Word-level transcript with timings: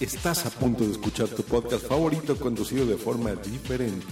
Estás 0.00 0.46
a 0.46 0.50
punto 0.50 0.86
de 0.86 0.92
escuchar 0.92 1.28
tu 1.28 1.42
podcast 1.42 1.86
favorito 1.86 2.34
conducido 2.34 2.86
de 2.86 2.96
forma 2.96 3.34
diferente. 3.34 4.06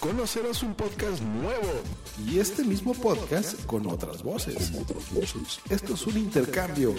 Conocerás 0.00 0.64
un 0.64 0.74
podcast 0.74 1.22
nuevo 1.22 1.70
y 2.26 2.40
este 2.40 2.64
mismo 2.64 2.94
podcast 2.94 3.64
con 3.64 3.86
otras 3.86 4.24
voces. 4.24 4.72
Esto 5.70 5.94
es 5.94 6.06
un 6.08 6.18
intercambio. 6.18 6.96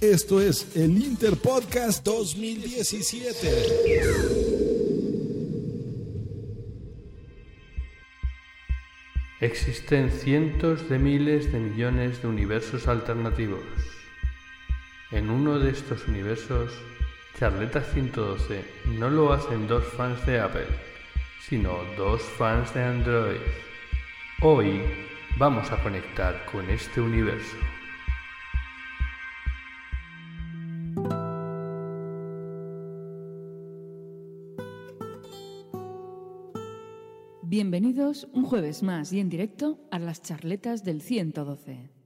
Esto 0.00 0.40
es 0.40 0.74
el 0.76 0.96
Interpodcast 0.96 2.02
2017. 2.06 4.00
Existen 9.42 10.10
cientos 10.10 10.88
de 10.88 10.98
miles 10.98 11.52
de 11.52 11.60
millones 11.60 12.22
de 12.22 12.28
universos 12.28 12.88
alternativos. 12.88 13.60
En 15.10 15.28
uno 15.28 15.58
de 15.58 15.70
estos 15.70 16.08
universos, 16.08 16.72
Charleta 17.38 17.80
112 17.80 18.64
no 18.98 19.08
lo 19.08 19.32
hacen 19.32 19.68
dos 19.68 19.84
fans 19.84 20.26
de 20.26 20.40
Apple, 20.40 20.66
sino 21.48 21.72
dos 21.96 22.20
fans 22.20 22.74
de 22.74 22.82
Android. 22.82 23.38
Hoy 24.42 24.80
vamos 25.38 25.70
a 25.70 25.80
conectar 25.80 26.44
con 26.46 26.68
este 26.68 27.00
universo. 27.00 27.56
Bienvenidos 37.42 38.26
un 38.32 38.42
jueves 38.46 38.82
más 38.82 39.12
y 39.12 39.20
en 39.20 39.28
directo 39.28 39.78
a 39.92 40.00
las 40.00 40.22
charletas 40.22 40.82
del 40.82 41.02
112. 41.02 41.97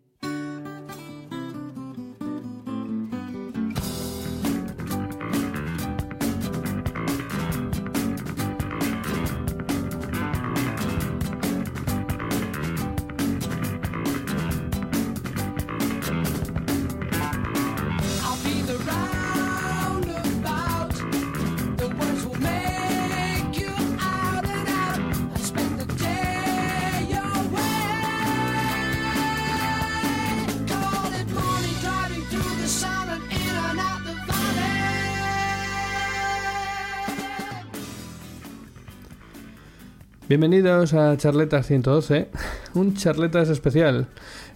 Bienvenidos 40.35 40.95
a 40.95 41.15
Charletas 41.19 41.67
112, 41.67 42.31
un 42.73 42.95
Charletas 42.95 43.51
especial, 43.51 44.07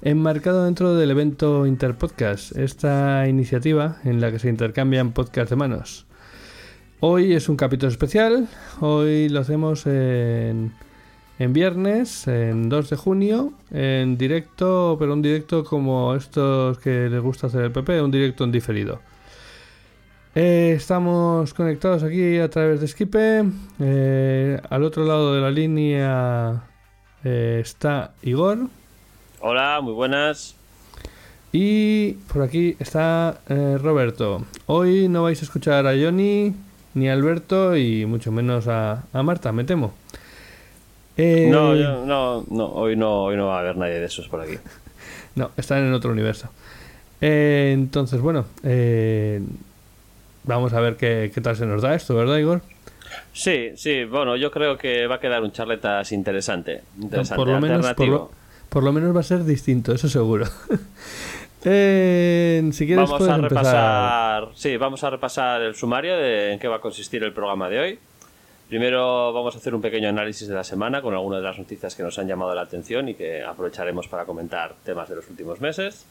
enmarcado 0.01 0.65
dentro 0.65 0.95
del 0.95 1.11
evento 1.11 1.67
Interpodcast, 1.67 2.57
esta 2.57 3.29
iniciativa 3.29 3.99
en 4.03 4.23
la 4.23 4.33
que 4.33 4.39
se 4.39 4.49
intercambian 4.49 5.13
podcasts 5.13 5.51
de 5.51 5.57
manos. 5.57 6.07
Hoy 7.01 7.35
es 7.35 7.51
un 7.51 7.57
capítulo 7.57 7.93
especial, 7.93 8.49
hoy 8.81 9.29
lo 9.29 9.41
hacemos 9.41 9.85
en, 9.85 10.73
en 11.39 11.53
viernes, 11.53 12.27
en 12.27 12.71
2 12.71 12.89
de 12.89 12.97
junio, 12.97 13.53
en 13.71 14.17
directo, 14.17 14.97
pero 14.99 15.13
un 15.13 15.21
directo 15.21 15.63
como 15.63 16.15
estos 16.15 16.79
que 16.79 17.11
les 17.11 17.21
gusta 17.21 17.49
hacer 17.49 17.65
el 17.65 17.73
PP, 17.73 18.01
un 18.01 18.11
directo 18.11 18.45
en 18.45 18.53
diferido. 18.53 19.03
Eh, 20.39 20.75
estamos 20.77 21.55
conectados 21.55 22.03
aquí 22.03 22.39
a 22.39 22.51
través 22.51 22.81
de 22.81 22.89
Skype. 22.89 23.45
Eh, 23.81 24.61
al 24.69 24.83
otro 24.83 25.05
lado 25.07 25.35
de 25.35 25.41
la 25.41 25.51
línea 25.51 26.63
eh, 27.25 27.61
está 27.63 28.13
Igor. 28.23 28.59
Hola, 29.41 29.81
muy 29.83 29.95
buenas. 29.95 30.55
Y 31.53 32.13
por 32.33 32.43
aquí 32.43 32.77
está 32.79 33.39
Roberto. 33.49 34.45
Hoy 34.67 35.09
no 35.09 35.23
vais 35.23 35.41
a 35.41 35.45
escuchar 35.47 35.87
a 35.87 35.93
Johnny 35.93 36.55
ni 36.93 37.09
a 37.09 37.15
Alberto 37.15 37.75
y 37.77 38.05
mucho 38.05 38.31
menos 38.31 38.69
a, 38.69 39.05
a 39.15 39.23
Marta, 39.23 39.53
me 39.53 39.65
temo. 39.65 39.95
No, 41.17 41.75
yo- 41.75 42.05
no, 42.05 42.45
no, 42.51 42.67
hoy 42.73 42.95
no, 42.95 43.23
hoy 43.25 43.37
no 43.39 43.47
va 43.47 43.57
a 43.57 43.61
haber 43.61 43.77
nadie 43.79 43.95
de 44.01 44.05
esos 44.07 44.29
por 44.29 44.41
aquí. 44.43 44.59
No, 45.35 45.51
están 45.59 45.85
en 45.85 45.93
otro 45.93 46.13
universo. 46.13 46.49
Entonces, 47.21 48.23
bueno, 48.23 48.47
eh, 48.63 49.43
vamos 50.47 50.73
a 50.73 50.81
ver 50.81 50.97
qué, 50.97 51.31
qué 51.35 51.41
tal 51.41 51.57
se 51.57 51.67
nos 51.67 51.83
da 51.83 51.95
esto, 51.95 52.15
¿verdad, 52.15 52.39
Igor? 52.39 52.63
Sí, 53.33 53.73
sí, 53.77 54.05
bueno, 54.05 54.37
yo 54.37 54.51
creo 54.51 54.79
que 54.79 55.07
va 55.07 55.17
a 55.17 55.21
quedar 55.21 55.43
un 55.43 55.53
charletas 55.53 56.11
interesante. 56.13 56.83
interesante 57.01 57.37
por 57.37 57.49
lo 57.49 57.61
menos 57.61 57.95
por 57.95 58.09
lo, 58.09 58.31
por 58.69 58.83
lo 58.83 58.93
menos 58.93 59.15
va 59.15 59.21
a 59.21 59.25
ser 59.25 59.45
distinto, 59.45 59.93
eso 59.93 60.09
seguro. 60.09 60.47
Eh, 61.69 62.63
si 62.73 62.87
quieres 62.87 63.11
Vamos 63.11 63.29
a 63.29 63.35
empezar. 63.35 63.51
repasar, 63.51 64.49
sí, 64.55 64.77
vamos 64.77 65.03
a 65.03 65.11
repasar 65.11 65.63
el 65.63 65.75
sumario 65.75 66.17
de 66.17 66.53
en 66.53 66.61
qué 66.61 66.69
va 66.69 66.77
a 66.77 66.81
consistir 66.81 67.25
el 67.25 67.33
programa 67.33 67.69
de 67.69 67.81
hoy. 67.81 67.99
Primero 68.69 69.33
vamos 69.33 69.57
a 69.57 69.59
hacer 69.59 69.75
un 69.75 69.83
pequeño 69.83 70.09
análisis 70.09 70.47
de 70.47 70.55
la 70.55 70.63
semana 70.63 71.03
con 71.03 71.13
algunas 71.15 71.41
de 71.41 71.45
las 71.45 71.59
noticias 71.59 71.97
que 71.97 72.05
nos 72.05 72.21
han 72.21 72.29
llamado 72.29 72.55
la 72.55 72.61
atención 72.61 73.09
y 73.09 73.15
que 73.15 73.43
aprovecharemos 73.43 74.07
para 74.07 74.27
comentar 74.27 74.75
temas 74.85 75.09
de 75.09 75.17
los 75.17 75.29
últimos 75.29 75.61
meses. 75.61 76.07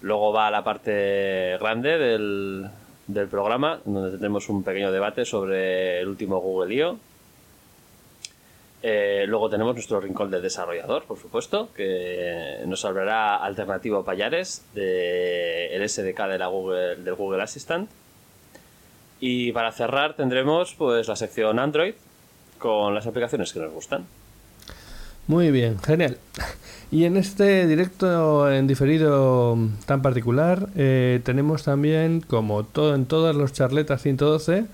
Luego 0.00 0.32
va 0.32 0.50
la 0.50 0.64
parte 0.64 1.56
grande 1.60 1.96
del, 1.96 2.68
del 3.08 3.26
programa, 3.26 3.80
donde 3.84 4.10
tendremos 4.10 4.48
un 4.48 4.62
pequeño 4.62 4.92
debate 4.92 5.24
sobre 5.24 6.00
el 6.00 6.08
último 6.08 6.38
Google 6.38 6.74
I.O. 6.74 6.98
Eh, 8.80 9.24
luego 9.26 9.50
tenemos 9.50 9.74
nuestro 9.74 10.00
rincón 10.00 10.30
del 10.30 10.42
desarrollador, 10.42 11.02
por 11.04 11.18
supuesto, 11.18 11.70
que 11.74 12.62
nos 12.66 12.84
hablará 12.84 13.36
Alternativo 13.36 14.04
Payares 14.04 14.64
del 14.72 15.88
SDK 15.88 16.26
de 16.28 16.38
la 16.38 16.46
Google, 16.46 16.96
del 16.96 17.14
Google 17.14 17.42
Assistant. 17.42 17.90
Y 19.18 19.50
para 19.50 19.72
cerrar 19.72 20.14
tendremos 20.14 20.74
pues 20.74 21.08
la 21.08 21.16
sección 21.16 21.58
Android 21.58 21.94
con 22.58 22.94
las 22.94 23.06
aplicaciones 23.06 23.52
que 23.52 23.58
nos 23.58 23.72
gustan. 23.72 24.06
Muy 25.28 25.50
bien, 25.50 25.78
genial. 25.78 26.18
Y 26.90 27.04
en 27.04 27.18
este 27.18 27.66
directo 27.66 28.50
en 28.50 28.66
diferido 28.66 29.58
tan 29.84 30.00
particular 30.00 30.68
eh, 30.74 31.20
tenemos 31.22 31.64
también, 31.64 32.22
como 32.22 32.64
todo 32.64 32.94
en 32.94 33.04
todas 33.04 33.36
los 33.36 33.52
charletas 33.52 34.00
112, 34.00 34.64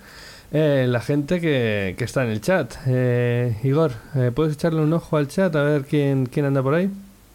eh, 0.53 0.87
la 0.89 1.01
gente 1.01 1.41
que, 1.41 1.97
que 1.99 2.05
está 2.05 2.23
en 2.23 2.31
el 2.31 2.41
chat. 2.41 2.73
Eh, 2.87 3.57
Igor, 3.65 3.91
eh, 4.15 4.31
¿puedes 4.33 4.55
echarle 4.55 4.81
un 4.83 4.93
ojo 4.93 5.17
al 5.17 5.27
chat 5.27 5.57
a 5.57 5.65
ver 5.65 5.87
quién, 5.87 6.27
quién 6.27 6.47
anda 6.47 6.63
por 6.63 6.75
ahí? 6.75 6.89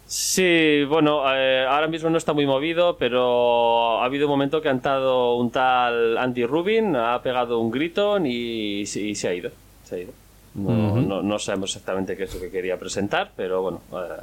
Sí, 0.06 0.84
bueno, 0.88 1.22
eh, 1.36 1.66
ahora 1.68 1.86
mismo 1.86 2.08
no 2.08 2.16
está 2.16 2.32
muy 2.32 2.46
movido, 2.46 2.96
pero 2.96 4.00
ha 4.00 4.06
habido 4.06 4.28
un 4.28 4.30
momento 4.30 4.62
que 4.62 4.68
ha 4.68 4.72
entrado 4.72 5.36
un 5.36 5.50
tal 5.50 6.16
Andy 6.16 6.46
Rubin, 6.46 6.96
ha 6.96 7.20
pegado 7.22 7.58
un 7.58 7.70
grito 7.70 8.18
y, 8.18 8.80
y 8.80 9.14
se 9.14 9.28
ha 9.28 9.34
ido. 9.34 9.50
Se 9.84 9.96
ha 9.96 9.98
ido. 9.98 10.19
No, 10.54 10.96
no- 11.00 11.22
no 11.22 11.38
sabemos 11.38 11.70
exactamente 11.70 12.16
qué 12.16 12.24
es 12.24 12.34
lo 12.34 12.40
que 12.40 12.50
quería 12.50 12.78
presentar, 12.78 13.30
pero 13.36 13.62
bueno, 13.62 13.80
eh, 13.92 14.22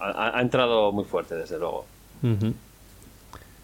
ha, 0.00 0.38
ha 0.38 0.40
entrado 0.40 0.92
muy 0.92 1.04
fuerte, 1.04 1.34
desde 1.34 1.58
luego. 1.58 1.84
Ujú. 2.22 2.54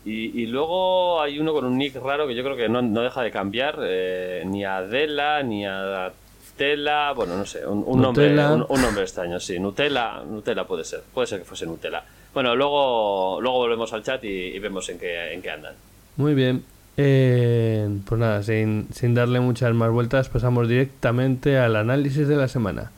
Y, 0.05 0.43
y 0.43 0.47
luego 0.47 1.21
hay 1.21 1.39
uno 1.39 1.53
con 1.53 1.65
un 1.65 1.77
nick 1.77 1.97
raro 1.97 2.27
que 2.27 2.35
yo 2.35 2.43
creo 2.45 2.57
que 2.57 2.69
no, 2.69 2.81
no 2.83 3.03
deja 3.03 3.23
de 3.23 3.31
cambiar, 3.31 3.79
eh, 3.83 4.43
ni 4.47 4.65
a 4.65 4.79
Adela, 4.79 5.43
ni 5.43 5.67
a 5.67 6.11
Tela, 6.57 7.13
bueno, 7.15 7.37
no 7.37 7.45
sé, 7.47 7.67
un, 7.67 7.83
un 7.87 8.01
nombre, 8.03 8.27
un 8.69 8.83
nombre 8.83 9.03
extraño, 9.05 9.39
sí, 9.41 9.59
Nutella, 9.61 10.23
Nutella 10.25 10.65
puede 10.65 10.85
ser, 10.85 11.03
puede 11.13 11.27
ser 11.27 11.39
que 11.41 11.45
fuese 11.45 11.67
Nutella. 11.67 12.03
Bueno, 12.35 12.55
luego, 12.55 13.39
luego 13.41 13.59
volvemos 13.59 13.93
al 13.93 14.03
chat 14.03 14.23
y, 14.25 14.29
y 14.29 14.59
vemos 14.59 14.89
en 14.89 14.99
qué, 14.99 15.33
en 15.33 15.43
qué 15.43 15.51
andan. 15.51 15.75
Muy 16.17 16.35
bien. 16.35 16.65
Eh, 17.01 18.01
pues 18.07 18.21
nada, 18.21 18.43
sin, 18.43 18.89
sin 18.93 19.15
darle 19.15 19.39
muchas 19.39 19.73
más 19.73 19.89
vueltas, 19.89 20.29
pasamos 20.29 20.67
directamente 20.67 21.57
al 21.57 21.77
análisis 21.77 22.27
de 22.27 22.35
la 22.35 22.49
semana. 22.49 22.91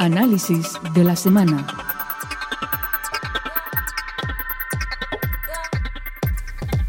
Análisis 0.00 0.72
de 0.94 1.04
la 1.04 1.14
semana. 1.14 1.64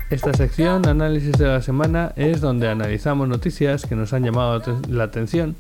Esta 0.09 0.33
sección, 0.33 0.87
análisis 0.87 1.33
de 1.33 1.45
la 1.45 1.61
semana, 1.61 2.13
es 2.15 2.41
donde 2.41 2.69
analizamos 2.69 3.27
noticias 3.27 3.85
que 3.85 3.95
nos 3.95 4.13
han 4.13 4.23
llamado 4.23 4.63
la 4.89 5.03
atención 5.03 5.55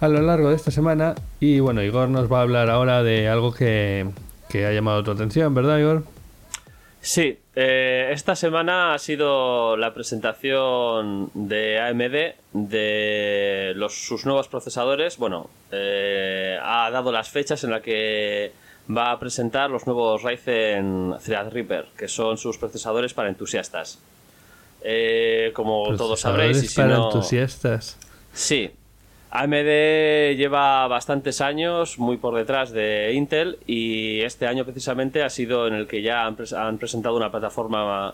a 0.00 0.08
lo 0.08 0.22
largo 0.22 0.48
de 0.48 0.56
esta 0.56 0.70
semana. 0.70 1.14
Y 1.38 1.60
bueno, 1.60 1.82
Igor 1.82 2.08
nos 2.08 2.32
va 2.32 2.38
a 2.38 2.42
hablar 2.42 2.70
ahora 2.70 3.02
de 3.02 3.28
algo 3.28 3.52
que, 3.52 4.06
que 4.52 4.66
ha 4.66 4.72
llamado 4.72 5.02
tu 5.02 5.10
atención, 5.10 5.54
¿verdad, 5.54 5.78
Igor? 5.78 6.02
Sí, 7.00 7.38
eh, 7.56 8.10
esta 8.12 8.36
semana 8.36 8.92
ha 8.94 8.98
sido 8.98 9.76
la 9.78 9.92
presentación 9.94 11.30
de 11.34 11.80
AMD 11.80 12.34
de 12.52 13.72
los, 13.74 13.94
sus 14.06 14.24
nuevos 14.26 14.48
procesadores. 14.48 15.16
Bueno, 15.16 15.48
eh, 15.72 16.58
ha 16.62 16.90
dado 16.90 17.10
las 17.10 17.30
fechas 17.30 17.64
en 17.64 17.70
las 17.70 17.80
que 17.80 18.52
va 18.94 19.10
a 19.10 19.18
presentar 19.18 19.70
los 19.70 19.86
nuevos 19.86 20.22
Ryzen 20.22 21.14
Threadripper, 21.24 21.86
que 21.96 22.06
son 22.08 22.36
sus 22.36 22.58
procesadores 22.58 23.14
para 23.14 23.30
entusiastas. 23.30 23.98
Eh, 24.84 25.50
como 25.54 25.96
todos 25.96 26.20
sabréis, 26.20 26.62
y 26.62 26.68
si 26.68 26.76
para 26.76 26.88
no- 26.98 27.06
entusiastas. 27.06 27.96
Sí. 28.34 28.70
AMD 29.34 30.36
lleva 30.36 30.86
bastantes 30.88 31.40
años 31.40 31.98
muy 31.98 32.18
por 32.18 32.34
detrás 32.34 32.70
de 32.70 33.12
Intel 33.14 33.56
y 33.66 34.20
este 34.20 34.46
año 34.46 34.64
precisamente 34.64 35.22
ha 35.22 35.30
sido 35.30 35.66
en 35.66 35.72
el 35.72 35.86
que 35.86 36.02
ya 36.02 36.26
han, 36.26 36.36
pres- 36.36 36.52
han 36.54 36.76
presentado 36.76 37.16
una 37.16 37.30
plataforma 37.30 38.12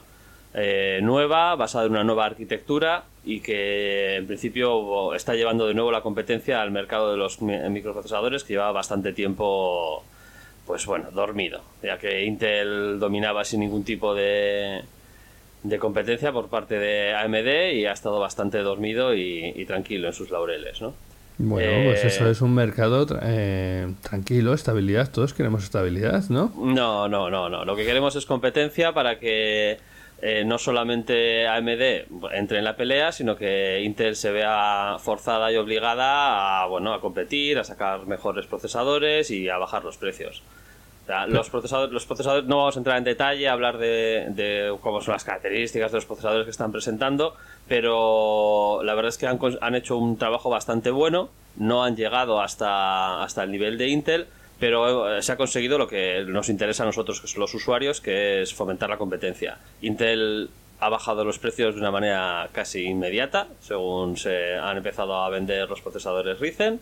eh, 0.55 1.01
nueva, 1.03 1.57
basada 1.57 1.87
en 1.87 1.91
una 1.91 2.05
nueva 2.05 2.25
arquitectura 2.27 3.03
y 3.25 3.41
que 3.41 4.15
en 4.15 4.29
principio 4.29 5.13
está 5.13 5.35
llevando 5.35 5.67
de 5.67 5.75
nuevo 5.75 5.91
la 5.91 6.03
competencia 6.03 6.63
al 6.63 6.71
mercado 6.71 7.11
de 7.11 7.17
los 7.17 7.43
mi- 7.43 7.59
microprocesadores 7.69 8.45
que 8.45 8.53
llevaba 8.53 8.71
bastante 8.73 9.13
tiempo 9.13 10.05
pues 10.69 10.87
bueno, 10.87 11.11
dormido, 11.11 11.63
ya 11.83 11.99
que 11.99 12.25
Intel 12.27 13.01
dominaba 13.01 13.43
sin 13.45 13.59
ningún 13.61 13.83
tipo 13.85 14.15
de, 14.15 14.83
de 15.65 15.79
competencia 15.81 16.31
por 16.31 16.49
parte 16.49 16.79
de 16.79 17.13
AMD 17.15 17.73
y 17.73 17.87
ha 17.87 17.93
estado 17.93 18.21
bastante 18.21 18.59
dormido 18.59 19.15
y, 19.15 19.53
y 19.57 19.65
tranquilo 19.65 20.07
en 20.07 20.15
sus 20.15 20.31
laureles, 20.31 20.81
¿no? 20.81 20.95
Bueno, 21.39 21.71
Eh, 21.71 21.85
pues 21.87 22.05
eso 22.05 22.29
es 22.29 22.41
un 22.41 22.53
mercado 22.55 23.07
tra- 23.07 23.21
eh, 23.23 23.95
tranquilo, 24.03 24.55
estabilidad. 24.55 25.11
Todos 25.11 25.35
queremos 25.35 25.63
estabilidad, 25.65 26.25
¿no? 26.31 26.53
No, 26.57 27.09
no, 27.09 27.31
no, 27.31 27.49
no. 27.49 27.65
Lo 27.65 27.77
que 27.77 27.85
queremos 27.85 28.17
es 28.17 28.27
competencia 28.27 28.93
para 28.93 29.19
que 29.21 29.79
eh, 30.21 30.43
no 30.45 30.59
solamente 30.59 31.47
AMD 31.47 32.07
entre 32.35 32.59
en 32.59 32.65
la 32.65 32.75
pelea, 32.77 33.13
sino 33.13 33.37
que 33.37 33.81
Intel 33.85 34.17
se 34.17 34.33
vea 34.33 34.97
forzada 34.99 35.53
y 35.53 35.57
obligada 35.57 36.63
a, 36.63 36.67
bueno, 36.67 36.93
a 36.93 37.01
competir, 37.01 37.59
a 37.59 37.63
sacar 37.65 38.05
mejores 38.07 38.47
procesadores 38.47 39.31
y 39.31 39.49
a 39.49 39.59
bajar 39.59 39.85
los 39.85 39.97
precios. 39.97 40.43
Sea, 41.09 41.27
los, 41.27 41.49
procesadores, 41.49 41.91
los 41.91 42.05
procesadores, 42.05 42.47
no 42.47 42.59
vamos 42.59 42.77
a 42.77 42.81
entrar 42.81 42.99
en 42.99 43.05
detalle 43.05 43.49
a 43.49 43.55
hablar 43.55 43.79
de, 43.79 44.27
de 44.29 44.77
cómo 44.83 45.01
son 45.01 45.15
las 45.15 45.25
características 45.25 45.91
de 45.91 45.97
los 45.97 46.05
procesadores 46.05 46.45
que 46.45 46.51
están 46.51 46.71
presentando, 46.71 47.35
pero 47.67 48.83
la 48.85 48.95
verdad 48.95 49.09
es 49.09 49.17
que 49.17 49.27
han, 49.27 49.39
han 49.63 49.75
hecho 49.75 49.97
un 49.97 50.19
trabajo 50.19 50.51
bastante 50.51 50.91
bueno, 50.91 51.31
no 51.57 51.83
han 51.83 51.97
llegado 51.97 52.43
hasta, 52.43 53.23
hasta 53.23 53.43
el 53.43 53.51
nivel 53.51 53.79
de 53.79 53.89
Intel, 53.89 54.27
pero 54.61 55.17
eh, 55.17 55.23
se 55.23 55.33
ha 55.33 55.37
conseguido 55.39 55.79
lo 55.79 55.89
que 55.89 56.27
nos 56.27 56.51
interesa 56.51 56.83
a 56.83 56.87
nosotros, 56.87 57.23
que 57.23 57.27
son 57.27 57.41
los 57.41 57.55
usuarios, 57.55 58.03
que 58.03 58.43
es 58.43 58.53
fomentar 58.53 58.91
la 58.91 58.99
competencia. 58.99 59.57
Intel 59.81 60.51
ha 60.79 60.91
bajado 60.91 61.25
los 61.25 61.39
precios 61.39 61.75
de 61.75 61.81
una 61.81 61.91
manera 61.91 62.51
casi 62.53 62.85
inmediata, 62.85 63.49
según 63.61 64.19
se 64.19 64.57
han 64.57 64.77
empezado 64.77 65.17
a 65.17 65.31
vender 65.31 65.71
los 65.71 65.81
procesadores 65.81 66.39
Ryzen. 66.39 66.81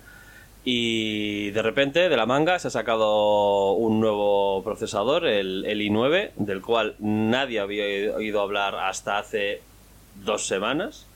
Y 0.69 1.53
de 1.53 1.63
repente, 1.63 2.09
de 2.09 2.17
la 2.17 2.27
manga, 2.27 2.59
se 2.59 2.67
ha 2.67 2.71
sacado 2.73 3.75
un 3.75 4.01
nuevo 4.01 4.65
procesador, 4.65 5.25
el, 5.25 5.65
el 5.65 5.81
i9, 5.81 6.33
del 6.35 6.61
cual 6.61 6.97
nadie 6.99 7.61
había 7.61 8.17
oído 8.17 8.41
hablar 8.41 8.75
hasta 8.75 9.19
hace 9.19 9.63
dos 10.25 10.45
semanas. 10.49 11.07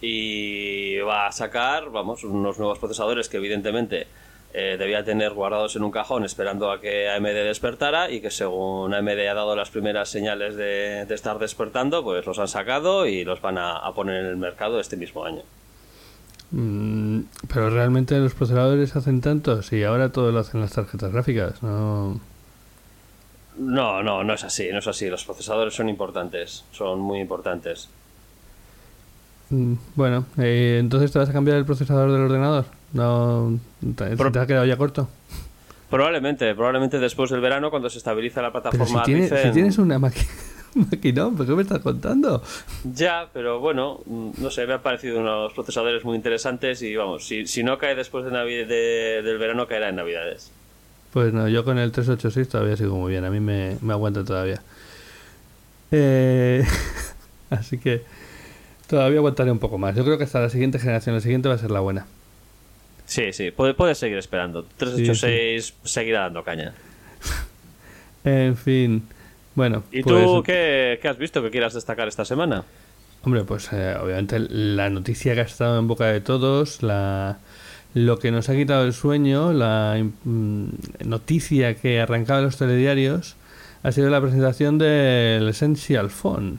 Y 0.00 0.98
va 0.98 1.28
a 1.28 1.30
sacar, 1.30 1.90
vamos, 1.90 2.24
unos 2.24 2.58
nuevos 2.58 2.80
procesadores 2.80 3.28
que 3.28 3.36
evidentemente 3.36 4.08
eh, 4.52 4.74
debía 4.76 5.04
tener 5.04 5.34
guardados 5.34 5.76
en 5.76 5.84
un 5.84 5.92
cajón 5.92 6.24
esperando 6.24 6.72
a 6.72 6.80
que 6.80 7.08
AMD 7.08 7.26
despertara 7.26 8.10
y 8.10 8.20
que 8.20 8.32
según 8.32 8.92
AMD 8.92 9.20
ha 9.28 9.34
dado 9.34 9.54
las 9.54 9.70
primeras 9.70 10.08
señales 10.08 10.56
de, 10.56 11.06
de 11.06 11.14
estar 11.14 11.38
despertando, 11.38 12.02
pues 12.02 12.26
los 12.26 12.40
han 12.40 12.48
sacado 12.48 13.06
y 13.06 13.22
los 13.22 13.40
van 13.40 13.56
a, 13.56 13.76
a 13.76 13.94
poner 13.94 14.16
en 14.16 14.26
el 14.26 14.36
mercado 14.36 14.80
este 14.80 14.96
mismo 14.96 15.24
año. 15.24 15.42
Mm, 16.50 17.03
pero 17.52 17.70
realmente 17.70 18.18
los 18.18 18.34
procesadores 18.34 18.94
hacen 18.96 19.20
tanto, 19.20 19.62
si 19.62 19.82
ahora 19.84 20.10
todo 20.10 20.32
lo 20.32 20.40
hacen 20.40 20.60
las 20.60 20.72
tarjetas 20.72 21.12
gráficas, 21.12 21.62
no. 21.62 22.20
No, 23.58 24.02
no, 24.02 24.24
no 24.24 24.34
es 24.34 24.42
así, 24.44 24.68
no 24.72 24.78
es 24.80 24.86
así. 24.88 25.08
Los 25.08 25.24
procesadores 25.24 25.74
son 25.74 25.88
importantes, 25.88 26.64
son 26.72 26.98
muy 27.00 27.20
importantes. 27.20 27.88
Mm, 29.50 29.74
Bueno, 29.94 30.26
eh, 30.38 30.78
entonces 30.80 31.12
te 31.12 31.18
vas 31.18 31.28
a 31.28 31.32
cambiar 31.32 31.58
el 31.58 31.64
procesador 31.64 32.10
del 32.10 32.22
ordenador. 32.22 32.64
No, 32.92 33.58
te, 33.96 34.16
Pro- 34.16 34.32
te 34.32 34.38
ha 34.40 34.46
quedado 34.46 34.64
ya 34.64 34.76
corto. 34.76 35.08
Probablemente, 35.90 36.52
probablemente 36.54 36.98
después 36.98 37.30
del 37.30 37.40
verano, 37.40 37.70
cuando 37.70 37.88
se 37.90 37.98
estabiliza 37.98 38.42
la 38.42 38.52
Pero 38.52 38.62
si, 38.72 38.92
plataforma 38.92 39.04
si 39.04 39.50
tienes 39.52 39.78
una 39.78 39.98
máquina, 39.98 40.26
maquinón, 40.90 41.36
¿pero 41.36 41.48
qué 41.50 41.54
me 41.56 41.62
estás 41.62 41.80
contando? 41.80 42.42
Ya, 42.84 43.28
pero 43.32 43.60
bueno, 43.60 44.00
mm, 44.06 44.30
no 44.38 44.50
sé, 44.50 44.66
me 44.66 44.74
han 44.74 44.82
parecido 44.82 45.20
unos 45.20 45.52
procesadores 45.52 46.04
muy 46.04 46.16
interesantes 46.16 46.82
y 46.82 46.94
vamos, 46.96 47.26
si, 47.26 47.46
si 47.46 47.62
no 47.62 47.78
cae 47.78 47.94
después 47.94 48.24
de 48.24 48.30
Navi- 48.32 48.66
de- 48.66 49.22
del 49.22 49.38
verano, 49.38 49.66
caerá 49.66 49.88
en 49.88 49.96
Navidades. 49.96 50.50
Pues 51.12 51.32
no, 51.32 51.48
yo 51.48 51.64
con 51.64 51.78
el 51.78 51.92
386 51.92 52.48
todavía 52.48 52.76
sigo 52.76 52.96
muy 52.96 53.12
bien, 53.12 53.24
a 53.24 53.30
mí 53.30 53.38
me, 53.40 53.76
me 53.80 53.92
aguanta 53.92 54.24
todavía. 54.24 54.60
Eh, 55.92 56.64
así 57.50 57.78
que 57.78 58.02
todavía 58.88 59.18
aguantaré 59.18 59.50
un 59.52 59.60
poco 59.60 59.78
más. 59.78 59.94
Yo 59.94 60.04
creo 60.04 60.18
que 60.18 60.24
hasta 60.24 60.40
la 60.40 60.50
siguiente 60.50 60.78
generación, 60.78 61.14
la 61.14 61.20
siguiente 61.20 61.48
va 61.48 61.54
a 61.54 61.58
ser 61.58 61.70
la 61.70 61.80
buena. 61.80 62.06
Sí, 63.06 63.32
sí, 63.32 63.50
puede- 63.50 63.74
puedes 63.74 63.98
seguir 63.98 64.18
esperando. 64.18 64.64
386 64.76 65.74
seguirá 65.84 66.20
dando 66.22 66.42
caña. 66.42 66.74
En 68.26 68.56
fin, 68.56 69.06
bueno. 69.54 69.84
¿Y 69.92 70.02
pues, 70.02 70.24
tú 70.24 70.42
qué, 70.42 70.98
qué 71.00 71.08
has 71.08 71.18
visto 71.18 71.42
que 71.42 71.50
quieras 71.50 71.74
destacar 71.74 72.08
esta 72.08 72.24
semana? 72.24 72.64
Hombre, 73.24 73.44
pues 73.44 73.72
eh, 73.72 73.96
obviamente 74.00 74.38
la 74.38 74.90
noticia 74.90 75.34
que 75.34 75.40
ha 75.40 75.44
estado 75.44 75.78
en 75.78 75.88
boca 75.88 76.06
de 76.06 76.20
todos, 76.20 76.82
la, 76.82 77.38
lo 77.94 78.18
que 78.18 78.30
nos 78.30 78.50
ha 78.50 78.54
quitado 78.54 78.84
el 78.84 78.92
sueño, 78.92 79.52
la 79.54 80.04
mm, 80.24 80.68
noticia 81.06 81.74
que 81.74 82.00
arrancaba 82.00 82.42
los 82.42 82.58
telediarios, 82.58 83.36
ha 83.82 83.92
sido 83.92 84.10
la 84.10 84.20
presentación 84.20 84.76
del 84.76 85.48
Essential 85.48 86.10
Phone. 86.10 86.58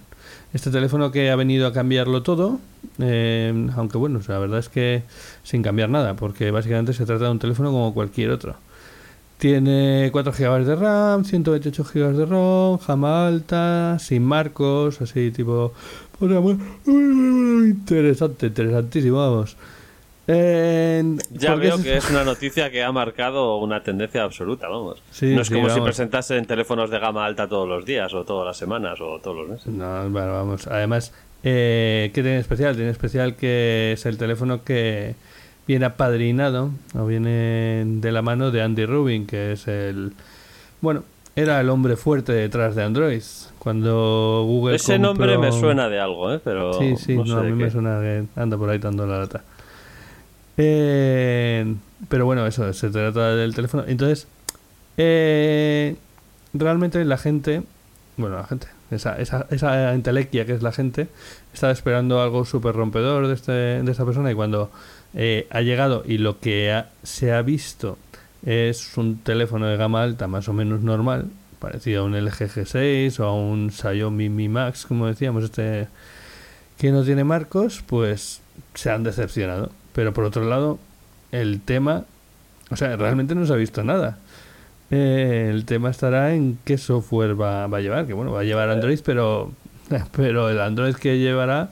Este 0.53 0.71
teléfono 0.71 1.11
que 1.11 1.29
ha 1.29 1.35
venido 1.35 1.67
a 1.67 1.73
cambiarlo 1.73 2.23
todo, 2.23 2.59
eh, 2.99 3.67
aunque 3.75 3.97
bueno, 3.97 4.21
la 4.27 4.39
verdad 4.39 4.59
es 4.59 4.69
que 4.69 5.03
sin 5.43 5.61
cambiar 5.61 5.89
nada, 5.89 6.15
porque 6.15 6.49
básicamente 6.49 6.93
se 6.93 7.05
trata 7.05 7.25
de 7.25 7.31
un 7.31 7.39
teléfono 7.39 7.71
como 7.71 7.93
cualquier 7.93 8.31
otro. 8.31 8.55
Tiene 9.37 10.09
4 10.11 10.31
GB 10.31 10.65
de 10.65 10.75
RAM, 10.75 11.25
128 11.25 11.83
GB 11.83 12.13
de 12.13 12.25
ROM, 12.25 12.79
gama 12.85 13.27
alta, 13.27 13.97
sin 13.99 14.23
marcos, 14.23 15.01
así 15.01 15.31
tipo... 15.31 15.73
Interesante, 16.85 18.47
interesantísimo, 18.47 19.17
vamos. 19.17 19.57
Ya 20.27 20.33
¿por 21.51 21.61
qué 21.61 21.67
veo 21.67 21.83
que 21.83 21.97
es 21.97 22.09
una 22.09 22.23
noticia 22.23 22.71
que 22.71 22.83
ha 22.83 22.91
marcado 22.91 23.57
una 23.57 23.83
tendencia 23.83 24.23
absoluta, 24.23 24.67
vamos. 24.67 25.01
Sí, 25.11 25.35
no 25.35 25.41
es 25.41 25.47
sí, 25.47 25.53
como 25.53 25.67
si 25.67 25.75
vamos. 25.75 25.89
presentasen 25.89 26.45
teléfonos 26.45 26.89
de 26.89 26.97
gama 26.99 27.25
alta 27.25 27.47
todos 27.47 27.67
los 27.67 27.85
días, 27.85 28.11
o 28.13 28.23
todas 28.23 28.47
las 28.47 28.57
semanas, 28.57 28.99
o 29.01 29.19
todos 29.19 29.37
los 29.37 29.49
meses. 29.49 29.67
No, 29.67 30.09
bueno, 30.09 30.33
vamos. 30.33 30.65
Además, 30.67 31.13
eh, 31.43 32.09
¿qué 32.13 32.23
tiene 32.23 32.39
especial? 32.39 32.75
Tiene 32.75 32.89
especial 32.89 33.35
que 33.35 33.91
es 33.93 34.05
el 34.07 34.17
teléfono 34.17 34.63
que 34.63 35.13
viene 35.67 35.85
apadrinado 35.85 36.71
o 36.97 37.05
viene 37.05 37.83
de 37.85 38.11
la 38.11 38.21
mano 38.21 38.51
de 38.51 38.61
Andy 38.61 38.85
Rubin, 38.85 39.25
que 39.25 39.53
es 39.53 39.67
el... 39.67 40.13
Bueno, 40.81 41.03
era 41.35 41.59
el 41.59 41.69
hombre 41.69 41.95
fuerte 41.95 42.31
detrás 42.33 42.75
de 42.75 42.83
Android. 42.83 43.21
Cuando 43.59 44.43
Google... 44.45 44.75
Ese 44.75 44.99
nombre 44.99 45.37
me 45.37 45.51
suena 45.51 45.89
de 45.89 45.99
algo, 45.99 46.33
¿eh? 46.33 46.39
Pero 46.43 46.73
Sí, 46.73 46.95
sí, 46.97 47.15
no 47.15 47.25
no, 47.25 47.41
sé 47.41 47.47
a 47.47 47.49
mí 47.49 47.51
me 47.51 47.71
suena 47.71 47.99
que 47.99 48.25
anda 48.35 48.57
por 48.57 48.69
ahí 48.69 48.77
dando 48.77 49.05
la 49.05 49.19
lata. 49.19 49.43
Eh, 50.57 51.75
pero 52.07 52.25
bueno, 52.25 52.45
eso, 52.45 52.71
se 52.73 52.89
trata 52.89 53.35
del 53.35 53.53
teléfono. 53.53 53.83
Entonces, 53.87 54.27
eh, 54.97 55.95
realmente 56.53 57.03
la 57.03 57.17
gente, 57.17 57.63
bueno, 58.17 58.37
la 58.37 58.45
gente, 58.45 58.67
esa, 58.91 59.19
esa, 59.19 59.47
esa 59.49 59.93
entelequia 59.93 60.45
que 60.45 60.53
es 60.53 60.61
la 60.61 60.71
gente, 60.71 61.07
estaba 61.53 61.73
esperando 61.73 62.21
algo 62.21 62.45
súper 62.45 62.75
rompedor 62.75 63.27
de, 63.27 63.33
este, 63.33 63.51
de 63.51 63.91
esta 63.91 64.05
persona 64.05 64.31
y 64.31 64.35
cuando 64.35 64.71
eh, 65.15 65.47
ha 65.49 65.61
llegado 65.61 66.03
y 66.05 66.17
lo 66.17 66.39
que 66.39 66.71
ha- 66.71 66.89
se 67.03 67.31
ha 67.31 67.41
visto 67.41 67.97
es 68.45 68.97
un 68.97 69.17
teléfono 69.19 69.65
de 69.67 69.77
gama 69.77 70.03
alta 70.03 70.27
más 70.27 70.47
o 70.49 70.53
menos 70.53 70.81
normal, 70.81 71.25
parecido 71.59 72.01
a 72.03 72.05
un 72.05 72.15
LG 72.15 72.49
G6 72.49 73.19
o 73.19 73.25
a 73.25 73.33
un 73.33 73.71
Xiaomi 73.71 74.29
Mi 74.29 74.49
Max, 74.49 74.85
como 74.85 75.07
decíamos, 75.07 75.43
este 75.45 75.87
que 76.77 76.91
no 76.91 77.03
tiene 77.03 77.23
marcos, 77.23 77.81
pues 77.87 78.41
se 78.73 78.89
han 78.91 79.03
decepcionado. 79.03 79.71
Pero 79.93 80.13
por 80.13 80.25
otro 80.25 80.43
lado, 80.43 80.77
el 81.31 81.61
tema, 81.61 82.03
o 82.69 82.75
sea, 82.75 82.97
realmente 82.97 83.33
no 83.33 83.45
se 83.45 83.53
ha 83.53 83.55
visto 83.55 83.83
nada. 83.83 84.17
Eh, 84.91 85.49
el 85.51 85.65
tema 85.65 85.89
estará 85.89 86.33
en 86.35 86.59
qué 86.65 86.77
software 86.77 87.39
va, 87.39 87.65
va 87.67 87.77
a 87.77 87.81
llevar, 87.81 88.05
que 88.05 88.13
bueno, 88.13 88.31
va 88.33 88.41
a 88.41 88.43
llevar 88.43 88.69
Android, 88.69 88.99
pero, 89.05 89.51
pero 90.11 90.49
el 90.49 90.59
Android 90.59 90.95
que 90.95 91.17
llevará 91.17 91.69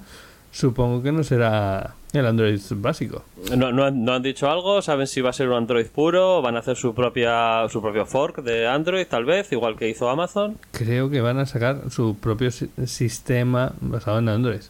supongo 0.52 1.04
que 1.04 1.12
no 1.12 1.24
será 1.24 1.94
el 2.14 2.26
Android 2.28 2.60
básico. 2.76 3.24
¿No, 3.58 3.72
no, 3.72 3.84
han, 3.86 4.04
no 4.06 4.14
han 4.14 4.22
dicho 4.22 4.50
algo? 4.50 4.82
¿Saben 4.82 5.08
si 5.08 5.22
va 5.22 5.32
a 5.32 5.34
ser 5.34 5.50
un 5.50 5.56
Android 5.56 5.88
puro? 5.88 6.42
¿Van 6.42 6.56
a 6.56 6.60
hacer 6.60 6.76
su 6.78 6.94
propia 6.94 7.68
su 7.70 7.82
propio 7.82 8.06
fork 8.06 8.44
de 8.44 8.68
Android, 8.68 9.06
tal 9.08 9.26
vez? 9.26 9.52
Igual 9.52 9.76
que 9.78 9.90
hizo 9.90 10.10
Amazon. 10.10 10.58
Creo 10.72 11.10
que 11.10 11.22
van 11.22 11.40
a 11.40 11.46
sacar 11.46 11.90
su 11.90 12.16
propio 12.18 12.52
si- 12.52 12.70
sistema 12.86 13.74
basado 13.82 14.20
en 14.20 14.30
Android. 14.30 14.62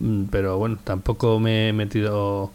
Mm, 0.00 0.24
Pero 0.30 0.58
bueno, 0.58 0.78
tampoco 0.84 1.38
me 1.40 1.68
he 1.68 1.72
metido 1.72 2.50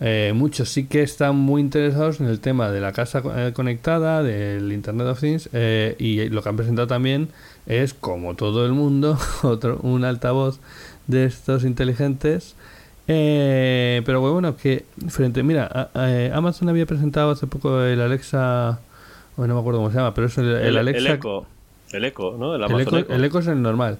eh, 0.00 0.32
muchos 0.34 0.68
sí 0.68 0.86
que 0.86 1.02
están 1.02 1.36
muy 1.36 1.60
interesados 1.60 2.20
en 2.20 2.26
el 2.26 2.40
tema 2.40 2.70
de 2.70 2.80
la 2.80 2.92
casa 2.92 3.22
eh, 3.36 3.52
conectada, 3.54 4.22
del 4.24 4.72
Internet 4.72 5.06
of 5.06 5.20
Things, 5.20 5.48
eh, 5.52 5.94
y 5.98 6.28
lo 6.28 6.42
que 6.42 6.48
han 6.48 6.56
presentado 6.56 6.88
también 6.88 7.28
es, 7.66 7.94
como 7.94 8.34
todo 8.34 8.66
el 8.66 8.72
mundo, 8.72 9.16
otro, 9.44 9.78
un 9.82 10.04
altavoz 10.04 10.58
de 11.06 11.24
estos 11.24 11.62
inteligentes. 11.64 12.56
Eh, 13.08 14.02
pero 14.06 14.20
bueno, 14.20 14.56
que 14.56 14.84
frente, 15.08 15.42
mira, 15.42 15.68
a- 15.72 15.90
a- 15.98 16.36
Amazon 16.36 16.68
había 16.68 16.86
presentado 16.86 17.30
hace 17.32 17.46
poco 17.46 17.82
el 17.82 18.00
Alexa, 18.00 18.78
no 19.36 19.46
me 19.54 19.58
acuerdo 19.60 19.80
cómo 19.80 19.90
se 19.90 19.96
llama, 19.96 20.14
pero 20.14 20.28
es 20.28 20.38
el, 20.38 20.46
el 20.48 20.66
El, 20.66 20.78
Alexa. 20.78 21.08
el 21.08 21.14
Echo. 21.16 21.46
El 21.92 22.04
Echo, 22.04 22.36
¿no? 22.38 22.54
El 22.54 22.60
El 22.60 22.64
Amazon 22.64 22.80
Echo, 22.80 22.98
Echo. 22.98 23.12
el 23.12 23.24
Echo 23.24 23.38
es 23.40 23.46
el 23.48 23.60
normal. 23.62 23.98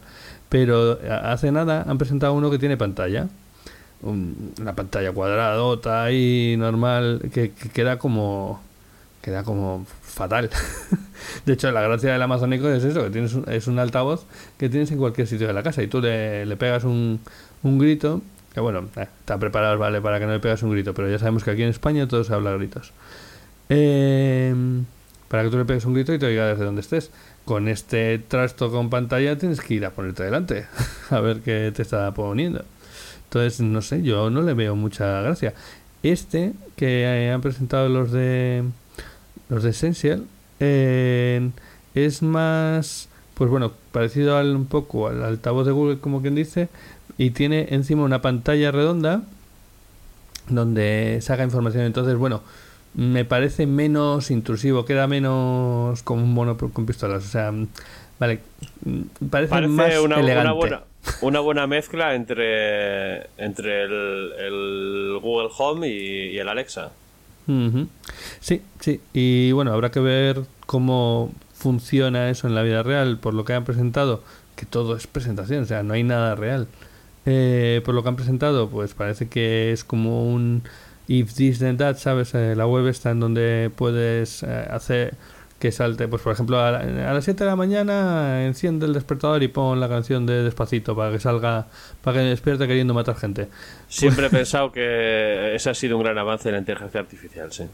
Pero 0.49 0.99
hace 1.25 1.51
nada 1.51 1.85
han 1.89 1.99
presentado 1.99 2.33
uno 2.35 2.51
que 2.51 2.59
tiene 2.59 2.77
pantalla. 2.77 3.29
Un- 4.03 4.53
una 4.61 4.75
pantalla 4.75 5.13
cuadradota 5.13 6.11
y 6.11 6.57
normal 6.59 7.21
que, 7.33 7.53
que 7.53 7.69
queda 7.71 7.99
como 7.99 8.61
queda 9.23 9.45
como 9.45 9.87
fatal. 10.03 10.51
de 11.47 11.53
hecho, 11.53 11.71
la 11.71 11.81
gracia 11.83 12.13
del 12.13 12.21
Amazon 12.23 12.53
Echo 12.53 12.73
es 12.73 12.83
eso, 12.85 13.05
que 13.05 13.11
tienes 13.11 13.33
un- 13.35 13.45
es 13.49 13.67
un 13.69 13.79
altavoz 13.79 14.25
que 14.59 14.69
tienes 14.69 14.91
en 14.91 14.99
cualquier 14.99 15.27
sitio 15.27 15.47
de 15.47 15.53
la 15.53 15.63
casa 15.63 15.83
y 15.83 15.87
tú 15.87 16.01
le, 16.01 16.45
le 16.47 16.57
pegas 16.57 16.83
un, 16.85 17.21
un 17.63 17.79
grito, 17.79 18.21
que 18.53 18.61
bueno, 18.61 18.89
eh, 18.97 19.09
está 19.21 19.39
preparado, 19.39 19.79
vale, 19.79 20.01
para 20.01 20.19
que 20.19 20.27
no 20.27 20.33
le 20.33 20.41
pegas 20.41 20.63
un 20.63 20.71
grito, 20.71 20.95
pero 20.95 21.11
ya 21.11 21.19
sabemos 21.19 21.45
que 21.45 21.51
aquí 21.51 21.63
en 21.63 21.71
España 21.71 22.07
todo 22.07 22.25
se 22.25 22.35
habla 22.35 22.53
gritos. 22.53 22.93
Eh, 23.69 24.55
para 25.29 25.45
que 25.45 25.51
tú 25.51 25.57
le 25.57 25.65
pegues 25.65 25.87
un 25.87 25.95
grito 25.95 26.13
y 26.13 26.19
te 26.19 26.27
oiga 26.27 26.47
desde 26.47 26.65
donde 26.65 26.83
estés. 26.83 27.11
Con 27.47 27.67
este 27.67 28.19
trasto 28.19 28.71
con 28.71 28.91
pantalla 28.91 29.39
tienes 29.39 29.61
que 29.61 29.75
ir 29.75 29.87
a 29.87 29.91
ponerte 29.91 30.23
delante 30.23 30.67
a 31.11 31.21
ver 31.21 31.41
qué 31.41 31.73
te 31.75 31.83
está 31.83 32.13
poniendo. 32.13 32.65
Entonces, 33.25 33.61
no 33.61 33.81
sé, 33.81 34.03
yo 34.03 34.29
no 34.29 34.43
le 34.43 34.53
veo 34.53 34.77
mucha 34.77 35.23
gracia. 35.23 35.55
Este 36.03 36.53
que 36.77 37.05
eh, 37.05 37.33
han 37.33 37.41
presentado 37.41 37.89
los 37.89 38.13
de 38.13 38.63
los 39.49 39.63
de 39.63 39.71
Essential 39.71 40.27
eh, 40.61 41.51
es 41.95 42.23
más, 42.23 43.09
pues 43.35 43.51
bueno, 43.51 43.73
parecido 43.91 44.37
al, 44.37 44.55
un 44.55 44.67
poco 44.67 45.09
al 45.09 45.25
altavoz 45.25 45.67
de 45.67 45.73
Google, 45.73 45.99
como 45.99 46.21
quien 46.21 46.35
dice, 46.35 46.69
y 47.19 47.31
tiene 47.31 47.69
encima 47.71 48.05
una 48.05 48.23
pantalla 48.23 48.71
redonda 48.71 49.23
donde 50.49 51.19
saca 51.23 51.45
información. 51.45 51.85
Entonces, 51.85 52.17
bueno, 52.17 52.43
me 52.95 53.25
parece 53.25 53.67
menos 53.67 54.31
intrusivo, 54.31 54.85
queda 54.85 55.07
menos 55.07 56.03
como 56.03 56.23
un 56.23 56.35
mono 56.35 56.57
con 56.57 56.87
pistolas. 56.87 57.25
O 57.25 57.29
sea, 57.29 57.53
vale, 58.19 58.41
parece, 59.31 59.51
Parece 59.51 59.69
más 59.69 59.99
una, 59.99 60.21
elegante. 60.21 60.49
una 60.49 60.53
buena, 60.53 60.83
una 61.21 61.41
buena 61.41 61.67
mezcla 61.67 62.15
entre, 62.15 63.29
entre 63.39 63.85
el, 63.85 64.33
el 64.39 65.19
Google 65.23 65.49
Home 65.57 65.89
y, 65.89 66.31
y 66.31 66.39
el 66.39 66.49
Alexa. 66.49 66.93
Sí, 68.41 68.63
sí. 68.81 69.01
Y 69.13 69.53
bueno, 69.53 69.73
habrá 69.73 69.91
que 69.91 70.01
ver 70.01 70.43
cómo 70.67 71.33
funciona 71.55 72.31
eso 72.31 72.47
en 72.47 72.55
la 72.55 72.63
vida 72.63 72.83
real. 72.83 73.19
Por 73.19 73.35
lo 73.35 73.45
que 73.45 73.53
han 73.53 73.65
presentado, 73.65 74.23
que 74.57 74.65
todo 74.67 74.97
es 74.97 75.07
presentación, 75.07 75.65
o 75.65 75.67
sea, 75.67 75.83
no 75.83 75.95
hay 75.95 76.03
nada 76.03 76.35
real. 76.35 76.69
Eh, 77.27 77.81
por 77.85 77.95
lo 77.95 78.03
que 78.03 78.09
han 78.09 78.17
presentado, 78.17 78.69
pues 78.69 78.95
parece 78.95 79.29
que 79.29 79.73
es 79.73 79.85
como 79.85 80.27
un 80.33 80.63
if 81.09 81.35
this 81.35 81.59
then 81.61 81.77
that, 81.77 81.97
¿sabes? 81.99 82.35
Eh, 82.35 82.55
la 82.57 82.67
web 82.67 82.87
está 82.89 83.11
en 83.11 83.21
donde 83.21 83.71
puedes 83.77 84.43
eh, 84.43 84.47
hacer 84.71 85.15
que 85.61 85.71
salte, 85.71 86.09
pues 86.09 86.21
por 86.23 86.33
ejemplo, 86.33 86.59
a, 86.59 86.73
la- 86.73 87.11
a 87.11 87.15
las 87.15 87.23
7 87.25 87.45
de 87.45 87.51
la 87.51 87.55
mañana 87.55 88.45
enciende 88.45 88.87
el 88.87 88.93
despertador 88.93 89.45
y 89.45 89.49
pon 89.49 89.79
la 89.79 89.89
canción 89.89 90.27
de 90.27 90.43
Despacito 90.43 90.97
para 90.97 91.13
que 91.13 91.21
salga, 91.21 91.67
para 92.03 92.19
que 92.19 92.25
despierte 92.25 92.67
queriendo 92.67 92.95
matar 92.95 93.15
gente. 93.15 93.47
Siempre 93.87 94.27
he 94.27 94.31
pensado 94.31 94.73
que 94.73 95.55
ese 95.55 95.71
ha 95.71 95.75
sido 95.75 95.97
un 95.99 96.03
gran 96.03 96.19
avance 96.19 96.49
en 96.49 96.55
la 96.55 96.59
inteligencia 96.59 96.99
artificial, 97.01 97.53
sí. 97.53 97.65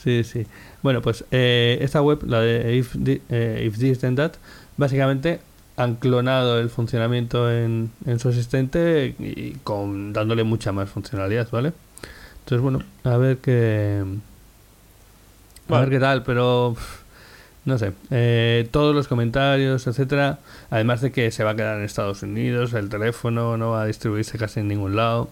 Sí, 0.00 0.22
sí. 0.22 0.46
Bueno, 0.82 1.02
pues 1.02 1.24
eh, 1.32 1.78
esta 1.80 2.00
web, 2.02 2.20
la 2.26 2.40
de 2.40 2.76
If, 2.76 2.94
eh, 3.28 3.64
If 3.66 3.76
This 3.78 3.98
Then 3.98 4.14
That, 4.16 4.32
básicamente 4.76 5.40
han 5.76 5.96
clonado 5.96 6.58
el 6.60 6.68
funcionamiento 6.70 7.50
en, 7.50 7.90
en 8.06 8.18
su 8.18 8.28
asistente 8.28 9.14
y 9.18 9.52
con 9.64 10.12
dándole 10.12 10.44
mucha 10.44 10.72
más 10.72 10.90
funcionalidad, 10.90 11.48
¿vale? 11.50 11.72
Entonces, 12.40 12.60
bueno, 12.62 12.82
a 13.04 13.16
ver 13.16 13.38
qué. 13.38 14.02
A 15.68 15.80
ver 15.80 15.90
qué 15.90 15.98
tal, 16.00 16.22
pero. 16.22 16.76
No 17.64 17.78
sé. 17.78 17.92
eh, 18.10 18.68
todos 18.72 18.92
los 18.94 19.06
comentarios, 19.06 19.86
etcétera. 19.86 20.40
Además 20.70 21.00
de 21.00 21.12
que 21.12 21.30
se 21.30 21.44
va 21.44 21.50
a 21.52 21.54
quedar 21.56 21.78
en 21.78 21.84
Estados 21.84 22.22
Unidos, 22.24 22.72
el 22.74 22.88
teléfono 22.88 23.56
no 23.56 23.70
va 23.70 23.82
a 23.82 23.86
distribuirse 23.86 24.36
casi 24.36 24.58
en 24.60 24.66
ningún 24.68 24.96
lado. 24.96 25.30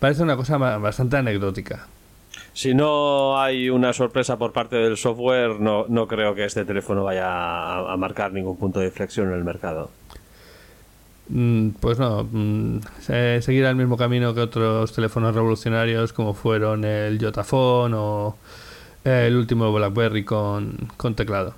Parece 0.00 0.22
una 0.24 0.34
cosa 0.36 0.56
ba- 0.58 0.78
bastante 0.78 1.16
anecdótica. 1.16 1.86
Si 2.52 2.74
no 2.74 3.40
hay 3.40 3.70
una 3.70 3.92
sorpresa 3.92 4.36
por 4.38 4.52
parte 4.52 4.76
del 4.76 4.96
software, 4.96 5.60
no, 5.60 5.86
no 5.88 6.06
creo 6.08 6.34
que 6.34 6.44
este 6.44 6.64
teléfono 6.64 7.04
vaya 7.04 7.26
a, 7.28 7.92
a 7.92 7.96
marcar 7.96 8.32
ningún 8.32 8.56
punto 8.56 8.80
de 8.80 8.86
inflexión 8.86 9.28
en 9.28 9.34
el 9.34 9.44
mercado. 9.44 9.90
Mm, 11.28 11.70
Pues 11.80 11.98
no, 11.98 12.24
mm, 12.30 12.80
se- 13.00 13.40
seguirá 13.42 13.70
el 13.70 13.76
mismo 13.76 13.96
camino 13.96 14.34
que 14.34 14.40
otros 14.40 14.92
teléfonos 14.92 15.34
revolucionarios 15.34 16.12
como 16.12 16.34
fueron 16.34 16.84
el 16.84 17.18
Yotaphone 17.18 17.94
o 17.96 18.36
el 19.04 19.36
último 19.36 19.72
BlackBerry 19.72 20.24
con, 20.24 20.76
con 20.96 21.14
teclado. 21.14 21.54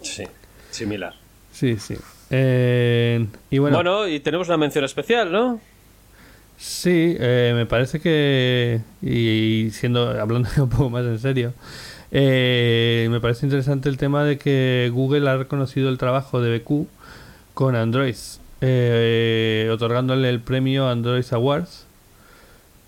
Sí, 0.00 0.24
similar. 0.70 1.14
Sí, 1.52 1.76
sí. 1.78 1.96
Eh, 2.30 3.26
y 3.50 3.58
bueno, 3.58 3.76
Bueno, 3.76 4.08
y 4.08 4.20
tenemos 4.20 4.48
una 4.48 4.56
mención 4.56 4.84
especial, 4.84 5.30
¿no? 5.30 5.60
Sí, 6.58 7.16
eh, 7.20 7.52
me 7.54 7.66
parece 7.66 8.00
que, 8.00 8.84
y 9.02 9.70
siendo 9.72 10.10
hablando 10.20 10.48
un 10.58 10.68
poco 10.70 10.90
más 10.90 11.04
en 11.06 11.18
serio, 11.20 11.54
eh, 12.10 13.08
me 13.10 13.20
parece 13.20 13.46
interesante 13.46 13.88
el 13.88 13.98
tema 13.98 14.24
de 14.24 14.38
que 14.38 14.90
Google 14.92 15.28
ha 15.30 15.36
reconocido 15.38 15.90
el 15.90 15.98
trabajo 15.98 16.40
de 16.42 16.58
BQ 16.58 16.88
con 17.54 17.76
Android, 17.76 18.16
eh, 18.60 19.70
otorgándole 19.72 20.30
el 20.30 20.42
premio 20.42 20.88
Android 20.88 21.24
Awards 21.32 21.88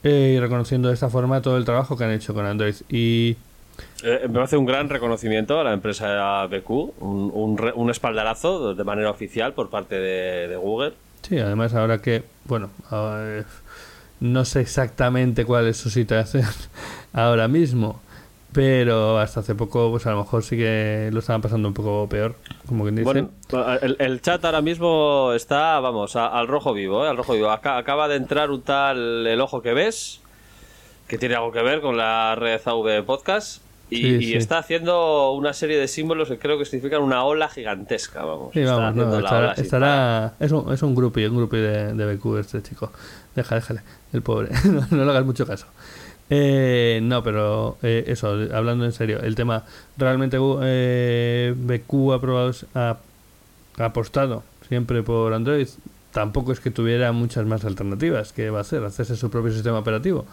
eh, 0.02 0.34
y 0.36 0.40
reconociendo 0.40 0.88
de 0.88 0.94
esta 0.94 1.10
forma 1.10 1.42
todo 1.42 1.56
el 1.58 1.64
trabajo 1.66 1.96
que 1.96 2.04
han 2.04 2.12
hecho 2.12 2.34
con 2.34 2.46
Android. 2.46 2.76
Y 2.88 3.38
Eh, 4.02 4.20
me 4.28 4.30
parece 4.30 4.56
un 4.56 4.66
gran 4.66 4.88
reconocimiento 4.88 5.60
a 5.60 5.64
la 5.64 5.72
empresa 5.72 6.46
BQ, 6.46 6.70
un, 7.00 7.30
un 7.34 7.72
un 7.74 7.90
espaldarazo 7.90 8.74
de 8.74 8.84
manera 8.84 9.10
oficial 9.10 9.54
por 9.54 9.70
parte 9.70 9.96
de 9.96 10.56
Google. 10.56 10.94
Sí, 11.22 11.38
además 11.38 11.74
ahora 11.74 12.00
que, 12.00 12.24
bueno, 12.44 12.70
no 14.20 14.44
sé 14.44 14.60
exactamente 14.60 15.44
cuál 15.44 15.66
es 15.66 15.76
su 15.76 15.90
situación 15.90 16.44
ahora 17.12 17.48
mismo, 17.48 18.00
pero 18.52 19.18
hasta 19.18 19.40
hace 19.40 19.54
poco, 19.54 19.90
pues 19.90 20.06
a 20.06 20.10
lo 20.10 20.18
mejor 20.18 20.42
sí 20.42 20.56
que 20.56 21.08
lo 21.12 21.20
estaban 21.20 21.40
pasando 21.40 21.68
un 21.68 21.74
poco 21.74 22.08
peor, 22.08 22.34
como 22.66 22.82
quien 22.84 22.96
dice. 22.96 23.04
Bueno, 23.04 23.30
el, 23.80 24.20
chat 24.20 24.44
ahora 24.44 24.60
mismo 24.60 25.32
está, 25.34 25.78
vamos, 25.80 26.16
al 26.16 26.48
rojo 26.48 26.72
vivo, 26.72 27.04
¿eh? 27.04 27.08
al 27.08 27.16
rojo 27.16 27.34
vivo. 27.34 27.50
Aca- 27.50 27.78
acaba 27.78 28.08
de 28.08 28.16
entrar 28.16 28.50
un 28.50 28.62
tal 28.62 29.26
El 29.26 29.40
Ojo 29.40 29.62
que 29.62 29.72
Ves, 29.72 30.20
que 31.06 31.16
tiene 31.16 31.36
algo 31.36 31.52
que 31.52 31.62
ver 31.62 31.80
con 31.80 31.96
la 31.96 32.34
red 32.34 32.60
AV 32.64 33.04
Podcast, 33.04 33.62
y, 33.90 33.96
Sí, 33.96 34.06
y 34.14 34.22
sí. 34.24 34.34
está 34.36 34.58
haciendo 34.58 35.32
una 35.32 35.52
serie 35.52 35.76
de 35.78 35.88
símbolos 35.88 36.28
que 36.28 36.38
creo 36.38 36.58
que 36.58 36.64
significan 36.64 37.02
una 37.02 37.24
ola 37.24 37.48
gigantesca, 37.48 38.24
vamos. 38.24 38.50
Sí, 38.54 38.60
Está 38.60 38.76
vamos, 38.76 38.94
no, 38.96 39.02
haciendo 39.02 39.20
la 39.20 39.52
estará, 39.52 39.52
estará- 39.54 40.34
es, 40.40 40.52
un, 40.52 40.72
es 40.72 40.82
un 40.82 40.94
grupi, 40.94 41.24
un 41.26 41.36
grupi 41.36 41.56
de, 41.58 41.92
de 41.94 42.14
BQ 42.14 42.38
este 42.38 42.62
chico. 42.62 42.92
Deja, 43.34 43.54
déjale, 43.56 43.80
el 44.12 44.22
pobre, 44.22 44.48
no, 44.64 44.86
no 44.90 45.04
le 45.04 45.10
hagas 45.10 45.24
mucho 45.24 45.46
caso. 45.46 45.66
Eh, 46.32 47.00
no, 47.02 47.22
pero 47.24 47.76
eh, 47.82 48.04
eso, 48.06 48.28
hablando 48.54 48.84
en 48.84 48.92
serio, 48.92 49.18
el 49.20 49.34
tema, 49.34 49.64
realmente 49.98 50.38
eh, 50.62 51.54
BQ 51.56 52.12
ha, 52.12 52.20
probado, 52.20 52.52
ha, 52.74 52.96
ha 53.78 53.84
apostado 53.84 54.44
siempre 54.68 55.02
por 55.02 55.34
Android. 55.34 55.66
Tampoco 56.12 56.52
es 56.52 56.60
que 56.60 56.70
tuviera 56.70 57.10
muchas 57.12 57.46
más 57.46 57.64
alternativas. 57.64 58.32
¿Qué 58.32 58.50
va 58.50 58.58
a 58.58 58.60
hacer? 58.62 58.84
Hacerse 58.84 59.16
su 59.16 59.30
propio 59.30 59.52
sistema 59.52 59.78
operativo. 59.78 60.24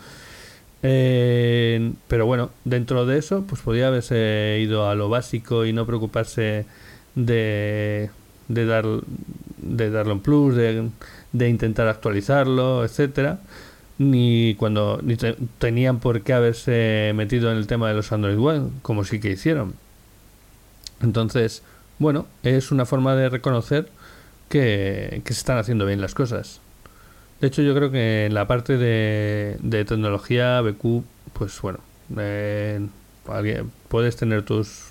Eh, 0.89 1.93
pero 2.07 2.25
bueno, 2.25 2.51
dentro 2.63 3.05
de 3.05 3.17
eso, 3.17 3.43
pues 3.47 3.61
podría 3.61 3.87
haberse 3.87 4.59
ido 4.61 4.87
a 4.89 4.95
lo 4.95 5.09
básico 5.09 5.65
y 5.65 5.73
no 5.73 5.85
preocuparse 5.85 6.65
de, 7.15 8.09
de, 8.47 8.65
dar, 8.65 8.85
de 9.57 9.89
darle 9.91 10.13
un 10.13 10.21
plus, 10.21 10.55
de, 10.55 10.89
intentar 11.49 11.87
actualizarlo, 11.89 12.85
etcétera 12.85 13.39
Ni 13.97 14.55
cuando 14.55 14.99
ni 15.03 15.17
te- 15.17 15.37
tenían 15.59 15.99
por 15.99 16.21
qué 16.23 16.33
haberse 16.33 17.11
metido 17.15 17.51
en 17.51 17.57
el 17.57 17.67
tema 17.67 17.89
de 17.89 17.95
los 17.95 18.11
Android 18.13 18.39
One, 18.39 18.69
como 18.83 19.03
sí 19.03 19.19
que 19.19 19.31
hicieron. 19.31 19.75
Entonces, 21.01 21.63
bueno, 21.99 22.27
es 22.43 22.71
una 22.71 22.85
forma 22.85 23.15
de 23.15 23.29
reconocer 23.29 23.89
que, 24.49 25.21
que 25.25 25.33
se 25.33 25.39
están 25.39 25.57
haciendo 25.57 25.85
bien 25.85 26.01
las 26.01 26.15
cosas. 26.15 26.61
De 27.41 27.47
hecho, 27.47 27.61
yo 27.61 27.75
creo 27.75 27.91
que 27.91 28.25
en 28.25 28.33
la 28.33 28.47
parte 28.47 28.77
de, 28.77 29.57
de 29.59 29.85
tecnología, 29.85 30.59
BQ, 30.61 31.03
pues 31.33 31.61
bueno, 31.61 31.79
eh, 32.17 32.79
puedes 33.89 34.15
tener 34.15 34.43
tus, 34.43 34.87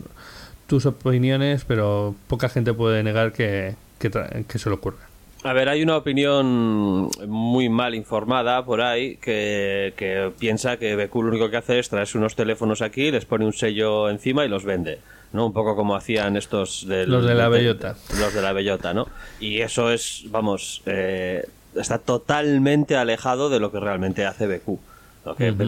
tus 0.67 0.87
opiniones, 0.87 1.65
pero 1.65 2.15
poca 2.29 2.49
gente 2.49 2.73
puede 2.73 3.03
negar 3.03 3.33
que, 3.33 3.75
que, 3.99 4.11
que 4.47 4.59
se 4.59 4.69
lo 4.69 4.76
ocurra. 4.76 4.99
A 5.43 5.53
ver, 5.53 5.69
hay 5.69 5.83
una 5.83 5.97
opinión 5.97 7.09
muy 7.29 7.69
mal 7.69 7.95
informada 7.95 8.65
por 8.65 8.81
ahí 8.81 9.17
que, 9.17 9.93
que 9.97 10.33
piensa 10.38 10.76
que 10.76 10.97
BQ 10.97 11.15
lo 11.23 11.29
único 11.29 11.50
que 11.50 11.57
hace 11.59 11.79
es 11.79 11.88
traerse 11.88 12.19
unos 12.19 12.35
teléfonos 12.35 12.83
aquí, 12.83 13.11
les 13.12 13.25
pone 13.26 13.45
un 13.45 13.53
sello 13.53 14.09
encima 14.11 14.45
y 14.45 14.49
los 14.49 14.65
vende. 14.65 14.99
¿no? 15.33 15.47
Un 15.47 15.53
poco 15.53 15.76
como 15.76 15.95
hacían 15.95 16.37
estos 16.37 16.87
del- 16.88 17.11
Los 17.11 17.26
de 17.26 17.35
la 17.35 17.49
bellota. 17.49 17.97
Los 18.19 18.33
de 18.35 18.43
la 18.43 18.53
bellota, 18.53 18.95
¿no? 18.95 19.07
Y 19.38 19.61
eso 19.61 19.93
es, 19.93 20.25
vamos, 20.31 20.83
eh, 20.87 21.45
está 21.78 21.99
totalmente 21.99 22.97
alejado 22.97 23.49
de 23.49 23.61
lo 23.61 23.71
que 23.73 23.80
realmente 23.80 24.25
hace 24.26 24.47
BQ. 24.47 24.78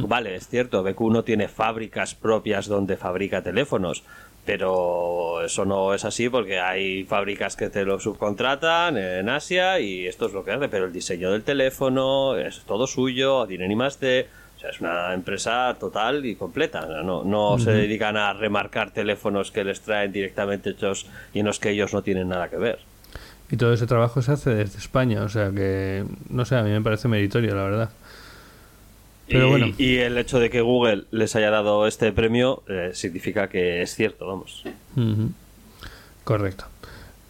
Vale, 0.06 0.36
es 0.36 0.46
cierto, 0.48 0.82
BQ 0.82 1.00
no 1.10 1.24
tiene 1.24 1.48
fábricas 1.48 2.14
propias 2.14 2.68
donde 2.68 2.96
fabrica 2.96 3.42
teléfonos, 3.42 4.04
pero 4.44 5.42
eso 5.44 5.64
no 5.64 5.94
es 5.94 6.04
así 6.04 6.28
porque 6.28 6.60
hay 6.60 7.04
fábricas 7.04 7.56
que 7.56 7.68
te 7.68 7.84
lo 7.84 7.98
subcontratan 7.98 8.96
en 8.96 9.28
Asia 9.28 9.80
y 9.80 10.06
esto 10.06 10.26
es 10.26 10.32
lo 10.32 10.44
que 10.44 10.52
hace, 10.52 10.68
pero 10.68 10.84
el 10.86 10.92
diseño 10.92 11.32
del 11.32 11.42
teléfono 11.42 12.36
es 12.36 12.62
todo 12.66 12.86
suyo, 12.86 13.46
tiene 13.46 13.68
ni 13.68 13.76
más 13.76 14.00
de... 14.00 14.26
O 14.56 14.60
sea, 14.60 14.70
es 14.70 14.80
una 14.80 15.14
empresa 15.14 15.76
total 15.78 16.26
y 16.26 16.34
completa. 16.34 16.84
No, 17.04 17.22
no 17.22 17.60
se 17.60 17.70
dedican 17.70 18.16
a 18.16 18.32
remarcar 18.32 18.90
teléfonos 18.90 19.52
que 19.52 19.62
les 19.62 19.80
traen 19.82 20.10
directamente 20.10 20.70
hechos 20.70 21.06
y 21.32 21.40
en 21.40 21.46
los 21.46 21.60
que 21.60 21.70
ellos 21.70 21.94
no 21.94 22.02
tienen 22.02 22.30
nada 22.30 22.48
que 22.48 22.56
ver. 22.56 22.80
Y 23.50 23.56
todo 23.56 23.72
ese 23.72 23.86
trabajo 23.86 24.20
se 24.22 24.32
hace 24.32 24.50
desde 24.50 24.78
España, 24.78 25.22
o 25.22 25.28
sea 25.28 25.50
que, 25.50 26.04
no 26.28 26.44
sé, 26.44 26.56
a 26.56 26.62
mí 26.62 26.70
me 26.70 26.82
parece 26.82 27.08
meritorio, 27.08 27.54
la 27.54 27.62
verdad. 27.62 27.90
Pero 29.26 29.46
y, 29.46 29.50
bueno. 29.50 29.66
y 29.78 29.96
el 29.98 30.16
hecho 30.18 30.38
de 30.38 30.50
que 30.50 30.60
Google 30.60 31.04
les 31.10 31.34
haya 31.36 31.50
dado 31.50 31.86
este 31.86 32.12
premio 32.12 32.62
eh, 32.68 32.90
significa 32.94 33.48
que 33.48 33.82
es 33.82 33.94
cierto, 33.94 34.26
vamos. 34.26 34.64
Correcto. 36.24 36.64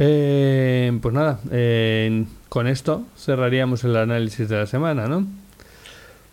Eh, 0.00 0.96
pues 1.02 1.14
nada, 1.14 1.40
eh, 1.50 2.24
con 2.48 2.66
esto 2.68 3.02
cerraríamos 3.16 3.82
el 3.84 3.96
análisis 3.96 4.48
de 4.48 4.56
la 4.58 4.66
semana, 4.66 5.06
¿no? 5.08 5.26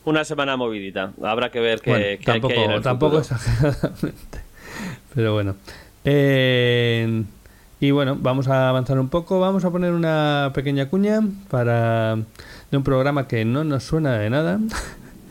Una 0.06 0.24
semana 0.24 0.56
movidita. 0.56 1.13
Habrá 1.24 1.50
que 1.50 1.60
ver 1.60 1.82
qué, 1.82 1.89
Bueno, 1.89 2.06
qué- 2.06 2.18
qué 2.20 2.25
tampoco, 2.25 2.54
hay 2.54 2.63
en 2.63 2.72
el 2.72 2.82
tampoco 2.84 3.18
exageradamente. 3.20 4.39
Pero 5.15 5.34
bueno. 5.34 5.56
Eh, 6.04 7.24
y 7.79 7.91
bueno, 7.91 8.17
vamos 8.20 8.48
a 8.48 8.70
avanzar 8.70 9.00
un 9.00 9.10
poco. 9.10 9.39
Vamos 9.39 9.65
a 9.65 9.72
poner 9.72 9.91
una 9.91 10.51
pequeña 10.53 10.89
cuña 10.89 11.22
para 11.50 12.15
de 12.15 12.77
un 12.77 12.84
programa 12.84 13.27
que 13.27 13.46
no 13.46 13.63
nos 13.63 13.84
suena 13.84 14.17
de 14.17 14.29
nada. 14.29 14.60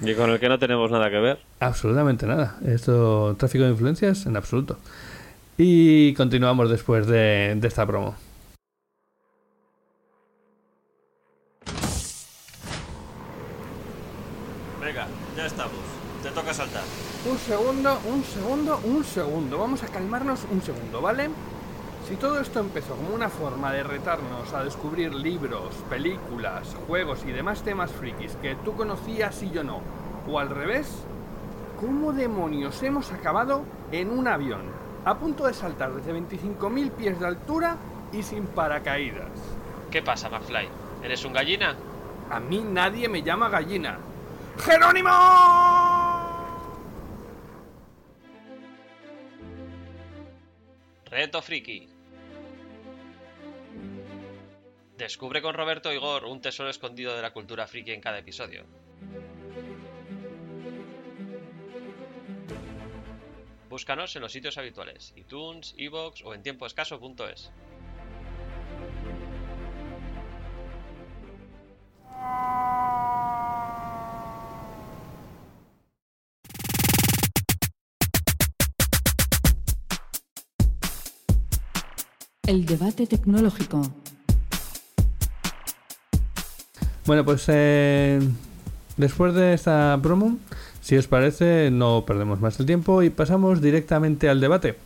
Y 0.03 0.15
con 0.15 0.31
el 0.31 0.39
que 0.39 0.49
no 0.49 0.59
tenemos 0.59 0.91
nada 0.91 1.11
que 1.11 1.19
ver. 1.19 1.39
Absolutamente 1.61 2.27
nada. 2.27 2.57
Esto, 2.67 3.37
tráfico 3.39 3.65
de 3.65 3.71
influencias, 3.71 4.27
en 4.27 4.37
absoluto. 4.37 4.79
Y 5.57 6.13
continuamos 6.15 6.69
después 6.69 7.07
de, 7.07 7.55
de 7.57 7.69
esta 7.69 7.87
promo. 7.87 8.15
Venga, 14.81 15.07
ya 15.37 15.47
estamos. 15.47 15.73
Te 16.23 16.31
toca 16.31 16.53
saltar. 16.53 16.83
Un 17.31 17.39
segundo, 17.39 17.99
un 18.07 18.25
segundo, 18.25 18.81
un 18.85 19.05
segundo. 19.05 19.59
Vamos 19.59 19.83
a 19.83 19.87
calmarnos 19.87 20.41
un 20.51 20.61
segundo, 20.61 21.01
¿vale? 21.01 21.31
Si 22.09 22.17
todo 22.17 22.39
esto 22.39 22.61
empezó 22.61 22.97
como 22.97 23.15
una 23.15 23.31
forma 23.31 23.73
de 23.73 23.83
retarnos 23.83 24.53
a 24.53 24.63
descubrir 24.63 25.15
libros, 25.15 25.75
películas, 25.89 26.77
juegos 26.87 27.25
y 27.25 27.33
demás 27.33 27.63
temas 27.63 27.91
frikis 27.93 28.37
que 28.43 28.57
tú 28.57 28.77
conocías 28.77 29.43
y 29.43 29.51
yo 29.51 29.65
no, 29.65 29.81
o 30.29 30.39
al 30.39 30.51
revés, 30.51 31.03
¿cómo 31.81 32.13
demonios 32.13 32.83
hemos 32.83 33.11
acabado 33.11 33.65
en 33.91 34.11
un 34.11 34.29
avión, 34.29 34.65
a 35.07 35.17
punto 35.19 35.47
de 35.47 35.55
saltar 35.55 35.95
desde 35.95 36.13
25.000 36.13 36.91
pies 36.91 37.19
de 37.19 37.27
altura 37.27 37.79
y 38.13 38.23
sin 38.23 38.49
paracaídas? 38.49 39.31
¿Qué 39.91 40.03
pasa, 40.03 40.29
McFly? 40.29 40.69
¿Eres 41.03 41.25
un 41.25 41.33
gallina? 41.33 41.75
A 42.31 42.39
mí 42.39 42.59
nadie 42.59 43.09
me 43.09 43.23
llama 43.23 43.49
gallina. 43.49 43.99
¡Jerónimo! 44.59 45.11
Reto 51.11 51.41
Friki. 51.41 51.94
Descubre 54.97 55.43
con 55.43 55.55
Roberto 55.55 55.93
Igor 55.93 56.25
un 56.25 56.41
tesoro 56.41 56.71
escondido 56.71 57.16
de 57.16 57.23
la 57.23 57.33
cultura 57.33 57.66
friki 57.66 57.90
en 57.90 58.01
cada 58.01 58.18
episodio. 58.18 58.64
Búscanos 63.68 64.14
en 64.14 64.23
los 64.23 64.31
sitios 64.31 64.57
habituales, 64.57 65.12
iTunes, 65.16 65.75
iVoox 65.77 66.23
o 66.23 66.33
en 66.33 66.45
tiempoescaso.es. 66.45 67.51
El 82.47 82.64
debate 82.66 83.09
tecnológico. 83.09 84.04
Bueno, 87.07 87.23
pues 87.23 87.45
eh, 87.49 88.19
después 88.97 89.35
de 89.35 89.53
esta 89.53 89.99
promo, 90.03 90.38
si 90.81 90.97
os 90.97 91.07
parece, 91.07 91.71
no 91.71 92.05
perdemos 92.07 92.40
más 92.40 92.59
el 92.59 92.64
tiempo 92.64 93.03
y 93.03 93.11
pasamos 93.11 93.61
directamente 93.61 94.31
al 94.31 94.40
debate. 94.40 94.77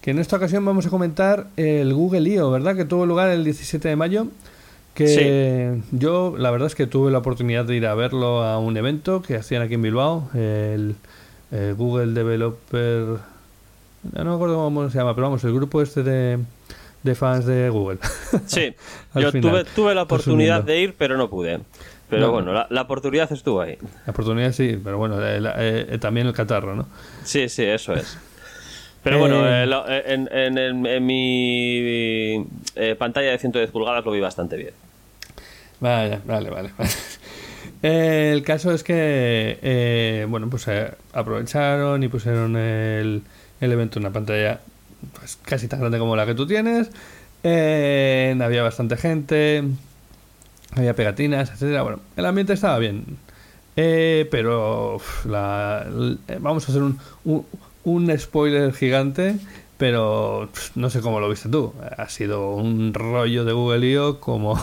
Que 0.00 0.12
en 0.12 0.18
esta 0.18 0.36
ocasión 0.36 0.64
vamos 0.64 0.86
a 0.86 0.90
comentar 0.90 1.48
el 1.58 1.92
Google 1.92 2.26
I.O., 2.26 2.50
¿verdad? 2.50 2.74
Que 2.74 2.86
tuvo 2.86 3.04
lugar 3.04 3.28
el 3.28 3.44
17 3.44 3.86
de 3.86 3.96
mayo. 3.96 4.28
Que 4.94 5.80
yo, 5.92 6.34
la 6.38 6.50
verdad 6.50 6.68
es 6.68 6.74
que 6.74 6.86
tuve 6.86 7.10
la 7.12 7.18
oportunidad 7.18 7.66
de 7.66 7.76
ir 7.76 7.86
a 7.86 7.94
verlo 7.94 8.42
a 8.42 8.58
un 8.58 8.76
evento 8.78 9.20
que 9.20 9.36
hacían 9.36 9.60
aquí 9.60 9.74
en 9.74 9.82
Bilbao, 9.82 10.30
el, 10.32 10.96
el 11.52 11.74
Google 11.74 12.14
Developer. 12.14 13.04
No 14.14 14.24
me 14.24 14.34
acuerdo 14.34 14.56
cómo 14.56 14.88
se 14.88 14.98
llama, 14.98 15.14
pero 15.14 15.26
vamos, 15.26 15.44
el 15.44 15.52
grupo 15.52 15.82
este 15.82 16.02
de, 16.02 16.38
de 17.08 17.14
fans 17.14 17.44
de 17.46 17.68
Google. 17.70 17.98
Sí, 18.46 18.74
yo 19.14 19.32
final, 19.32 19.40
tuve, 19.40 19.64
tuve 19.64 19.94
la 19.94 20.02
oportunidad 20.02 20.62
de 20.62 20.80
ir, 20.80 20.94
pero 20.96 21.16
no 21.16 21.28
pude. 21.28 21.60
Pero 22.08 22.26
No. 22.26 22.32
bueno, 22.32 22.52
la, 22.52 22.66
la 22.70 22.82
oportunidad 22.82 23.30
estuvo 23.32 23.60
ahí. 23.60 23.76
La 24.06 24.12
oportunidad 24.12 24.52
sí, 24.52 24.78
pero 24.82 24.96
bueno, 24.98 25.20
eh, 25.26 25.40
la- 25.40 25.54
eh, 25.58 25.98
también 26.00 26.26
el 26.26 26.32
catarro, 26.32 26.74
¿no? 26.74 26.88
Sí, 27.24 27.48
sí, 27.50 27.64
eso 27.64 27.92
es. 27.94 28.16
Pero 29.02 29.18
bueno, 29.18 29.46
eh, 29.46 29.64
en, 30.06 30.28
en- 30.32 30.58
en- 30.58 30.86
en 30.86 31.06
mi 31.06 32.46
pantalla 32.98 33.30
de 33.30 33.38
110 33.38 33.70
pulgadas 33.70 34.04
lo 34.04 34.12
vi 34.12 34.20
bastante 34.20 34.56
bien. 34.56 34.72
Vale, 35.80 36.20
vale, 36.24 36.50
vale. 36.50 36.70
vale. 36.76 36.90
El 37.82 38.42
caso 38.42 38.72
es 38.72 38.82
que, 38.82 39.58
eh, 39.62 40.26
bueno, 40.28 40.50
pues 40.50 40.66
eh, 40.66 40.90
aprovecharon 41.12 42.02
y 42.02 42.08
pusieron 42.08 42.56
el, 42.56 43.22
el 43.60 43.72
evento 43.72 43.98
en 44.00 44.04
una 44.06 44.12
pantalla 44.12 44.58
pues, 45.18 45.38
casi 45.42 45.68
tan 45.68 45.80
grande 45.80 45.98
como 45.98 46.16
la 46.16 46.26
que 46.26 46.34
tú 46.34 46.46
tienes. 46.46 46.90
Eh, 47.42 48.36
había 48.40 48.62
bastante 48.62 48.96
gente, 48.96 49.64
había 50.74 50.94
pegatinas, 50.94 51.50
etcétera. 51.50 51.82
Bueno, 51.82 52.00
el 52.16 52.26
ambiente 52.26 52.52
estaba 52.52 52.78
bien. 52.78 53.04
Eh, 53.76 54.26
pero 54.30 54.96
eh, 54.96 56.38
vamos 56.40 56.68
a 56.68 56.72
hacer 56.72 56.82
un, 56.82 56.98
un, 57.24 57.46
un 57.84 58.18
spoiler 58.18 58.72
gigante, 58.72 59.36
pero 59.76 60.48
no 60.74 60.90
sé 60.90 61.00
cómo 61.00 61.20
lo 61.20 61.28
viste 61.28 61.48
tú. 61.48 61.72
Ha 61.96 62.08
sido 62.08 62.54
un 62.56 62.92
rollo 62.92 63.44
de 63.44 63.52
Google 63.52 63.86
I.O. 63.86 64.20
como, 64.20 64.58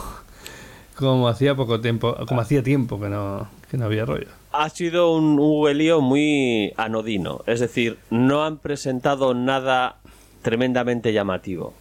como 0.95 1.30
hacía 1.30 1.56
poco 1.56 1.80
tiempo, 1.80 2.15
como 2.28 2.41
hacía 2.41 2.62
tiempo 2.62 3.00
que 3.00 3.08
no, 3.08 3.48
que 3.71 3.78
no 3.78 3.86
había 3.86 4.06
rollo. 4.06 4.28
Ha 4.52 4.69
sido 4.69 5.13
un 5.13 5.38
Google 5.38 5.95
muy 6.02 6.74
anodino. 6.78 7.41
Es 7.45 7.62
decir, 7.62 7.98
no 8.10 8.43
han 8.43 8.58
presentado 8.58 9.34
nada 9.34 9.98
tremendamente 10.45 11.12
llamativo. 11.12 11.73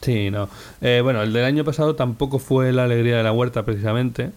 Sí, 0.00 0.30
no. 0.30 0.48
Eh, 0.80 1.00
bueno, 1.02 1.22
el 1.22 1.32
del 1.32 1.44
año 1.44 1.64
pasado 1.64 1.94
tampoco 1.96 2.38
fue 2.38 2.72
la 2.72 2.84
alegría 2.84 3.16
de 3.18 3.22
la 3.22 3.32
huerta 3.32 3.64
precisamente. 3.64 4.30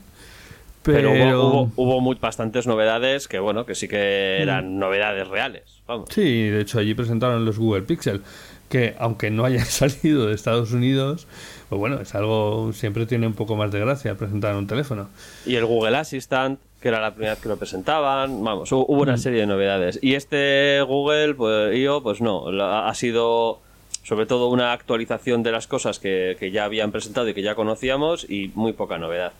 Pero, 0.83 1.11
Pero, 1.11 1.41
hubo, 1.43 1.61
hubo, 1.63 1.71
hubo 1.75 2.01
muy, 2.01 2.15
bastantes 2.15 2.65
novedades 2.65 3.27
que, 3.27 3.39
bueno, 3.39 3.65
que 3.65 3.75
sí 3.75 3.87
que 3.89 4.41
eran 4.41 4.79
novedades 4.79 5.27
reales. 5.27 5.63
Vamos. 5.85 6.07
Sí, 6.11 6.47
de 6.49 6.61
hecho 6.61 6.79
allí 6.79 6.93
presentaron 6.93 7.43
los 7.43 7.59
Google 7.59 7.81
Pixel, 7.81 8.21
que 8.69 8.95
aunque 8.97 9.29
no 9.29 9.43
hayan 9.43 9.65
salido 9.65 10.27
de 10.27 10.33
Estados 10.33 10.71
Unidos, 10.71 11.27
pues 11.67 11.77
bueno, 11.79 11.99
es 11.99 12.15
algo, 12.15 12.71
siempre 12.71 13.05
tiene 13.05 13.27
un 13.27 13.33
poco 13.33 13.57
más 13.57 13.69
de 13.71 13.79
gracia 13.81 14.15
presentar 14.15 14.55
un 14.55 14.67
teléfono. 14.67 15.09
Y 15.45 15.55
el 15.55 15.65
Google 15.65 15.97
Assistant, 15.97 16.57
que 16.81 16.87
era 16.87 17.01
la 17.01 17.11
primera 17.11 17.33
vez 17.33 17.41
que 17.43 17.49
lo 17.49 17.57
presentaban. 17.57 18.41
Vamos, 18.41 18.71
hu- 18.71 18.85
hubo 18.87 19.01
una 19.01 19.17
serie 19.17 19.41
de 19.41 19.47
novedades. 19.47 19.99
Y 20.01 20.13
este 20.13 20.79
Google, 20.87 21.33
pues 21.33 21.77
yo, 21.77 22.01
pues 22.01 22.21
no. 22.21 22.47
Ha 22.47 22.93
sido 22.93 23.59
sobre 24.08 24.26
todo 24.26 24.48
una 24.48 24.72
actualización 24.72 25.43
de 25.43 25.52
las 25.52 25.67
cosas 25.67 26.00
que, 26.00 26.38
que 26.39 26.50
ya 26.50 26.63
habían 26.63 26.93
presentado 26.93 27.28
y 27.28 27.34
que 27.34 27.41
ya 27.41 27.56
conocíamos 27.56 28.26
y 28.30 28.52
muy 28.56 28.72
poca 28.72 28.98
novedad. 28.98 29.34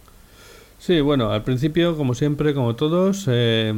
Sí, 0.78 1.00
bueno, 1.00 1.32
al 1.32 1.44
principio, 1.44 1.96
como 1.96 2.14
siempre, 2.16 2.54
como 2.54 2.76
todos, 2.76 3.28
eh, 3.30 3.74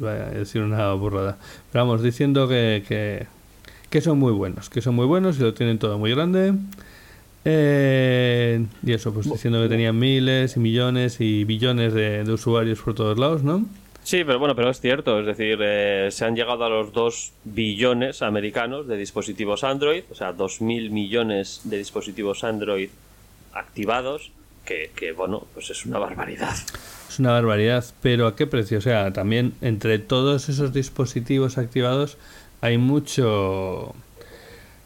iba 0.00 0.12
a 0.12 0.30
decir 0.30 0.62
una 0.62 0.94
burrada, 0.94 1.36
pero 1.70 1.84
vamos, 1.84 2.02
diciendo 2.02 2.48
que, 2.48 2.82
que, 2.88 3.26
que 3.90 4.00
son 4.00 4.18
muy 4.18 4.32
buenos, 4.32 4.70
que 4.70 4.80
son 4.80 4.94
muy 4.94 5.04
buenos 5.04 5.38
y 5.38 5.42
lo 5.42 5.52
tienen 5.52 5.78
todo 5.78 5.98
muy 5.98 6.12
grande. 6.12 6.54
Eh, 7.44 8.64
y 8.82 8.92
eso, 8.92 9.12
pues 9.12 9.30
diciendo 9.30 9.60
que 9.60 9.68
tenían 9.68 9.98
miles 9.98 10.56
y 10.56 10.60
millones 10.60 11.20
y 11.20 11.44
billones 11.44 11.92
de, 11.92 12.24
de 12.24 12.32
usuarios 12.32 12.80
por 12.80 12.94
todos 12.94 13.18
lados, 13.18 13.42
¿no? 13.42 13.66
Sí, 14.04 14.24
pero 14.24 14.38
bueno, 14.40 14.56
pero 14.56 14.68
es 14.70 14.80
cierto, 14.80 15.20
es 15.20 15.26
decir, 15.26 15.58
eh, 15.62 16.08
se 16.10 16.24
han 16.24 16.34
llegado 16.34 16.64
a 16.64 16.68
los 16.68 16.92
2 16.92 17.32
billones 17.44 18.20
americanos 18.22 18.88
de 18.88 18.96
dispositivos 18.96 19.62
Android, 19.62 20.02
o 20.10 20.14
sea, 20.14 20.32
2.000 20.32 20.90
millones 20.90 21.60
de 21.64 21.78
dispositivos 21.78 22.42
Android 22.42 22.90
activados, 23.52 24.32
que, 24.64 24.90
que, 24.96 25.12
bueno, 25.12 25.46
pues 25.54 25.70
es 25.70 25.86
una 25.86 25.98
barbaridad. 25.98 26.54
Es 27.08 27.18
una 27.20 27.32
barbaridad, 27.32 27.84
pero 28.00 28.26
¿a 28.26 28.34
qué 28.34 28.46
precio? 28.46 28.78
O 28.78 28.80
sea, 28.80 29.12
también 29.12 29.54
entre 29.60 29.98
todos 29.98 30.48
esos 30.48 30.72
dispositivos 30.72 31.58
activados 31.58 32.16
hay 32.60 32.78
mucho 32.78 33.94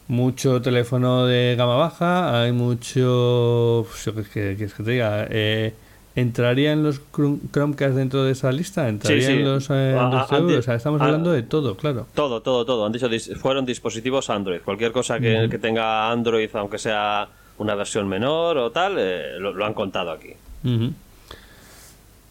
mucho 0.07 0.61
teléfono 0.61 1.25
de 1.25 1.55
gama 1.57 1.75
baja, 1.75 2.41
hay 2.43 2.51
mucho... 2.53 3.85
qué- 4.33 4.55
qué 4.57 4.67
que 4.67 4.83
te 4.83 4.91
diga? 4.91 5.27
Eh, 5.29 5.73
¿Entrarían 6.17 6.81
los 6.81 6.99
Chrome- 7.13 7.39
Chromecast 7.51 7.95
dentro 7.95 8.23
de 8.23 8.31
esa 8.31 8.51
lista? 8.51 8.89
¿Entrarían 8.89 9.31
sí. 9.37 9.43
los 9.43 9.69
eh, 9.69 9.95
Ah, 9.95 10.05
Android 10.05 10.21
ah, 10.31 10.35
antes- 10.35 10.57
O 10.57 10.61
sea, 10.63 10.73
estamos 10.75 10.99
ah, 10.99 11.05
hablando 11.05 11.31
de 11.31 11.43
todo, 11.43 11.77
claro. 11.77 12.07
Todo, 12.15 12.41
todo, 12.41 12.65
todo. 12.65 12.85
Han 12.87 12.91
dicho 12.91 13.07
fueron 13.39 13.67
dispositivos 13.67 14.29
Android. 14.31 14.61
Cualquier 14.65 14.91
cosa 14.91 15.19
que, 15.19 15.47
que 15.49 15.59
tenga 15.59 16.09
Android, 16.11 16.49
aunque 16.55 16.79
sea 16.79 17.27
una 17.59 17.75
versión 17.75 18.07
menor 18.07 18.57
o 18.57 18.71
tal, 18.71 18.95
eh, 18.97 19.37
lo, 19.39 19.53
lo 19.53 19.63
han 19.63 19.75
contado 19.75 20.09
aquí. 20.09 20.33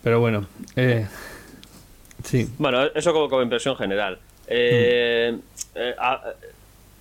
Pero 0.03 0.19
bueno, 0.21 0.47
eh, 0.75 1.07
sí. 2.25 2.49
Bueno, 2.59 2.83
eso 2.93 3.13
como, 3.13 3.29
como 3.29 3.43
impresión 3.43 3.77
general. 3.77 4.19
Eh, 4.49 5.39
a- 5.99 6.23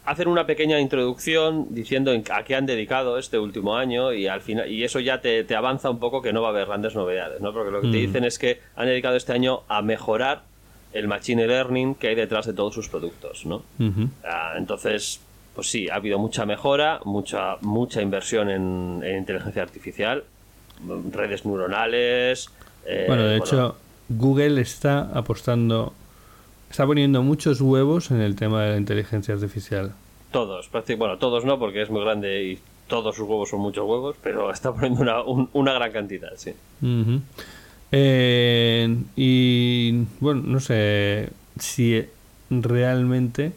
hacen 0.06 0.28
una 0.28 0.46
pequeña 0.46 0.80
introducción 0.80 1.68
diciendo 1.72 2.13
en- 2.13 2.24
a 2.32 2.44
qué 2.44 2.56
han 2.56 2.65
dedicado 2.65 3.18
este 3.18 3.39
último 3.39 3.76
año 3.76 4.13
y 4.13 4.28
al 4.28 4.41
final 4.41 4.70
y 4.72 4.84
eso 4.84 5.00
ya 5.00 5.22
te, 5.22 5.44
te 5.44 5.56
avanza 5.56 5.89
un 5.89 6.00
poco 6.00 6.22
que 6.22 6.32
no 6.34 6.41
va 6.41 6.50
a 6.50 6.52
haber 6.52 6.68
grandes 6.68 6.96
novedades, 6.96 7.41
¿no? 7.41 7.52
Porque 7.54 7.72
lo 7.72 7.82
que 7.82 7.88
te 7.88 7.98
dicen 7.98 8.24
es 8.24 8.38
que 8.39 8.62
han 8.76 8.86
dedicado 8.86 9.15
este 9.15 9.34
año 9.34 9.62
a 9.68 9.82
mejorar 9.82 10.44
el 10.94 11.08
machine 11.08 11.48
learning 11.48 11.96
que 11.96 12.10
hay 12.10 12.15
detrás 12.15 12.46
de 12.46 12.54
todos 12.54 12.74
sus 12.74 12.88
productos, 12.88 13.46
¿no? 13.46 13.63
Ah, 14.24 14.54
entonces, 14.58 15.20
pues 15.56 15.68
sí, 15.70 15.89
ha 15.89 15.96
habido 15.96 16.20
mucha 16.20 16.46
mejora, 16.46 17.00
mucha 17.04 17.58
mucha 17.62 18.02
inversión 18.02 18.50
en, 18.50 19.02
en 19.04 19.18
inteligencia 19.18 19.62
artificial, 19.63 20.24
mm, 20.82 21.12
redes 21.12 21.46
neuronales. 21.46 22.50
eh, 22.86 23.06
Bueno, 23.08 23.24
de 23.24 23.38
hecho, 23.38 23.76
Google 24.10 24.62
está 24.62 25.00
apostando, 25.13 25.94
está 26.76 26.86
poniendo 26.86 27.24
muchos 27.24 27.62
huevos 27.62 28.12
en 28.12 28.20
el 28.20 28.36
tema 28.36 28.64
de 28.64 28.72
la 28.72 28.78
inteligencia 28.78 29.34
artificial. 29.34 29.94
Todos, 30.32 30.70
bueno, 30.98 31.18
todos 31.18 31.46
no, 31.46 31.58
porque 31.58 31.82
es 31.82 31.90
muy 31.90 32.02
grande 32.02 32.44
y 32.44 32.60
todos 32.90 33.16
sus 33.16 33.26
huevos 33.30 33.50
son 33.50 33.62
muchos 33.62 33.86
huevos, 33.88 34.18
pero 34.22 34.52
está 34.52 34.74
poniendo 34.74 35.02
una, 35.02 35.22
un- 35.24 35.50
una 35.54 35.72
gran 35.72 35.94
cantidad, 35.94 36.32
sí. 36.36 36.52
Eh, 37.94 38.98
y 39.16 40.04
bueno, 40.20 40.42
no 40.46 40.60
sé 40.60 41.30
si 41.58 42.04
realmente 42.50 43.54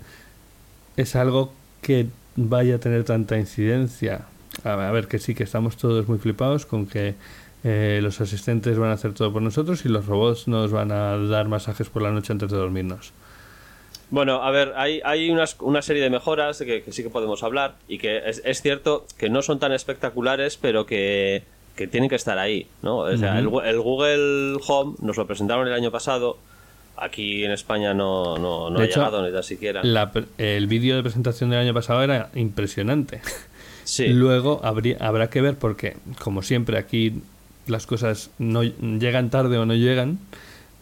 es 0.97 1.17
algo 1.17 1.53
que 1.83 2.07
vaya 2.37 2.77
a 2.77 2.79
tener 2.79 3.03
tanta 3.03 3.37
incidencia. 3.37 4.27
A 4.63 4.77
ver, 4.77 5.09
que 5.09 5.19
sí, 5.19 5.35
que 5.35 5.43
estamos 5.43 5.77
todos 5.77 6.07
muy 6.09 6.19
flipados 6.19 6.67
con 6.67 6.87
que 6.87 7.17
eh, 7.65 8.01
los 8.03 8.21
asistentes 8.21 8.79
van 8.79 8.91
a 8.91 8.95
hacer 8.95 9.15
todo 9.15 9.33
por 9.33 9.43
nosotros 9.43 9.85
y 9.85 9.89
los 9.89 10.07
robots 10.07 10.49
nos 10.49 10.71
van 10.71 10.93
a 10.93 11.17
dar 11.17 11.49
masajes 11.49 11.89
por 11.89 12.03
la 12.03 12.11
noche 12.11 12.33
antes 12.33 12.51
de 12.51 12.57
dormirnos. 12.57 13.13
Bueno, 14.11 14.43
a 14.43 14.51
ver, 14.51 14.73
hay, 14.77 15.01
hay 15.05 15.31
unas, 15.31 15.57
una 15.61 15.83
serie 15.83 16.03
de 16.03 16.09
mejoras 16.09 16.59
que, 16.59 16.83
que 16.83 16.93
sí 16.93 17.03
que 17.03 17.11
podemos 17.11 17.43
hablar 17.43 17.77
y 17.89 17.99
que 17.99 18.23
es, 18.27 18.41
es 18.45 18.63
cierto 18.63 19.07
que 19.19 19.29
no 19.29 19.43
son 19.43 19.59
tan 19.59 19.73
espectaculares, 19.73 20.57
pero 20.57 20.87
que, 20.87 21.43
que 21.77 21.87
tienen 21.87 22.09
que 22.09 22.17
estar 22.17 22.39
ahí, 22.39 22.67
¿no? 22.83 22.99
O 22.99 23.17
sea, 23.17 23.39
el, 23.39 23.49
Google 23.49 24.59
Home 24.67 24.97
nos 25.01 25.17
lo 25.17 25.27
presentaron 25.27 25.69
el 25.69 25.75
año 25.75 25.91
pasado, 25.91 26.39
aquí 26.97 27.45
en 27.45 27.53
España 27.53 27.93
no, 27.93 28.39
no, 28.39 28.71
no 28.71 28.81
ha 28.81 28.85
hecho, 28.85 29.01
llegado 29.01 29.25
ni 29.25 29.33
tan 29.33 29.43
siquiera. 29.43 29.85
La 29.85 30.11
el 30.39 30.67
vídeo 30.67 30.97
de 30.97 31.03
presentación 31.03 31.51
del 31.51 31.61
año 31.61 31.75
pasado 31.75 32.03
era 32.03 32.31
impresionante. 32.35 33.21
Sí. 33.85 34.09
Luego 34.09 34.61
habría, 34.65 34.99
habrá 35.01 35.31
que 35.31 35.41
ver 35.41 35.57
porque, 35.57 35.97
como 36.19 36.43
siempre, 36.43 36.77
aquí 36.77 37.23
las 37.69 37.87
cosas 37.87 38.31
no 38.39 38.63
llegan 38.63 39.31
tarde 39.31 39.59
o 39.59 39.67
no 39.67 39.75
llegan, 39.75 40.19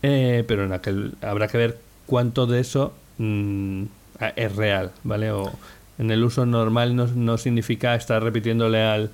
eh, 0.02 0.44
pero 0.46 0.64
en 0.64 0.72
aquel 0.72 1.14
habrá 1.22 1.48
que 1.48 1.58
ver 1.58 1.78
cuánto 2.06 2.46
de 2.46 2.60
eso 2.60 2.92
mm, 3.18 3.84
es 4.36 4.56
real, 4.56 4.92
¿vale? 5.04 5.30
O 5.32 5.52
en 5.98 6.10
el 6.10 6.22
uso 6.24 6.46
normal 6.46 6.94
no, 6.96 7.06
no 7.06 7.38
significa 7.38 7.94
estar 7.94 8.22
repitiéndole 8.22 8.82
al, 8.82 9.10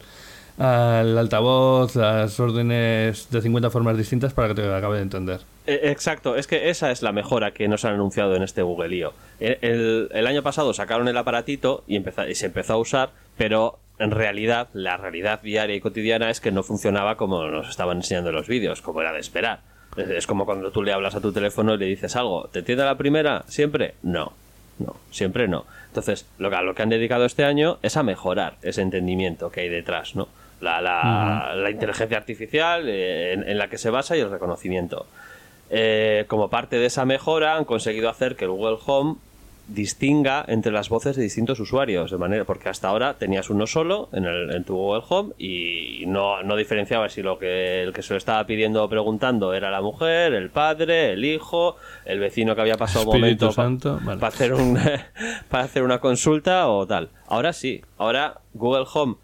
al 0.59 1.17
altavoz 1.17 1.97
las 1.97 2.39
órdenes 2.41 3.29
de 3.31 3.41
50 3.41 3.71
formas 3.71 3.97
distintas 3.97 4.33
para 4.35 4.49
que 4.49 4.55
te 4.55 4.75
acabe 4.75 4.97
de 4.97 5.03
entender. 5.03 5.41
Eh, 5.67 5.81
Exacto, 5.85 6.37
es 6.37 6.47
que 6.47 6.71
esa 6.71 6.91
es 6.91 7.03
la 7.03 7.13
mejora 7.13 7.53
que 7.53 7.69
nos 7.69 7.85
han 7.85 7.95
anunciado 7.95 8.35
en 8.37 8.43
este 8.43 8.63
Google. 8.63 9.11
El, 9.41 9.59
el- 9.63 10.09
el 10.13 10.27
año 10.27 10.43
pasado 10.43 10.75
sacaron 10.75 11.07
el 11.09 11.17
aparatito 11.17 11.85
y, 11.87 11.97
empezó- 11.97 12.29
y 12.29 12.35
se 12.35 12.47
empezó 12.47 12.75
a 12.75 12.79
usar, 12.79 13.11
pero 13.37 13.79
en 14.03 14.11
realidad, 14.11 14.69
la 14.75 14.97
realidad 14.97 15.41
diaria 15.43 15.77
y 15.77 15.81
cotidiana 15.81 16.31
es 16.31 16.41
que 16.41 16.51
no 16.53 16.62
funcionaba 16.62 17.17
como 17.17 17.45
nos 17.49 17.69
estaban 17.69 17.99
enseñando 17.99 18.31
en 18.31 18.37
los 18.37 18.49
vídeos, 18.49 18.83
como 18.83 19.01
era 19.01 19.12
de 19.12 19.21
esperar. 19.21 19.61
Es, 19.97 20.09
es 20.11 20.27
como 20.27 20.45
cuando 20.47 20.71
tú 20.71 20.83
le 20.83 20.93
hablas 20.93 21.15
a 21.15 21.21
tu 21.21 21.33
teléfono 21.33 21.75
y 21.75 21.79
le 21.79 21.87
dices 21.87 22.17
algo, 22.17 22.49
¿te 22.53 22.61
entiende 22.61 22.85
la 22.85 22.97
primera? 22.97 23.45
¿Siempre? 23.49 23.95
No, 24.03 24.33
no, 24.79 24.97
siempre 25.11 25.49
no. 25.49 25.65
Entonces, 25.88 26.27
lo 26.38 26.49
que, 26.51 26.57
a 26.57 26.62
lo 26.62 26.75
que 26.75 26.83
han 26.83 26.88
dedicado 26.88 27.25
este 27.27 27.45
año 27.45 27.79
es 27.83 27.97
a 27.97 28.03
mejorar 28.03 28.55
ese 28.62 28.81
entendimiento 28.83 29.51
que 29.51 29.61
hay 29.61 29.69
detrás, 29.69 30.17
¿no? 30.17 30.29
La, 30.61 30.81
la- 30.81 31.55
la 31.57 31.71
inteligencia 31.71 32.17
artificial 32.17 32.88
eh, 32.88 33.33
en- 33.35 33.49
en 33.49 33.59
la 33.59 33.69
que 33.69 33.77
se 33.79 33.91
basa 33.91 34.17
y 34.17 34.21
el 34.21 34.31
reconocimiento. 34.31 35.07
Eh, 35.71 36.25
como 36.29 36.49
parte 36.51 36.77
de 36.79 36.87
esa 36.87 37.05
mejora 37.05 37.57
han 37.57 37.65
conseguido 37.65 38.09
hacer 38.09 38.37
que 38.37 38.45
el 38.45 38.51
Google 38.51 38.79
Home 38.87 39.17
distinga 39.68 40.44
entre 40.48 40.72
las 40.72 40.88
voces 40.88 41.16
de 41.16 41.22
distintos 41.22 41.59
usuarios 41.61 42.11
de 42.11 42.18
manera 42.18 42.44
porque 42.44 42.68
hasta 42.68 42.88
ahora 42.88 43.14
tenías 43.14 43.48
uno 43.48 43.66
solo 43.66 44.09
en, 44.12 44.25
el, 44.25 44.51
en 44.55 44.64
tu 44.64 44.75
Google 44.77 45.03
Home 45.09 45.33
y 45.38 46.05
no, 46.07 46.42
no 46.42 46.57
diferenciaba 46.57 47.09
si 47.09 47.22
lo 47.22 47.38
que 47.38 47.83
el 47.83 47.92
que 47.92 48.03
se 48.03 48.12
lo 48.14 48.18
estaba 48.18 48.44
pidiendo 48.46 48.83
o 48.85 48.88
preguntando 48.88 49.55
era 49.55 49.70
la 49.70 49.81
mujer, 49.81 50.35
el 50.35 50.51
padre, 50.51 51.12
el 51.12 51.25
hijo, 51.25 51.77
el 52.05 52.18
vecino 52.18 52.55
que 52.55 52.61
había 52.61 52.77
pasado 52.77 53.07
un 53.11 53.16
momento 53.16 53.46
pa- 53.46 53.53
Santo, 53.53 53.98
vale. 54.03 54.20
para 54.20 54.35
hacer 54.35 54.53
un 54.55 54.79
para 55.48 55.64
hacer 55.64 55.83
una 55.83 56.01
consulta 56.01 56.68
o 56.68 56.87
tal. 56.87 57.09
Ahora 57.29 57.53
sí, 57.53 57.83
ahora 57.98 58.40
Google 58.55 58.85
Home 58.92 59.14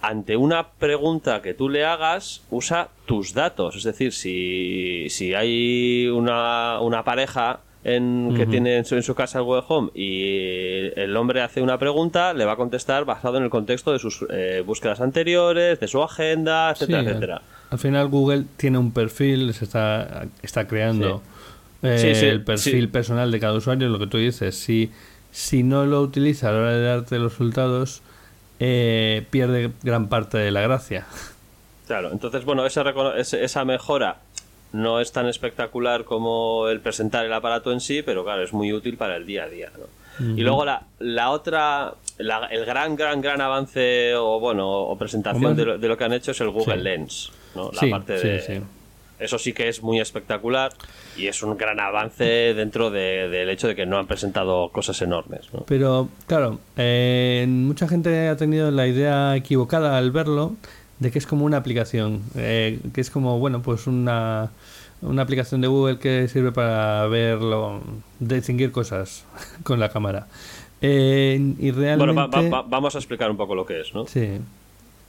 ante 0.00 0.36
una 0.36 0.68
pregunta 0.74 1.42
que 1.42 1.54
tú 1.54 1.68
le 1.68 1.84
hagas, 1.84 2.42
usa 2.50 2.88
tus 3.06 3.34
datos. 3.34 3.74
Es 3.74 3.82
decir, 3.82 4.12
si, 4.12 5.06
si 5.10 5.34
hay 5.34 6.06
una, 6.06 6.78
una 6.80 7.02
pareja 7.02 7.60
en, 7.84 8.34
que 8.36 8.46
tiene 8.46 8.76
en 8.76 8.84
su, 8.84 8.96
en 8.96 9.02
su 9.02 9.14
casa 9.14 9.38
el 9.38 9.44
Google 9.44 9.62
Home 9.68 9.90
y 9.94 10.90
el 10.98 11.16
hombre 11.16 11.42
hace 11.42 11.62
una 11.62 11.78
pregunta, 11.78 12.34
le 12.34 12.44
va 12.44 12.52
a 12.52 12.56
contestar 12.56 13.04
basado 13.04 13.38
en 13.38 13.44
el 13.44 13.50
contexto 13.50 13.92
de 13.92 13.98
sus 13.98 14.24
eh, 14.30 14.62
búsquedas 14.66 15.00
anteriores, 15.00 15.78
de 15.80 15.88
su 15.88 16.02
agenda, 16.02 16.70
etcétera, 16.70 17.00
Sí, 17.02 17.06
etcétera. 17.08 17.42
Al, 17.70 17.78
final 17.78 18.08
Google 18.08 18.44
tiene 18.56 18.78
un 18.78 18.92
perfil, 18.92 19.54
se 19.54 19.64
está, 19.64 20.26
está 20.42 20.66
creando 20.66 21.22
eh, 21.82 22.14
Sí, 22.14 22.26
el 22.26 22.42
perfil 22.42 22.88
personal 22.88 23.30
de 23.30 23.38
cada 23.40 23.54
usuario, 23.54 23.88
lo 23.88 23.98
que 23.98 24.06
tú 24.08 24.18
dices. 24.18 24.56
Si, 24.56 24.90
si 25.30 25.62
no 25.62 25.86
lo 25.86 26.00
utiliza 26.02 26.48
a 26.48 26.52
la 26.52 26.58
hora 26.58 26.72
de 26.72 26.82
darte 26.84 27.18
los 27.18 27.32
resultados, 27.32 28.02
eh, 28.58 29.24
pierde 29.30 29.70
gran 29.84 30.08
parte 30.08 30.36
de 30.38 30.50
la 30.50 30.62
gracia. 30.62 31.06
Claro, 31.86 32.10
entonces, 32.12 32.44
bueno, 32.44 32.66
ese- 32.66 33.44
esa 33.44 33.64
mejora 33.64 34.16
no 34.72 35.00
es 35.00 35.12
tan 35.12 35.26
espectacular 35.26 36.04
como 36.04 36.68
el 36.68 36.80
presentar 36.80 37.24
el 37.24 37.32
aparato 37.32 37.72
en 37.72 37.80
sí, 37.80 38.02
pero 38.02 38.24
claro, 38.24 38.42
es 38.42 38.52
muy 38.52 38.72
útil 38.72 38.96
para 38.96 39.16
el 39.16 39.26
día 39.26 39.44
a 39.44 39.48
día. 39.48 39.70
¿no? 39.78 40.36
Y 40.36 40.40
luego 40.42 40.64
la, 40.64 40.82
la 40.98 41.30
otra, 41.30 41.94
la- 42.18 42.46
el 42.46 42.64
gran, 42.64 42.96
gran, 42.96 43.20
gran 43.20 43.40
avance 43.40 44.14
o 44.16 44.40
bueno, 44.40 44.68
o 44.68 44.98
presentación 44.98 45.44
O 45.44 45.48
más- 45.48 45.56
de 45.56 45.64
lo, 45.64 45.78
de 45.78 45.88
lo 45.88 45.96
que 45.96 46.04
han 46.04 46.12
hecho 46.12 46.32
es 46.32 46.40
el 46.40 46.50
Google 46.50 46.74
Sí. 46.76 46.80
Lens. 46.82 47.32
¿no? 47.54 47.70
La 47.72 47.80
Sí, 47.80 47.90
parte 47.90 48.12
de, 48.14 48.40
sí. 48.40 48.52
Eso 49.20 49.36
sí 49.38 49.52
que 49.52 49.68
es 49.68 49.82
muy 49.82 49.98
espectacular 49.98 50.70
y 51.16 51.26
es 51.26 51.42
un 51.42 51.56
gran 51.56 51.80
avance 51.80 52.24
dentro 52.54 52.90
de- 52.90 53.28
del 53.28 53.48
hecho 53.48 53.66
de 53.66 53.74
que 53.74 53.84
no 53.86 53.98
han 53.98 54.06
presentado 54.06 54.68
cosas 54.68 55.00
enormes. 55.02 55.52
¿no? 55.52 55.64
Pero, 55.66 56.08
claro, 56.28 56.60
eh, 56.76 57.44
mucha 57.48 57.88
gente 57.88 58.28
ha 58.28 58.36
tenido 58.36 58.70
la 58.70 58.86
idea 58.86 59.34
equivocada 59.34 59.98
al 59.98 60.12
verlo 60.12 60.54
de 60.98 61.10
que 61.10 61.18
es 61.18 61.26
como 61.26 61.44
una 61.44 61.56
aplicación, 61.58 62.22
eh, 62.36 62.78
que 62.94 63.00
es 63.00 63.10
como, 63.10 63.38
bueno, 63.38 63.62
pues 63.62 63.86
una, 63.86 64.50
una 65.02 65.22
aplicación 65.22 65.60
de 65.60 65.68
Google 65.68 65.98
que 65.98 66.26
sirve 66.28 66.52
para 66.52 67.06
verlo, 67.06 67.80
distinguir 68.18 68.72
cosas 68.72 69.24
con 69.62 69.78
la 69.80 69.88
cámara. 69.90 70.26
Eh, 70.80 71.54
y 71.58 71.70
realmente... 71.72 72.12
Bueno, 72.12 72.14
va- 72.14 72.26
va- 72.42 72.48
va- 72.62 72.68
vamos 72.68 72.94
a 72.94 72.98
explicar 72.98 73.30
un 73.30 73.36
poco 73.36 73.54
lo 73.54 73.66
que 73.66 73.80
es, 73.80 73.94
¿no? 73.94 74.06
Sí, 74.06 74.38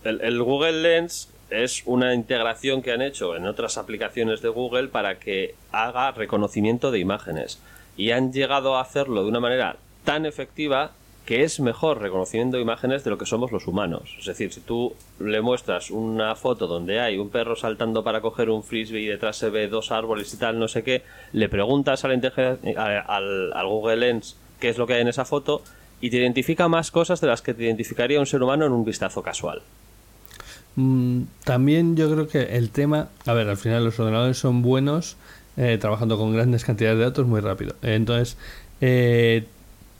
El, 0.03 0.21
el 0.21 0.41
Google 0.43 0.81
Lens 0.81 1.29
es 1.49 1.81
una 1.85 2.13
integración 2.13 2.81
que 2.81 2.91
han 2.91 3.01
hecho 3.01 3.35
en 3.35 3.45
otras 3.47 3.77
aplicaciones 3.77 4.41
de 4.41 4.49
Google 4.49 4.87
para 4.87 5.17
que 5.19 5.55
haga 5.71 6.11
reconocimiento 6.11 6.91
de 6.91 6.99
imágenes. 6.99 7.59
Y 7.97 8.11
han 8.11 8.31
llegado 8.31 8.77
a 8.77 8.81
hacerlo 8.81 9.23
de 9.23 9.29
una 9.29 9.39
manera 9.39 9.75
tan 10.05 10.25
efectiva 10.25 10.91
que 11.29 11.43
es 11.43 11.59
mejor 11.59 12.01
reconociendo 12.01 12.57
imágenes 12.59 13.03
de 13.03 13.11
lo 13.11 13.19
que 13.19 13.27
somos 13.27 13.51
los 13.51 13.67
humanos. 13.67 14.15
Es 14.17 14.25
decir, 14.25 14.51
si 14.51 14.61
tú 14.61 14.95
le 15.19 15.41
muestras 15.41 15.91
una 15.91 16.33
foto 16.35 16.65
donde 16.65 16.99
hay 16.99 17.19
un 17.19 17.29
perro 17.29 17.55
saltando 17.55 18.03
para 18.03 18.19
coger 18.21 18.49
un 18.49 18.63
frisbee 18.63 19.01
y 19.03 19.05
detrás 19.05 19.37
se 19.37 19.51
ve 19.51 19.67
dos 19.67 19.91
árboles 19.91 20.33
y 20.33 20.37
tal, 20.37 20.57
no 20.57 20.67
sé 20.67 20.81
qué, 20.81 21.03
le 21.31 21.47
preguntas 21.47 22.03
a 22.03 22.07
la 22.07 22.15
inteligen- 22.15 22.75
a- 22.75 23.01
al, 23.01 23.53
al 23.53 23.67
Google 23.67 23.97
Lens 23.97 24.37
qué 24.59 24.69
es 24.69 24.79
lo 24.79 24.87
que 24.87 24.95
hay 24.95 25.01
en 25.01 25.07
esa 25.07 25.23
foto 25.23 25.61
y 26.01 26.09
te 26.09 26.17
identifica 26.17 26.67
más 26.67 26.89
cosas 26.89 27.21
de 27.21 27.27
las 27.27 27.43
que 27.43 27.53
te 27.53 27.63
identificaría 27.63 28.19
un 28.19 28.25
ser 28.25 28.41
humano 28.41 28.65
en 28.65 28.71
un 28.71 28.83
vistazo 28.83 29.21
casual. 29.21 29.61
Mm, 30.77 31.25
también 31.43 31.95
yo 31.95 32.11
creo 32.11 32.27
que 32.27 32.57
el 32.57 32.71
tema, 32.71 33.09
a 33.27 33.33
ver, 33.33 33.47
al 33.49 33.57
final 33.57 33.83
los 33.85 33.99
ordenadores 33.99 34.39
son 34.39 34.63
buenos 34.63 35.15
eh, 35.57 35.77
trabajando 35.79 36.17
con 36.17 36.33
grandes 36.33 36.65
cantidades 36.65 36.97
de 36.97 37.03
datos 37.03 37.27
muy 37.27 37.39
rápido. 37.41 37.75
Entonces, 37.83 38.35
eh, 38.81 39.43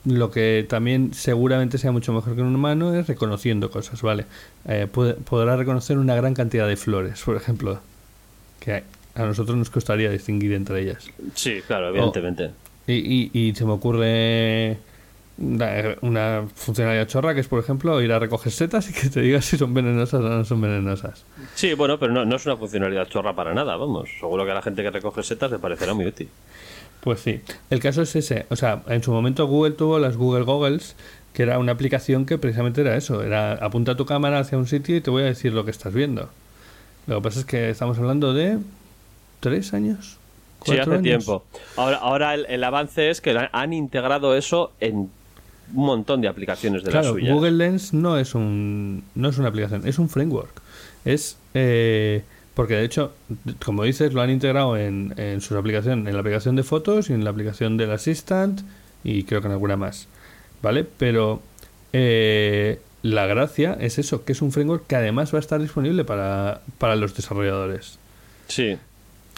lo 0.05 0.31
que 0.31 0.65
también 0.69 1.13
seguramente 1.13 1.77
sea 1.77 1.91
mucho 1.91 2.13
mejor 2.13 2.35
que 2.35 2.41
un 2.41 2.55
humano 2.55 2.93
es 2.95 3.07
reconociendo 3.07 3.69
cosas, 3.69 4.01
¿vale? 4.01 4.25
Eh, 4.65 4.87
puede- 4.91 5.13
podrá 5.15 5.55
reconocer 5.57 5.97
una 5.97 6.15
gran 6.15 6.33
cantidad 6.33 6.67
de 6.67 6.75
flores, 6.77 7.21
por 7.21 7.35
ejemplo, 7.35 7.79
que 8.59 8.83
a 9.15 9.23
nosotros 9.25 9.57
nos 9.57 9.69
costaría 9.69 10.09
distinguir 10.09 10.53
entre 10.53 10.81
ellas. 10.81 11.05
Sí, 11.35 11.59
claro, 11.67 11.89
evidentemente. 11.89 12.51
Y, 12.87 12.93
y- 12.93 13.31
y 13.33 13.55
se 13.55 13.65
me 13.65 13.71
ocurre 13.73 14.77
una, 15.39 15.95
una 16.01 16.43
funcionalidad 16.53 17.07
chorra 17.07 17.33
que 17.33 17.39
es, 17.39 17.47
por 17.47 17.59
ejemplo, 17.59 18.01
ir 18.01 18.11
a 18.11 18.19
recoger 18.19 18.51
setas 18.51 18.89
y 18.89 18.93
que 18.93 19.09
te 19.09 19.21
diga 19.21 19.41
si 19.41 19.57
son 19.57 19.73
venenosas 19.73 20.19
o 20.21 20.29
no 20.29 20.43
son 20.45 20.61
venenosas. 20.61 21.25
Sí, 21.55 21.73
bueno, 21.73 21.97
pero 21.99 22.11
no, 22.11 22.25
no 22.25 22.35
es 22.35 22.45
una 22.45 22.57
funcionalidad 22.57 23.07
chorra 23.07 23.33
para 23.35 23.53
nada, 23.53 23.75
vamos. 23.77 24.09
Seguro 24.19 24.45
que 24.45 24.51
a 24.51 24.55
la 24.55 24.61
gente 24.61 24.83
que 24.83 24.91
recoge 24.91 25.23
setas 25.23 25.51
le 25.51 25.59
parecerá 25.59 25.93
muy 25.93 26.05
útil. 26.05 26.29
Pues 27.01 27.21
sí. 27.21 27.41
El 27.69 27.79
caso 27.79 28.01
es 28.01 28.15
ese. 28.15 28.45
O 28.49 28.55
sea, 28.55 28.83
en 28.87 29.01
su 29.01 29.11
momento 29.11 29.47
Google 29.47 29.71
tuvo 29.71 29.99
las 29.99 30.17
Google 30.17 30.43
Goggles, 30.43 30.95
que 31.33 31.43
era 31.43 31.57
una 31.57 31.71
aplicación 31.71 32.25
que 32.25 32.37
precisamente 32.37 32.81
era 32.81 32.97
eso. 32.97 33.23
Era 33.23 33.53
apunta 33.53 33.95
tu 33.95 34.05
cámara 34.05 34.39
hacia 34.39 34.57
un 34.57 34.67
sitio 34.67 34.97
y 34.97 35.01
te 35.01 35.09
voy 35.09 35.23
a 35.23 35.27
decir 35.27 35.53
lo 35.53 35.63
que 35.63 35.71
estás 35.71 35.93
viendo. 35.93 36.29
Lo 37.07 37.17
que 37.17 37.21
pasa 37.21 37.39
es 37.39 37.45
que 37.45 37.69
estamos 37.69 37.97
hablando 37.97 38.33
de 38.33 38.57
tres 39.39 39.73
años. 39.73 40.17
Sí, 40.65 40.73
¿Cuatro 40.75 40.81
hace 40.81 40.91
años? 40.91 41.03
tiempo. 41.03 41.45
Ahora, 41.77 41.97
ahora 41.97 42.33
el, 42.33 42.45
el 42.49 42.63
avance 42.65 43.09
es 43.09 43.21
que 43.21 43.47
han 43.49 43.71
integrado 43.71 44.35
eso 44.35 44.73
en 44.81 45.09
un 45.73 45.85
montón 45.85 46.21
de 46.21 46.27
aplicaciones 46.27 46.83
de 46.83 46.91
Claro, 46.91 47.07
las 47.07 47.13
suyas. 47.13 47.33
Google 47.33 47.51
Lens 47.51 47.93
no 47.93 48.17
es 48.17 48.35
un 48.35 49.03
no 49.15 49.29
es 49.29 49.37
una 49.37 49.49
aplicación, 49.49 49.87
es 49.87 49.99
un 49.99 50.09
framework. 50.09 50.61
Es 51.05 51.37
eh, 51.53 52.23
porque 52.55 52.75
de 52.75 52.83
hecho, 52.83 53.13
como 53.63 53.83
dices, 53.83 54.13
lo 54.13 54.21
han 54.21 54.29
integrado 54.29 54.75
en, 54.77 55.13
en 55.17 55.39
su 55.41 55.57
aplicación, 55.57 56.07
en 56.07 56.13
la 56.13 56.19
aplicación 56.19 56.55
de 56.55 56.63
fotos 56.63 57.09
y 57.09 57.13
en 57.13 57.23
la 57.23 57.29
aplicación 57.29 57.77
del 57.77 57.91
Assistant 57.91 58.61
y 59.03 59.23
creo 59.23 59.39
que 59.41 59.47
en 59.47 59.53
alguna 59.53 59.77
más, 59.77 60.07
¿vale? 60.61 60.83
Pero 60.97 61.41
eh, 61.93 62.79
la 63.01 63.25
gracia 63.27 63.77
es 63.79 63.97
eso, 63.97 64.25
que 64.25 64.33
es 64.33 64.41
un 64.41 64.51
framework 64.51 64.87
que 64.87 64.95
además 64.97 65.33
va 65.33 65.37
a 65.37 65.41
estar 65.41 65.61
disponible 65.61 66.03
para, 66.03 66.61
para 66.77 66.95
los 66.97 67.15
desarrolladores. 67.15 67.97
Sí. 68.47 68.77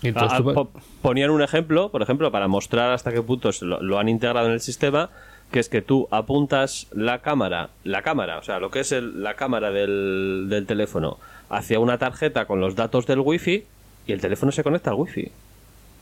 Y 0.01 0.07
entonces 0.07 0.39
Ah, 0.39 0.43
po- 0.43 0.71
ponían 1.03 1.29
un 1.29 1.43
ejemplo, 1.43 1.89
por 1.91 2.01
ejemplo, 2.01 2.31
para 2.31 2.47
mostrar 2.47 2.91
hasta 2.91 3.11
qué 3.11 3.21
punto 3.21 3.51
lo, 3.61 3.83
lo 3.83 3.99
han 3.99 4.09
integrado 4.09 4.47
en 4.47 4.53
el 4.53 4.61
sistema, 4.61 5.11
que 5.51 5.59
es 5.59 5.69
que 5.69 5.81
tú 5.81 6.07
apuntas 6.11 6.87
la 6.91 7.19
cámara, 7.19 7.69
la 7.83 8.01
cámara, 8.01 8.39
o 8.39 8.43
sea, 8.43 8.59
lo 8.59 8.71
que 8.71 8.79
es 8.81 8.91
el- 8.91 9.21
la 9.21 9.35
cámara 9.35 9.71
del, 9.71 10.47
del 10.49 10.65
teléfono, 10.65 11.17
hacia 11.49 11.79
una 11.79 11.97
tarjeta 11.97 12.45
con 12.45 12.61
los 12.61 12.75
datos 12.75 13.05
del 13.05 13.19
wifi 13.19 13.65
y 14.07 14.11
el 14.13 14.21
teléfono 14.21 14.51
se 14.51 14.63
conecta 14.63 14.91
al 14.91 14.95
wifi. 14.97 15.29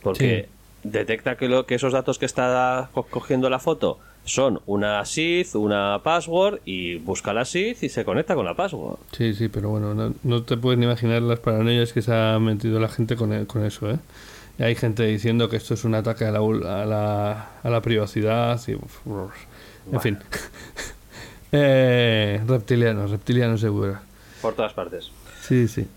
Porque 0.04 0.48
detecta 0.84 1.36
que, 1.36 1.50
lo, 1.50 1.66
que 1.66 1.76
esos 1.76 1.92
datos 1.94 2.20
que 2.20 2.26
está 2.26 2.90
co- 2.94 3.04
cogiendo 3.04 3.50
la 3.50 3.60
foto 3.60 4.00
son 4.24 4.62
una 4.66 5.04
SID, 5.06 5.48
una 5.56 6.00
password 6.04 6.60
y 6.66 6.96
busca 6.98 7.34
la 7.34 7.44
SID 7.46 7.78
y 7.82 7.90
se 7.90 8.06
conecta 8.06 8.36
con 8.36 8.46
la 8.46 8.54
password. 8.54 8.98
Sí, 9.12 9.34
sí, 9.34 9.50
pero 9.50 9.70
bueno, 9.70 9.94
no, 9.96 10.14
no 10.24 10.44
te 10.44 10.56
puedes 10.56 10.78
ni 10.80 10.86
imaginar 10.86 11.22
las 11.24 11.40
paranoias 11.40 11.92
que 11.92 12.02
se 12.02 12.14
ha 12.14 12.38
metido 12.40 12.80
la 12.80 12.88
gente 12.90 13.16
con, 13.16 13.34
e- 13.34 13.46
con 13.48 13.66
eso, 13.66 13.90
¿eh? 13.90 13.98
Y 14.60 14.63
hay 14.63 14.76
gente 14.76 15.04
diciendo 15.06 15.48
que 15.50 15.56
esto 15.58 15.74
es 15.74 15.86
un 15.86 15.95
ataque 15.95 16.26
a 16.26 16.32
la, 16.32 16.39
a 16.39 16.86
la, 16.86 17.48
a 17.63 17.69
la 17.69 17.82
privacidad 17.82 18.60
y... 18.67 18.74
En 18.74 20.02
fin. 20.02 20.19
eh, 21.52 22.41
reptilianos, 22.45 23.10
reptilianos 23.12 23.62
seguro. 23.62 23.98
Por 24.41 24.54
todas 24.56 24.74
partes. 24.74 25.12
Sí, 25.41 25.67
sí. 25.67 25.88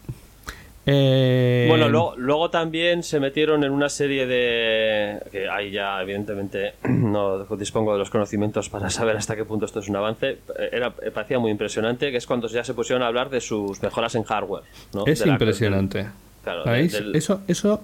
Eh, 0.86 1.66
Bueno, 1.68 1.88
luego, 1.88 2.14
luego 2.16 2.50
también 2.50 3.02
se 3.04 3.20
metieron 3.20 3.62
en 3.62 3.70
una 3.70 3.88
serie 3.88 4.26
de... 4.26 5.20
que 5.30 5.48
ahí 5.48 5.70
ya 5.70 6.00
evidentemente 6.02 6.74
no 6.88 7.44
dispongo 7.56 7.92
de 7.92 7.98
los 8.00 8.10
conocimientos 8.10 8.68
para 8.68 8.90
saber 8.90 9.16
hasta 9.16 9.36
qué 9.36 9.44
punto 9.44 9.66
esto 9.66 9.80
es 9.80 9.88
un 9.88 9.96
avance. 9.96 10.38
Era, 10.72 10.90
parecía 10.90 11.38
muy 11.38 11.50
impresionante, 11.50 12.10
que 12.10 12.16
es 12.16 12.26
cuando 12.26 12.48
ya 12.48 12.64
se 12.64 12.74
pusieron 12.74 13.02
a 13.02 13.06
hablar 13.08 13.28
de 13.30 13.40
sus 13.40 13.80
mejoras 13.82 14.14
en 14.14 14.24
hardware. 14.24 14.64
¿no? 14.94 15.04
Es 15.06 15.20
De 15.20 15.26
la- 15.26 15.32
impresionante. 15.32 16.06
Claro, 16.42 16.68
Ahí, 16.68 16.88
de- 16.88 17.00
del- 17.00 17.16
eso, 17.16 17.42
eso 17.46 17.82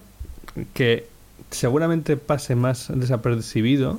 que 0.75 1.07
seguramente 1.51 2.17
pase 2.17 2.55
más 2.55 2.89
desapercibido 2.95 3.99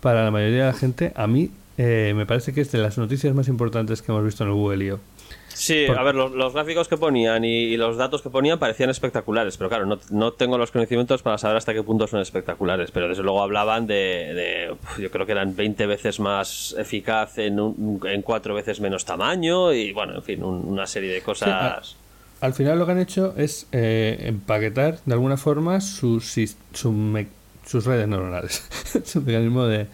para 0.00 0.24
la 0.24 0.30
mayoría 0.30 0.66
de 0.66 0.72
la 0.72 0.78
gente, 0.78 1.12
a 1.16 1.26
mí 1.26 1.50
eh, 1.78 2.12
me 2.14 2.26
parece 2.26 2.52
que 2.52 2.60
es 2.60 2.70
de 2.72 2.78
las 2.78 2.98
noticias 2.98 3.34
más 3.34 3.48
importantes 3.48 4.02
que 4.02 4.12
hemos 4.12 4.24
visto 4.24 4.44
en 4.44 4.50
el 4.50 4.54
Google 4.54 4.84
I.O. 4.84 5.00
Sí, 5.48 5.84
Por- 5.86 5.98
a 5.98 6.02
ver, 6.02 6.16
los, 6.16 6.32
los 6.32 6.52
gráficos 6.52 6.88
que 6.88 6.96
ponían 6.96 7.44
y, 7.44 7.48
y 7.64 7.76
los 7.76 7.96
datos 7.96 8.22
que 8.22 8.28
ponían 8.28 8.58
parecían 8.58 8.90
espectaculares, 8.90 9.56
pero 9.56 9.70
claro, 9.70 9.86
no, 9.86 9.98
no 10.10 10.32
tengo 10.32 10.58
los 10.58 10.72
conocimientos 10.72 11.22
para 11.22 11.38
saber 11.38 11.56
hasta 11.56 11.72
qué 11.72 11.82
punto 11.82 12.06
son 12.08 12.20
espectaculares, 12.20 12.90
pero 12.90 13.08
desde 13.08 13.22
luego 13.22 13.40
hablaban 13.40 13.86
de, 13.86 13.94
de, 13.94 14.76
yo 15.00 15.10
creo 15.12 15.26
que 15.26 15.32
eran 15.32 15.54
20 15.54 15.86
veces 15.86 16.18
más 16.18 16.74
eficaz 16.76 17.38
en, 17.38 17.60
un- 17.60 18.00
en 18.04 18.22
cuatro 18.22 18.54
veces 18.54 18.80
menos 18.80 19.04
tamaño 19.04 19.72
y 19.72 19.92
bueno, 19.92 20.16
en 20.16 20.22
fin, 20.24 20.42
un- 20.42 20.66
una 20.66 20.86
serie 20.88 21.12
de 21.12 21.22
cosas... 21.22 21.96
Al 22.44 22.52
final 22.52 22.78
lo 22.78 22.84
que 22.86 22.92
han 22.92 22.98
hecho 23.00 23.34
es 23.36 23.66
eh, 23.72 24.24
empaquetar 24.26 24.98
de 25.06 25.14
alguna 25.14 25.36
forma 25.36 25.80
sus, 25.80 26.24
sis- 26.36 26.56
su 26.74 26.92
me- 26.92 27.26
sus 27.66 27.86
redes 27.86 28.06
neuronales, 28.06 28.62
su 29.04 29.22
mecanismo 29.22 29.64
de, 29.64 29.86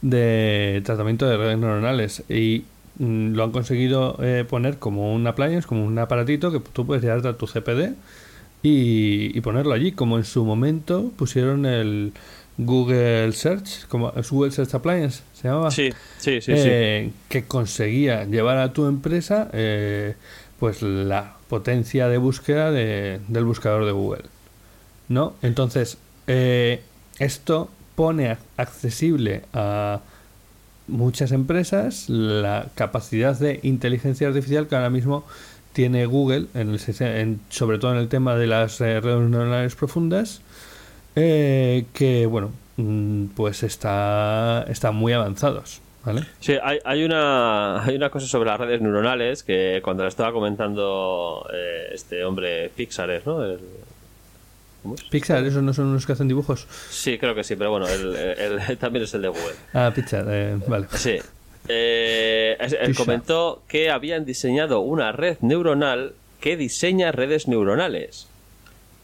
de 0.00 0.80
tratamiento 0.84 1.26
de 1.28 1.36
redes 1.36 1.58
neuronales 1.58 2.22
y 2.30 2.64
mm, 2.98 3.34
lo 3.34 3.44
han 3.44 3.50
conseguido 3.52 4.16
eh, 4.22 4.44
poner 4.48 4.78
como 4.78 5.14
un 5.14 5.26
appliance, 5.26 5.66
como 5.68 5.84
un 5.84 5.98
aparatito 5.98 6.50
que 6.50 6.60
tú 6.60 6.86
puedes 6.86 7.02
llevarte 7.04 7.28
a 7.28 7.36
tu 7.36 7.46
CPD 7.46 7.92
y, 8.62 9.36
y 9.36 9.40
ponerlo 9.42 9.74
allí, 9.74 9.92
como 9.92 10.16
en 10.18 10.24
su 10.24 10.44
momento 10.44 11.12
pusieron 11.16 11.66
el 11.66 12.12
Google 12.56 13.32
Search, 13.32 13.86
como 13.88 14.12
es 14.16 14.30
Google 14.30 14.50
Search 14.50 14.74
Appliance, 14.74 15.22
se 15.34 15.46
llamaba 15.48 15.70
Sí, 15.70 15.90
sí, 16.18 16.40
sí, 16.40 16.52
sí. 16.56 16.68
eh, 16.70 17.10
que 17.28 17.44
conseguía 17.44 18.24
llevar 18.24 18.58
a 18.58 18.72
tu 18.72 18.86
empresa 18.86 19.48
eh, 19.52 20.14
pues 20.58 20.82
la 20.82 21.34
potencia 21.48 22.08
de 22.08 22.18
búsqueda 22.18 22.70
de- 22.70 23.20
del 23.28 23.44
buscador 23.44 23.84
de 23.84 23.92
Google 23.92 24.24
¿no? 25.08 25.34
entonces 25.42 25.98
eh, 26.26 26.82
esto 27.18 27.68
pone 27.94 28.30
ac- 28.32 28.38
accesible 28.56 29.42
a 29.52 30.00
muchas 30.86 31.32
empresas 31.32 32.08
la 32.08 32.68
capacidad 32.74 33.38
de 33.38 33.60
inteligencia 33.62 34.28
artificial 34.28 34.66
que 34.68 34.76
ahora 34.76 34.90
mismo 34.90 35.24
tiene 35.72 36.06
Google 36.06 36.46
en- 36.54 37.40
sobre 37.50 37.78
todo 37.78 37.92
en 37.92 37.98
el 37.98 38.08
tema 38.08 38.34
de 38.36 38.46
las 38.46 38.80
eh, 38.80 39.00
redes 39.00 39.28
neuronales 39.30 39.74
profundas 39.74 40.40
eh, 41.16 41.84
que 41.92 42.26
bueno 42.26 42.50
mm, 42.76 43.26
pues 43.36 43.62
está 43.62 44.64
están 44.68 44.94
muy 44.96 45.12
avanzados 45.12 45.80
¿vale? 46.04 46.22
Sí, 46.40 46.54
hay, 46.62 46.78
hay, 46.84 47.04
una, 47.04 47.82
hay 47.84 47.96
una 47.96 48.10
cosa 48.10 48.26
sobre 48.26 48.48
las 48.50 48.58
redes 48.60 48.80
neuronales 48.80 49.42
que 49.42 49.80
cuando 49.82 50.02
le 50.04 50.08
estaba 50.08 50.32
comentando 50.32 51.46
eh, 51.52 51.88
este 51.92 52.24
hombre 52.24 52.70
Pixar, 52.74 53.10
es, 53.10 53.26
¿no? 53.26 53.44
El- 53.44 53.58
¿cómo 54.82 54.94
es? 54.94 55.02
Pixar, 55.04 55.44
esos 55.44 55.62
no 55.62 55.72
son 55.74 55.92
los 55.92 56.06
que 56.06 56.12
hacen 56.12 56.28
dibujos. 56.28 56.66
Sí, 56.90 57.18
creo 57.18 57.34
que 57.34 57.44
sí, 57.44 57.56
pero 57.56 57.70
bueno, 57.70 57.86
él 57.88 58.16
también 58.80 59.04
es 59.04 59.14
el 59.14 59.22
de 59.22 59.28
Google. 59.28 59.54
Ah, 59.74 59.90
Pixar, 59.94 60.24
eh, 60.28 60.56
vale. 60.66 60.86
Sí. 60.94 61.18
Eh, 61.70 62.56
él 62.80 62.94
comentó 62.94 63.62
que 63.68 63.90
habían 63.90 64.24
diseñado 64.24 64.80
una 64.80 65.12
red 65.12 65.36
neuronal 65.40 66.14
que 66.40 66.56
diseña 66.56 67.12
redes 67.12 67.48
neuronales 67.48 68.27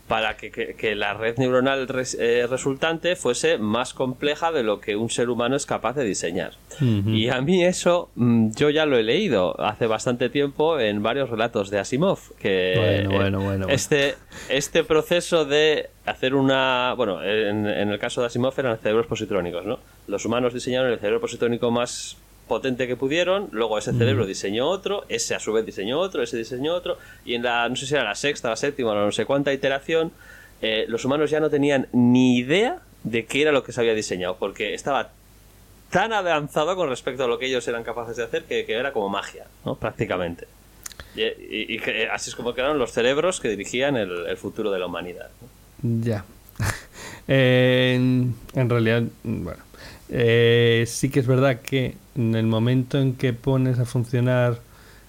para 0.09 0.37
que, 0.37 0.51
que- 0.51 0.75
que 0.75 0.95
la 0.95 1.15
red 1.15 1.39
neuronal 1.39 1.89
res- 1.89 2.17
eh, 2.21 2.47
resultante 2.49 3.17
fuese 3.17 3.57
más 3.57 3.95
compleja 3.95 4.53
de 4.53 4.63
lo 4.63 4.79
que 4.81 4.97
un 4.97 5.09
ser 5.09 5.31
humano 5.31 5.57
es 5.57 5.65
capaz 5.65 5.95
de 5.95 6.05
diseñar. 6.05 6.53
Y 6.81 7.29
a 7.31 7.41
mí 7.41 7.65
eso 7.65 8.11
mm, 8.17 8.51
yo 8.57 8.69
ya 8.69 8.85
lo 8.85 8.99
he 8.99 9.03
leído 9.03 9.59
hace 9.61 9.87
bastante 9.87 10.29
tiempo 10.29 10.79
en 10.79 11.03
varios 11.03 11.31
relatos 11.31 11.71
de 11.71 11.79
Asimov. 11.79 12.19
Que 12.39 12.75
Bueno, 12.77 12.93
eh, 13.13 13.17
bueno, 13.17 13.39
bueno, 13.41 13.41
bueno. 13.67 13.67
Este, 13.69 14.17
este 14.51 14.85
proceso 14.85 15.45
de 15.47 15.89
hacer 16.05 16.35
una. 16.35 16.93
Bueno, 16.97 17.23
en, 17.25 17.67
en 17.67 17.89
el 17.89 17.99
caso 17.99 18.21
de 18.21 18.27
Asimov 18.27 18.53
eran 18.59 18.77
cerebros 18.79 19.07
positrónicos, 19.07 19.65
¿no? 19.65 19.79
Los 20.07 20.25
humanos 20.27 20.53
diseñaron 20.53 20.93
el 20.93 20.99
cerebro 20.99 21.21
positrónico 21.21 21.71
más 21.71 22.17
potente 22.49 22.87
que 22.87 22.97
pudieron, 22.97 23.49
luego 23.53 23.79
ese 23.79 23.93
cerebro 23.93 24.27
diseñó 24.27 24.69
otro, 24.69 25.05
ese 25.09 25.35
a 25.35 25.41
su 25.41 25.53
vez 25.53 25.65
diseñó 25.65 25.99
otro, 26.01 26.23
ese 26.23 26.37
diseñó 26.37 26.75
otro, 26.75 26.99
y 27.25 27.35
en 27.35 27.43
la, 27.43 27.69
no 27.69 27.77
sé 27.77 27.87
si 27.87 27.95
era 27.95 28.05
la 28.05 28.15
sexta, 28.15 28.51
la 28.51 28.57
séptima, 28.57 28.91
o 28.93 28.95
no 28.95 29.13
sé 29.13 29.25
cuánta 29.25 29.53
iteración, 29.53 30.13
eh, 30.63 30.85
los 30.89 31.05
humanos 31.05 31.31
ya 31.31 31.41
no 31.41 31.51
tenían 31.51 31.89
ni 31.93 32.37
idea 32.39 32.81
de 33.03 33.27
qué 33.27 33.43
era 33.43 33.53
lo 33.53 33.65
que 33.65 33.73
se 33.73 33.81
había 33.81 33.95
diseñado, 33.95 34.37
porque 34.39 34.75
estaba 34.75 35.11
tan 35.91 36.13
avanzado 36.13 36.75
con 36.77 36.89
respecto 36.89 37.25
a 37.25 37.29
lo 37.29 37.39
que 37.39 37.47
ellos 37.47 37.67
eran 37.69 37.85
capaces 37.85 38.17
de 38.17 38.25
hacer 38.25 38.45
que, 38.45 38.65
que 38.67 38.73
era 38.75 38.93
como 38.93 39.09
magia, 39.09 39.47
¿no? 39.65 39.77
Prácticamente. 39.77 40.47
Y, 41.15 41.23
y- 41.23 41.75
y 41.75 41.79
que 41.79 42.09
así 42.09 42.31
es 42.31 42.37
como 42.37 42.55
quedaron 42.55 42.79
los 42.79 42.91
cerebros 42.93 43.41
que 43.41 43.49
dirigían 43.49 43.97
el, 43.97 44.27
el 44.27 44.37
futuro 44.37 44.71
de 44.71 44.79
la 44.81 44.87
humanidad. 44.87 45.29
¿no? 45.41 46.05
Ya. 46.05 46.25
En, 47.29 48.35
en 48.55 48.71
realidad, 48.71 49.05
bueno, 49.23 49.63
eh, 50.11 50.85
sí 50.87 51.09
que 51.09 51.21
es 51.21 51.27
verdad 51.27 51.61
que 51.61 51.97
en 52.15 52.35
el 52.35 52.47
momento 52.47 52.99
en 52.99 53.15
que 53.15 53.33
pones 53.33 53.79
a 53.79 53.85
funcionar 53.85 54.61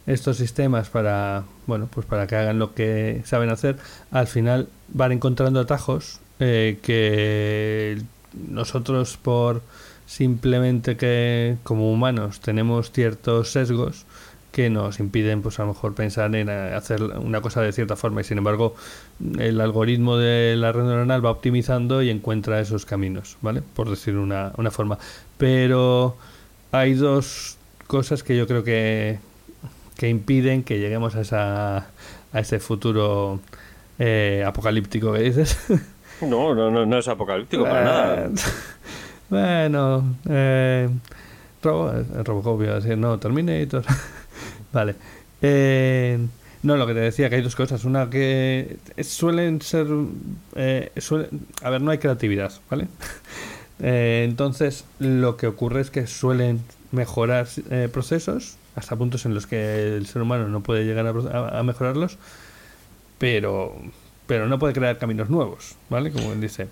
estos 0.07 0.37
sistemas 0.37 0.89
para, 0.89 1.43
bueno, 1.67 1.89
pues 1.91 2.05
para 2.05 2.27
que 2.27 2.35
hagan 2.35 2.59
lo 2.59 2.73
que 2.73 3.21
saben 3.25 3.49
hacer, 3.49 3.77
al 4.11 4.27
final 4.27 4.67
van 4.89 5.11
encontrando 5.11 5.59
atajos 5.59 6.19
eh, 6.39 6.79
que 6.81 8.01
nosotros 8.49 9.17
por 9.17 9.61
simplemente 10.05 10.97
que 10.97 11.57
como 11.63 11.91
humanos 11.91 12.39
tenemos 12.39 12.91
ciertos 12.91 13.51
sesgos 13.51 14.05
que 14.55 14.69
nos 14.69 15.01
impiden 15.01 15.41
pues 15.41 15.59
a 15.59 15.63
lo 15.63 15.73
mejor 15.73 15.95
pensar 15.95 16.33
en 16.33 16.47
eh, 16.47 16.73
hacer 16.73 17.03
una 17.03 17.41
cosa 17.41 17.59
de 17.59 17.73
cierta 17.73 17.97
forma 17.97 18.21
y 18.21 18.23
sin 18.23 18.37
embargo 18.37 18.73
el 19.37 19.59
algoritmo 19.59 20.15
de 20.15 20.55
la 20.55 20.71
red 20.71 20.83
neuronal 20.83 21.25
va 21.25 21.31
optimizando 21.31 22.01
y 22.01 22.09
encuentra 22.09 22.61
esos 22.61 22.85
caminos, 22.85 23.35
¿vale? 23.41 23.61
Por 23.61 23.89
decir 23.89 24.15
una, 24.15 24.53
una 24.55 24.71
forma. 24.71 24.97
Pero 25.37 26.15
hay 26.71 26.93
dos 26.93 27.57
cosas 27.87 28.23
que 28.23 28.37
yo 28.37 28.47
creo 28.47 28.63
que, 28.63 29.19
que 29.97 30.07
impiden 30.07 30.63
que 30.63 30.79
lleguemos 30.79 31.17
a, 31.17 31.21
esa, 31.21 31.77
a 32.31 32.39
ese 32.39 32.59
futuro 32.59 33.41
eh, 33.99 34.41
apocalíptico 34.47 35.11
que 35.11 35.19
dices. 35.19 35.57
No, 36.21 36.55
no, 36.55 36.71
no, 36.71 36.85
no 36.85 36.97
es 36.97 37.09
apocalíptico 37.09 37.63
para 37.63 37.83
nada. 37.83 38.29
Bueno, 39.29 40.15
eh, 40.29 40.87
Robo, 41.61 41.91
eh, 41.91 42.23
Robocop 42.23 42.61
iba 42.61 42.71
a 42.71 42.75
decir, 42.75 42.97
no, 42.97 43.19
Terminator. 43.19 43.83
vale. 44.75 44.95
Eh, 45.41 46.19
no, 46.63 46.77
lo 46.77 46.87
que 46.87 46.93
te 46.93 46.99
decía, 46.99 47.29
que 47.29 47.35
hay 47.35 47.41
dos 47.41 47.55
cosas. 47.55 47.85
Una 47.85 48.09
que 48.09 48.77
suelen 49.03 49.61
ser... 49.61 49.87
eh, 50.55 50.91
a 51.61 51.69
ver, 51.69 51.81
no 51.81 51.91
hay 51.91 51.97
creatividad, 51.97 52.51
¿vale? 52.69 52.87
Eh, 53.77 54.23
entonces, 54.29 54.85
lo 54.99 55.35
que 55.35 55.47
ocurre 55.47 55.81
es 55.81 55.91
que 55.91 56.07
suelen 56.07 56.61
mejorar 56.93 57.45
eh, 57.69 57.89
procesos 57.91 58.55
hasta 58.73 58.95
puntos 58.95 59.25
en 59.25 59.33
los 59.33 59.47
que 59.47 59.97
el 59.97 60.05
ser 60.07 60.21
humano 60.21 60.47
no 60.47 60.63
puede 60.63 60.85
llegar 60.85 61.05
a, 61.07 61.59
a- 61.59 61.61
mejorarlos, 61.63 62.17
pero, 63.17 63.75
pero 64.27 64.47
no 64.47 64.59
puede 64.59 64.73
crear 64.73 64.97
caminos 64.97 65.29
nuevos, 65.29 65.75
¿vale? 65.89 66.11
Como 66.11 66.33
dice. 66.35 66.67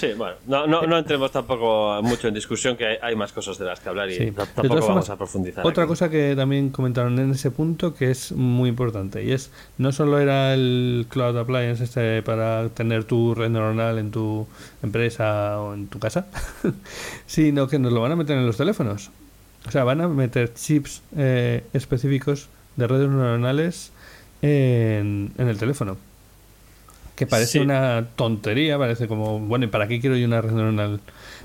Sí, 0.00 0.14
bueno, 0.16 0.36
no, 0.46 0.66
no, 0.66 0.82
no 0.86 0.96
entremos 0.96 1.30
tampoco 1.30 2.00
mucho 2.02 2.28
en 2.28 2.34
discusión, 2.34 2.74
que 2.76 2.86
hay, 2.86 2.96
hay 3.02 3.14
más 3.16 3.32
cosas 3.32 3.58
de 3.58 3.66
las 3.66 3.80
que 3.80 3.88
hablar 3.90 4.08
y 4.10 4.14
Sí. 4.16 4.30
tampoco 4.30 4.68
vamos 4.68 4.84
formas, 4.86 5.10
a 5.10 5.16
profundizar. 5.16 5.66
Otra 5.66 5.82
aquí. 5.84 5.88
cosa 5.90 6.08
que 6.08 6.34
también 6.34 6.70
comentaron 6.70 7.18
en 7.18 7.32
ese 7.32 7.50
punto 7.50 7.94
que 7.94 8.10
es 8.10 8.32
muy 8.32 8.70
importante 8.70 9.22
y 9.22 9.32
es 9.32 9.50
no 9.76 9.92
solo 9.92 10.18
era 10.18 10.54
el 10.54 11.06
Cloud 11.10 11.36
Appliance 11.36 11.84
este 11.84 12.22
para 12.22 12.68
tener 12.70 13.04
tu 13.04 13.34
red 13.34 13.50
neuronal 13.50 13.98
en 13.98 14.10
tu 14.10 14.46
empresa 14.82 15.60
o 15.60 15.74
en 15.74 15.86
tu 15.88 15.98
casa, 15.98 16.26
sino 17.26 17.68
que 17.68 17.78
nos 17.78 17.92
lo 17.92 18.00
van 18.00 18.12
a 18.12 18.16
meter 18.16 18.38
en 18.38 18.46
los 18.46 18.56
teléfonos. 18.56 19.10
O 19.66 19.70
sea, 19.70 19.84
van 19.84 20.00
a 20.00 20.08
meter 20.08 20.54
chips 20.54 21.02
eh, 21.16 21.62
específicos 21.74 22.48
de 22.76 22.86
redes 22.86 23.10
neuronales 23.10 23.92
en, 24.40 25.32
en 25.36 25.48
el 25.48 25.58
teléfono. 25.58 25.98
Que 27.20 27.26
parece 27.26 27.52
Sí. 27.52 27.58
una 27.58 28.06
tontería, 28.16 28.78
parece 28.78 29.06
como, 29.06 29.38
bueno, 29.40 29.66
¿y 29.66 29.68
para 29.68 29.86
qué 29.86 30.00
quiero 30.00 30.16
yo 30.16 30.26
una 30.26 30.40
red 30.40 30.52
neuronal? 30.52 31.00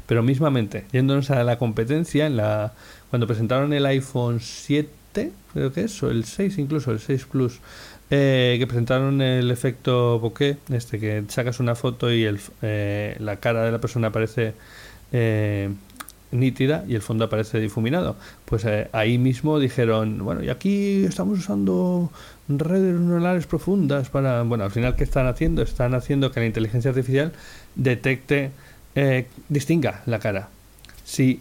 Pero 0.08 0.24
mismamente, 0.24 0.86
yéndonos 0.94 1.30
a 1.32 1.44
la 1.44 1.58
competencia, 1.58 2.26
en 2.28 2.38
la 2.38 2.72
cuando 3.10 3.28
presentaron 3.28 3.74
el 3.74 3.86
iPhone 3.86 4.40
7, 4.40 5.32
creo 5.54 5.74
que 5.74 5.82
es, 5.82 6.02
o 6.02 6.10
el 6.10 6.24
6 6.24 6.58
incluso, 6.60 6.92
el 6.92 7.00
6 7.00 7.26
Plus, 7.26 7.60
eh, 8.10 8.56
que 8.58 8.68
presentaron 8.68 9.22
el 9.22 9.52
efecto 9.52 10.18
bokeh, 10.20 10.56
este 10.72 10.98
que 11.00 11.24
sacas 11.28 11.60
una 11.60 11.76
foto 11.76 12.10
y 12.12 12.24
el, 12.24 12.40
eh, 12.62 13.18
la 13.20 13.36
cara 13.38 13.64
de 13.64 13.72
la 13.72 13.80
persona 13.80 14.08
aparece 14.08 14.54
eh, 15.12 15.70
nítida 16.40 16.84
y 16.88 16.96
el 16.96 17.02
fondo 17.02 17.26
aparece 17.26 17.60
difuminado. 17.60 18.16
Pues 18.46 18.66
eh, 18.66 18.88
ahí 18.92 19.18
mismo 19.18 19.60
dijeron, 19.60 20.24
bueno, 20.24 20.44
y 20.44 20.50
aquí 20.50 21.04
estamos 21.06 21.40
usando 21.40 22.12
redes 22.48 23.00
neuronales 23.00 23.48
profundas 23.48 24.10
para, 24.10 24.44
bueno, 24.44 24.64
al 24.64 24.72
final, 24.72 24.96
¿qué 24.96 25.04
están 25.04 25.28
haciendo? 25.28 25.62
Están 25.62 25.94
haciendo 25.94 26.32
que 26.32 26.40
la 26.40 26.46
inteligencia 26.46 26.90
artificial 26.90 27.32
detecte, 27.76 28.52
eh, 28.96 29.28
distinga 29.50 30.02
la 30.06 30.20
cara. 30.20 30.50
Si, 31.04 31.40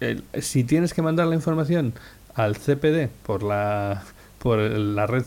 el- 0.00 0.24
si 0.40 0.64
tienes 0.64 0.94
que 0.94 1.02
mandar 1.02 1.26
la 1.26 1.34
información 1.34 1.92
al 2.34 2.56
CPD 2.56 3.08
por 3.24 3.42
la, 3.42 4.02
por 4.38 4.58
la 4.58 5.06
red 5.06 5.24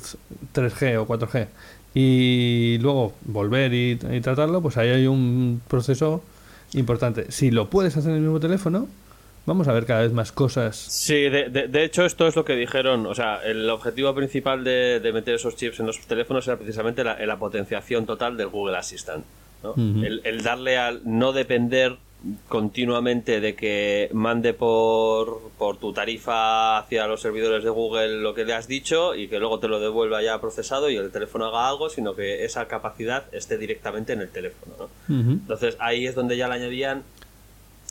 3G 0.54 0.98
o 0.98 1.08
4G 1.08 1.48
y 1.94 2.78
luego 2.82 3.14
volver 3.26 3.74
y, 3.74 3.98
y 4.12 4.22
tratarlo, 4.22 4.62
pues 4.62 4.76
ahí 4.78 4.90
hay 4.90 5.08
un 5.08 5.62
proceso 5.68 6.22
importante. 6.74 7.32
Si 7.32 7.52
lo 7.52 7.70
puedes 7.70 7.96
hacer 7.98 8.12
en 8.12 8.18
el 8.18 8.24
mismo 8.24 8.40
teléfono, 8.40 8.88
vamos 9.46 9.68
a 9.68 9.74
ver 9.74 9.86
cada 9.86 10.02
vez 10.02 10.12
más 10.12 10.32
cosas. 10.32 10.76
Sí, 10.76 11.30
de, 11.30 11.50
de- 11.50 11.68
de 11.68 11.84
hecho 11.84 12.06
esto 12.06 12.28
es 12.28 12.36
lo 12.36 12.44
que 12.46 12.56
dijeron, 12.56 13.06
o 13.06 13.14
sea, 13.16 13.40
el 13.46 13.70
objetivo 13.70 14.14
principal 14.16 14.64
de, 14.64 15.00
de 15.00 15.14
meter 15.14 15.36
esos 15.36 15.56
chips 15.56 15.80
en 15.80 15.86
los 15.88 16.00
teléfonos 16.00 16.48
era 16.48 16.58
precisamente 16.58 17.04
la, 17.04 17.24
la 17.26 17.38
potenciación 17.38 18.06
total 18.06 18.38
del 18.38 18.48
Google 18.48 18.78
Assistant. 18.78 19.24
¿no? 19.64 19.74
El, 19.78 20.22
el 20.26 20.44
darle 20.44 20.78
al 20.78 21.02
no 21.06 21.32
depender 21.32 21.96
continuamente 22.48 23.40
de 23.40 23.56
que 23.56 24.10
mande 24.14 24.54
por, 24.54 25.52
por 25.58 25.78
tu 25.78 25.94
tarifa 25.94 26.80
hacia 26.80 27.06
los 27.08 27.22
servidores 27.22 27.64
de 27.64 27.70
Google 27.70 28.22
lo 28.22 28.34
que 28.34 28.46
le 28.46 28.54
has 28.54 28.68
dicho 28.68 29.16
y 29.16 29.28
que 29.28 29.40
luego 29.40 29.60
te 29.60 29.68
lo 29.68 29.80
devuelva 29.80 30.24
ya 30.24 30.42
procesado 30.42 30.90
y 30.90 30.98
el 30.98 31.12
teléfono 31.12 31.46
haga 31.46 31.70
algo, 31.70 31.90
sino 31.90 32.16
que 32.16 32.44
esa 32.44 32.68
capacidad 32.68 33.26
esté 33.32 33.58
directamente 33.58 34.14
en 34.14 34.22
el 34.22 34.30
teléfono. 34.30 34.90
Entonces 35.08 35.78
ahí 35.80 36.08
es 36.08 36.16
donde 36.16 36.38
ya 36.38 36.48
le 36.48 36.56
añadían 36.56 37.04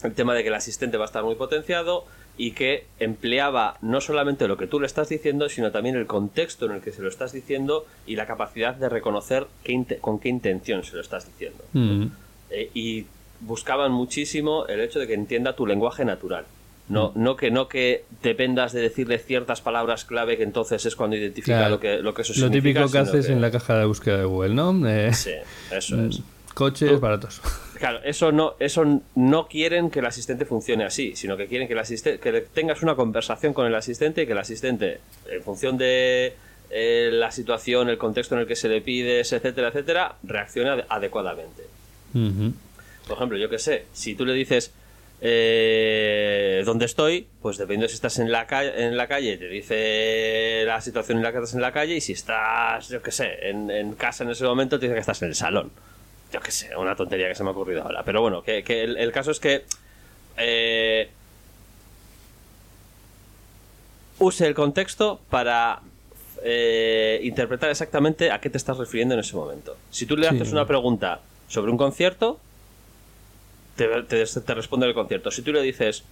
el 0.02 0.14
tema 0.14 0.34
de 0.34 0.42
que 0.42 0.48
el 0.48 0.54
asistente 0.54 0.96
va 0.96 1.04
a 1.04 1.06
estar 1.06 1.22
muy 1.22 1.36
potenciado 1.36 2.04
y 2.36 2.52
que 2.52 2.86
empleaba 2.98 3.78
no 3.80 4.00
solamente 4.00 4.48
lo 4.48 4.56
que 4.56 4.66
tú 4.66 4.80
le 4.80 4.86
estás 4.86 5.08
diciendo, 5.08 5.48
sino 5.48 5.70
también 5.70 5.94
el 5.94 6.06
contexto 6.06 6.66
en 6.66 6.72
el 6.72 6.80
que 6.80 6.92
se 6.92 7.02
lo 7.02 7.08
estás 7.08 7.32
diciendo 7.32 7.86
y 8.06 8.16
la 8.16 8.26
capacidad 8.26 8.74
de 8.74 8.88
reconocer 8.88 9.46
qué 9.62 9.98
con 10.00 10.18
qué 10.18 10.28
intención 10.28 10.82
se 10.82 10.96
lo 10.96 11.00
estás 11.00 11.26
diciendo. 11.26 11.62
Eh, 12.50 12.70
y 12.74 13.06
buscaban 13.40 13.92
muchísimo 13.92 14.66
el 14.66 14.80
hecho 14.80 14.98
de 14.98 15.06
que 15.06 15.14
entienda 15.14 15.54
tu 15.56 15.66
lenguaje 15.66 16.04
natural. 16.04 16.44
No, 16.86 17.12
no 17.14 17.34
que 17.36 17.50
no 17.50 17.66
que 17.66 18.04
dependas 18.22 18.74
de 18.74 18.82
decirle 18.82 19.18
ciertas 19.18 19.62
palabras 19.62 20.04
clave 20.04 20.36
que 20.36 20.42
entonces 20.42 20.84
es 20.84 20.94
cuando 20.96 21.16
identifica 21.16 21.56
Claro. 21.56 21.70
lo 21.76 21.80
que 21.80 21.98
lo 21.98 22.12
que 22.12 22.20
eso 22.22 22.32
Lo 22.34 22.40
significa, 22.48 22.80
típico 22.80 22.92
que 22.92 22.98
haces 22.98 23.30
en 23.30 23.40
la 23.40 23.50
caja 23.50 23.78
de 23.78 23.86
búsqueda 23.86 24.18
de 24.18 24.24
Google, 24.26 24.54
¿no? 24.54 24.86
Eh, 24.86 25.12
Sí, 25.14 25.30
eso 25.70 26.04
es. 26.04 26.20
Coches 26.52 26.90
Tú- 26.90 27.00
baratos. 27.00 27.40
Claro, 27.78 28.00
eso 28.04 28.32
no, 28.32 28.54
eso 28.60 29.00
no 29.16 29.48
quieren 29.48 29.90
que 29.90 29.98
el 29.98 30.06
asistente 30.06 30.44
funcione 30.46 30.84
así, 30.84 31.16
sino 31.16 31.36
que 31.36 31.48
quieren 31.48 31.66
que 31.66 31.74
el 31.74 31.80
asistente, 31.80 32.20
que 32.20 32.40
tengas 32.40 32.82
una 32.82 32.94
conversación 32.94 33.52
con 33.52 33.66
el 33.66 33.74
asistente 33.74 34.22
y 34.22 34.26
que 34.26 34.32
el 34.32 34.38
asistente, 34.38 35.00
en 35.28 35.42
función 35.42 35.76
de 35.76 36.34
eh, 36.70 37.10
la 37.12 37.30
situación, 37.32 37.88
el 37.90 37.98
contexto 37.98 38.36
en 38.36 38.42
el 38.42 38.46
que 38.46 38.56
se 38.56 38.68
le 38.68 38.80
pides, 38.80 39.32
etcétera, 39.32 39.68
etcétera, 39.68 40.14
reaccione 40.22 40.70
ade- 40.70 40.84
adecuadamente. 40.88 41.62
Ujú. 42.14 42.52
Por 43.06 43.16
ejemplo, 43.16 43.36
yo 43.38 43.48
que 43.50 43.58
sé, 43.58 43.86
si 43.92 44.14
tú 44.14 44.24
le 44.24 44.32
dices 44.32 44.72
eh, 45.20 46.62
dónde 46.64 46.84
estoy, 46.86 47.26
pues 47.42 47.56
dependiendo 47.58 47.88
si 47.88 47.94
estás 47.94 48.18
en 48.18 48.30
la, 48.32 48.46
calle, 48.46 48.84
en 48.86 48.96
la 48.96 49.06
calle, 49.06 49.36
te 49.36 49.48
dice 49.48 50.64
la 50.66 50.80
situación 50.80 51.18
en 51.18 51.24
la 51.24 51.32
que 51.32 51.38
estás 51.38 51.54
en 51.54 51.60
la 51.60 51.72
calle, 51.72 51.96
y 51.96 52.00
si 52.00 52.12
estás, 52.12 52.88
yo 52.88 53.02
que 53.02 53.10
sé, 53.12 53.48
en, 53.48 53.70
en 53.70 53.94
casa 53.94 54.24
en 54.24 54.30
ese 54.30 54.44
momento, 54.44 54.78
te 54.78 54.86
dice 54.86 54.94
que 54.94 55.00
estás 55.00 55.22
en 55.22 55.28
el 55.28 55.34
salón. 55.34 55.70
Yo 56.32 56.40
que 56.40 56.50
sé, 56.50 56.74
una 56.76 56.96
tontería 56.96 57.28
que 57.28 57.34
se 57.34 57.42
me 57.44 57.50
ha 57.50 57.52
ocurrido 57.52 57.82
ahora. 57.82 58.02
Pero 58.04 58.20
bueno, 58.20 58.42
que, 58.42 58.64
que 58.64 58.82
el, 58.82 58.96
el 58.96 59.12
caso 59.12 59.30
es 59.30 59.38
que 59.38 59.64
eh, 60.36 61.08
use 64.18 64.46
el 64.46 64.54
contexto 64.54 65.20
para 65.30 65.80
eh, 66.42 67.20
interpretar 67.22 67.70
exactamente 67.70 68.30
a 68.30 68.40
qué 68.40 68.50
te 68.50 68.58
estás 68.58 68.76
refiriendo 68.78 69.14
en 69.14 69.20
ese 69.20 69.36
momento. 69.36 69.76
Si 69.90 70.06
tú 70.06 70.16
le 70.16 70.28
Sí. 70.28 70.34
haces 70.34 70.52
una 70.52 70.66
pregunta 70.66 71.20
sobre 71.48 71.70
un 71.70 71.78
concierto, 71.78 72.40
te, 73.76 73.86
te- 74.02 74.24
te 74.40 74.54
responde 74.54 74.86
el 74.86 74.94
concierto. 74.94 75.30
Si 75.30 75.42
tú 75.42 75.52
le 75.52 75.62
dices, 75.62 76.04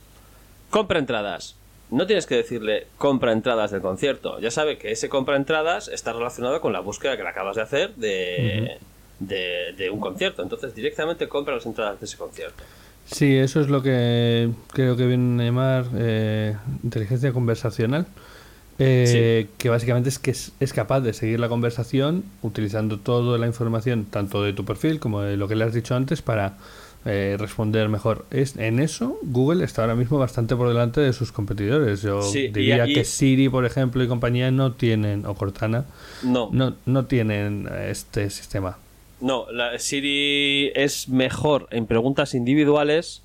compra 0.71 0.99
entradas, 0.99 1.57
no 1.91 2.07
tienes 2.07 2.27
que 2.27 2.37
decirle 2.37 2.87
compra 2.99 3.33
entradas 3.33 3.71
del 3.71 3.81
concierto. 3.83 4.41
Ya 4.41 4.51
sabe 4.51 4.79
que 4.79 4.93
ese 4.93 5.09
compra 5.09 5.37
entradas 5.37 5.89
está 5.89 6.13
relacionado 6.13 6.61
con 6.61 6.73
la 6.73 6.81
búsqueda 6.81 7.17
que 7.17 7.23
le 7.23 7.29
acabas 7.29 7.57
de 7.57 7.63
hacer 7.63 7.95
de, 7.97 8.79
de, 9.19 9.75
de 9.77 9.91
un 9.91 10.01
concierto. 10.01 10.43
Entonces 10.43 10.75
directamente 10.75 11.29
compra 11.29 11.55
las 11.55 11.67
entradas 11.67 12.01
de 12.01 12.07
ese 12.07 12.17
concierto. 12.17 12.63
Sí, 13.05 13.37
eso 13.37 13.61
es 13.61 13.69
lo 13.69 13.83
que 13.83 14.49
creo 14.73 14.97
que 14.97 15.07
viene 15.07 15.43
a 15.43 15.47
llamar 15.47 15.85
eh, 15.97 16.57
inteligencia 16.83 17.33
conversacional. 17.33 18.07
eh, 18.79 19.49
Que 19.59 19.69
básicamente 19.69 20.09
es 20.09 20.19
que 20.19 20.31
es, 20.31 20.53
es 20.61 20.73
capaz 20.73 21.01
de 21.01 21.13
seguir 21.13 21.41
la 21.41 21.49
conversación 21.49 22.25
utilizando 22.43 22.99
toda 22.99 23.39
la 23.39 23.47
información, 23.47 24.07
tanto 24.07 24.43
de 24.43 24.53
tu 24.53 24.65
perfil 24.65 24.99
como 25.01 25.21
de 25.21 25.37
lo 25.37 25.47
que 25.49 25.57
le 25.57 25.65
has 25.65 25.75
dicho 25.75 25.95
antes, 25.95 26.23
para 26.23 26.55
eh, 27.05 27.37
responder 27.39 27.89
mejor. 27.89 28.25
Es, 28.31 28.57
en 28.57 28.79
eso, 28.79 29.19
Google 29.23 29.65
está 29.65 29.83
ahora 29.83 29.95
mismo 29.97 30.19
bastante 30.19 30.55
por 30.57 30.69
delante 30.69 31.01
de 31.01 31.13
sus 31.13 31.33
competidores. 31.33 32.03
Yo 32.03 32.23
Sí, 32.23 32.49
diría 32.49 32.87
y- 32.87 32.95
que 32.95 33.05
Siri, 33.05 33.49
por 33.49 33.65
ejemplo, 33.65 34.03
y 34.03 34.09
compañía 34.09 34.51
no 34.51 34.73
tienen, 34.73 35.27
o 35.27 35.35
Cortana, 35.35 35.85
No, 36.23 36.49
no, 36.53 36.75
no 36.87 37.05
tienen 37.07 37.69
eh, 37.71 37.89
este 37.91 38.31
sistema. 38.31 38.79
no, 39.21 39.51
la 39.53 39.79
Siri 39.79 40.71
es 40.75 41.09
mejor 41.09 41.67
en 41.71 41.87
preguntas 41.87 42.35
individuales, 42.35 43.23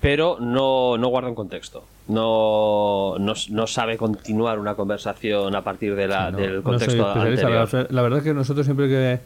pero 0.00 0.38
no, 0.40 0.96
no 0.98 1.08
guarda 1.08 1.28
un 1.28 1.34
contexto. 1.34 1.84
No, 2.08 3.16
no, 3.18 3.32
no 3.50 3.66
sabe 3.66 3.96
continuar 3.96 4.58
una 4.60 4.74
conversación 4.76 5.56
a 5.56 5.62
partir 5.64 5.96
de 5.96 6.06
la, 6.06 6.30
No, 6.30 6.38
del 6.38 6.62
contexto 6.62 6.92
soy 6.92 7.00
especialista. 7.00 7.46
anterior. 7.48 7.86
La, 7.90 7.96
la 7.96 8.02
verdad 8.02 8.18
es 8.18 8.24
que 8.24 8.34
nosotros 8.34 8.64
siempre 8.64 8.88
que, 8.88 9.18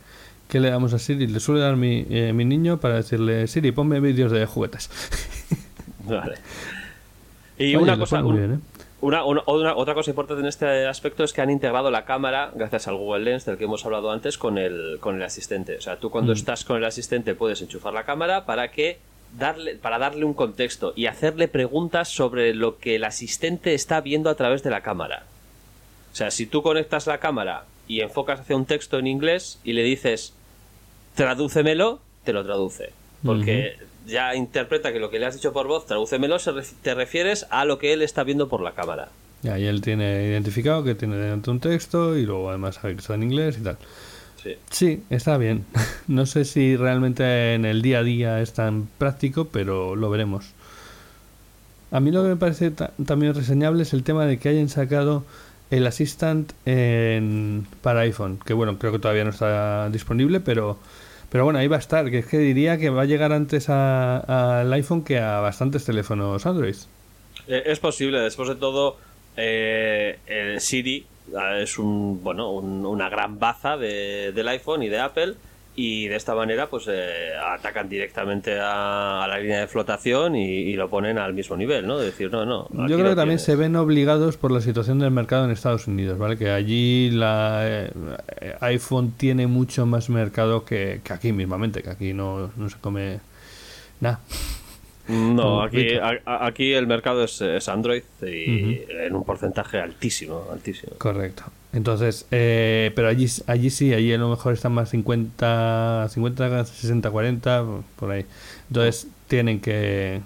que 0.51 0.61
le 0.61 0.71
damos 0.71 0.93
a 0.93 0.99
Siri, 0.99 1.27
le 1.27 1.41
suele 1.41 1.61
dar 1.61 1.77
mi, 1.77 2.05
eh, 2.11 2.33
mi 2.35 2.45
niño 2.45 2.79
para 2.81 2.97
decirle, 2.97 3.47
Siri, 3.47 3.73
ponme 3.73 4.01
vídeos 4.01 4.33
de 4.33 4.45
juguetes. 4.47 4.91
Vale. 6.05 6.37
Y 7.59 7.77
Oye, 7.77 7.79
una 7.79 7.99
cosa, 7.99 8.21
muy 8.23 8.39
bien, 8.39 8.55
¿eh? 8.55 8.59
Una, 9.03 9.25
una- 9.25 9.43
una- 9.47 9.77
otra 9.77 9.95
cosa 9.95 10.11
importante 10.11 10.41
en 10.43 10.47
este 10.49 10.87
aspecto 10.87 11.25
es 11.25 11.33
que 11.33 11.41
han 11.41 11.51
integrado 11.51 11.91
la 11.91 12.05
cámara, 12.05 12.51
gracias 12.55 12.87
al 12.89 12.97
Google 12.97 13.25
Lens 13.25 13.47
del 13.47 13.57
que 13.57 13.65
hemos 13.65 13.85
hablado 13.87 14.11
antes, 14.11 14.37
con 14.37 14.59
el, 14.59 14.99
con 15.01 15.17
el 15.17 15.23
asistente. 15.23 15.77
O 15.77 15.81
sea, 15.81 15.97
tú 15.97 16.09
Mm. 16.09 16.11
cuando 16.11 16.33
estás 16.33 16.65
con 16.65 16.77
el 16.77 16.85
asistente 16.85 17.35
puedes 17.35 17.63
enchufar 17.63 17.95
la 17.95 18.05
cámara 18.05 18.45
para 18.45 18.71
que 18.71 18.99
darle, 19.39 19.77
para 19.77 19.99
darle 19.99 20.25
un 20.25 20.35
contexto 20.35 20.93
y 20.97 21.07
hacerle 21.07 21.49
preguntas 21.49 22.09
sobre 22.09 22.53
lo 22.55 22.77
que 22.79 22.97
el 22.97 23.05
asistente 23.05 23.73
está 23.75 24.01
viendo 24.03 24.29
a 24.29 24.35
través 24.35 24.63
de 24.63 24.71
la 24.71 24.83
cámara. 24.83 25.23
O 26.13 26.17
sea, 26.17 26.31
si 26.31 26.45
tú 26.47 26.63
conectas 26.63 27.07
la 27.07 27.19
cámara 27.19 27.65
y 27.89 28.01
enfocas 28.01 28.41
hacia 28.41 28.57
un 28.57 28.67
texto 28.67 28.99
en 28.99 29.07
inglés 29.07 29.61
y 29.65 29.73
le 29.73 29.83
dices 29.83 30.35
tradúcemelo, 31.15 32.01
te 32.25 32.33
lo 32.33 32.45
traduce. 32.45 32.91
Porque 33.25 33.77
ya 34.07 34.35
interpreta 34.35 34.93
que 34.93 34.99
lo 35.01 35.11
que 35.11 35.19
le 35.19 35.27
has 35.27 35.35
dicho 35.35 35.53
por 35.53 35.67
voz, 35.67 35.87
tradúcemelo, 35.87 36.37
te 36.83 36.95
refieres 36.95 37.47
a 37.51 37.65
lo 37.65 37.79
que 37.79 37.93
él 37.93 38.03
está 38.03 38.25
viendo 38.25 38.49
por 38.49 38.61
la 38.63 38.73
cámara. 38.73 39.09
Ya, 39.43 39.59
y 39.59 39.65
él 39.67 39.81
tiene 39.81 40.27
identificado 40.27 40.85
que 40.85 40.95
tiene 40.95 41.17
delante 41.17 41.51
un 41.51 41.61
texto 41.61 42.17
y 42.17 42.27
luego 42.27 42.51
además 42.51 42.77
sabe 42.77 42.95
que 42.95 43.01
está 43.01 43.15
en 43.15 43.23
inglés 43.23 43.57
y 43.59 43.63
tal. 43.65 43.77
Sí. 44.43 44.57
Sí, 44.71 45.03
está 45.11 45.37
bien. 45.39 45.65
No 46.09 46.27
sé 46.27 46.45
si 46.45 46.77
realmente 46.77 47.55
en 47.55 47.65
el 47.65 47.83
día 47.83 48.01
a 48.01 48.03
día 48.03 48.41
es 48.41 48.53
tan 48.53 48.89
práctico, 48.99 49.47
pero 49.47 49.95
lo 49.97 50.11
veremos. 50.11 50.47
A 51.93 52.01
mí 52.01 52.11
lo 52.11 52.23
que 52.23 52.31
me 52.31 52.37
parece 52.37 52.71
ta- 52.71 52.93
también 53.07 53.35
reseñable 53.35 53.83
es 53.83 53.93
el 53.93 54.03
tema 54.03 54.27
de 54.27 54.39
que 54.39 54.49
hayan 54.49 54.69
sacado 54.69 55.25
el 55.71 55.87
Assistant 55.87 56.53
en, 56.67 57.67
para 57.81 58.01
iPhone, 58.01 58.41
que 58.45 58.55
bueno, 58.55 58.77
creo 58.79 58.91
que 58.93 58.99
todavía 58.99 59.23
no 59.25 59.31
está 59.31 59.89
disponible, 59.91 60.41
pero, 60.41 60.79
pero 61.31 61.45
bueno, 61.45 61.59
ahí 61.59 61.69
va 61.69 61.77
a 61.77 61.81
estar, 61.81 62.11
que 62.11 62.19
es 62.19 62.27
que 62.27 62.39
diría 62.39 62.77
que 62.79 62.91
va 62.91 63.03
a 63.03 63.07
llegar 63.07 63.33
antes 63.33 63.69
al 63.71 64.73
iPhone 64.73 65.03
que 65.05 65.19
a 65.19 65.41
bastantes 65.41 65.85
teléfonos 65.85 66.45
Android. 66.47 66.75
Eh, 67.49 67.63
Es 67.67 67.79
posible, 67.81 68.19
después 68.21 68.49
de 68.49 68.57
todo, 68.57 68.97
eh, 69.37 70.19
el 70.27 70.61
Siri 70.61 71.07
eh, 71.33 71.63
es 71.63 71.79
un 71.79 72.23
bueno 72.23 72.51
un- 72.53 72.85
una 72.85 73.09
gran 73.09 73.39
baza 73.39 73.77
de- 73.77 74.33
del 74.35 74.49
iPhone 74.49 74.83
y 74.83 74.89
de 74.89 74.99
Apple 74.99 75.35
y 75.83 76.09
de 76.09 76.17
esta 76.17 76.35
manera 76.35 76.67
pues 76.69 76.85
eh, 76.91 77.31
atacan 77.43 77.89
directamente 77.89 78.59
a, 78.61 79.25
a 79.25 79.29
la 79.29 79.39
línea 79.39 79.61
de 79.61 79.67
flotación 79.67 80.37
y, 80.37 80.45
y 80.47 80.75
lo 80.75 80.91
ponen 80.91 81.17
al 81.19 81.33
mismo 81.33 81.57
nivel, 81.57 81.87
¿no? 81.87 81.99
De 81.99 82.07
decir, 82.07 82.31
no, 82.31 82.45
no. 82.45 82.69
Yo 82.89 82.97
creo 82.97 83.11
que 83.11 83.17
también 83.17 83.39
tienes. 83.39 83.43
se 83.43 83.57
ven 83.57 83.77
obligados 83.77 84.37
por 84.37 84.51
la 84.51 84.61
situación 84.61 84.99
del 84.99 85.11
mercado 85.11 85.45
en 85.45 85.51
Estados 85.53 85.87
Unidos, 85.87 86.19
¿vale? 86.19 86.37
Que 86.37 86.51
allí 86.51 87.11
la 87.13 87.61
eh, 87.65 87.91
iPhone 88.61 89.13
tiene 89.17 89.47
mucho 89.47 89.87
más 89.87 90.11
mercado 90.11 90.65
que, 90.65 91.01
que 91.03 91.13
aquí 91.13 91.33
mismamente, 91.33 91.83
que 91.83 91.91
aquí 91.91 92.13
no, 92.13 92.51
no 92.57 92.69
se 92.69 92.77
come 92.79 93.21
nada. 94.01 94.21
No, 95.09 95.63
aquí, 95.63 95.95
a- 95.97 96.47
aquí 96.47 96.73
el 96.73 96.87
mercado 96.87 97.25
es, 97.25 97.41
es 97.41 97.69
Android 97.69 98.03
y 98.23 98.83
en 98.91 99.15
un 99.15 99.25
porcentaje 99.25 99.81
altísimo, 99.81 100.47
altísimo. 100.53 100.93
Correcto. 100.99 101.45
Entonces, 101.73 102.27
eh, 102.33 102.91
pero 102.97 103.09
allí, 103.09 103.27
allí 103.47 103.71
sí, 103.71 103.95
allí 103.95 104.13
a 104.13 104.19
lo 104.19 104.29
mejor 104.29 104.53
están 104.55 104.73
más 104.73 104.91
50, 104.91 106.09
50, 106.11 106.65
60, 106.65 107.11
40, 107.11 107.65
por 107.97 108.11
ahí. 108.11 108.27
Entonces, 108.69 109.07
tienen 109.29 109.61
que, 109.61 110.21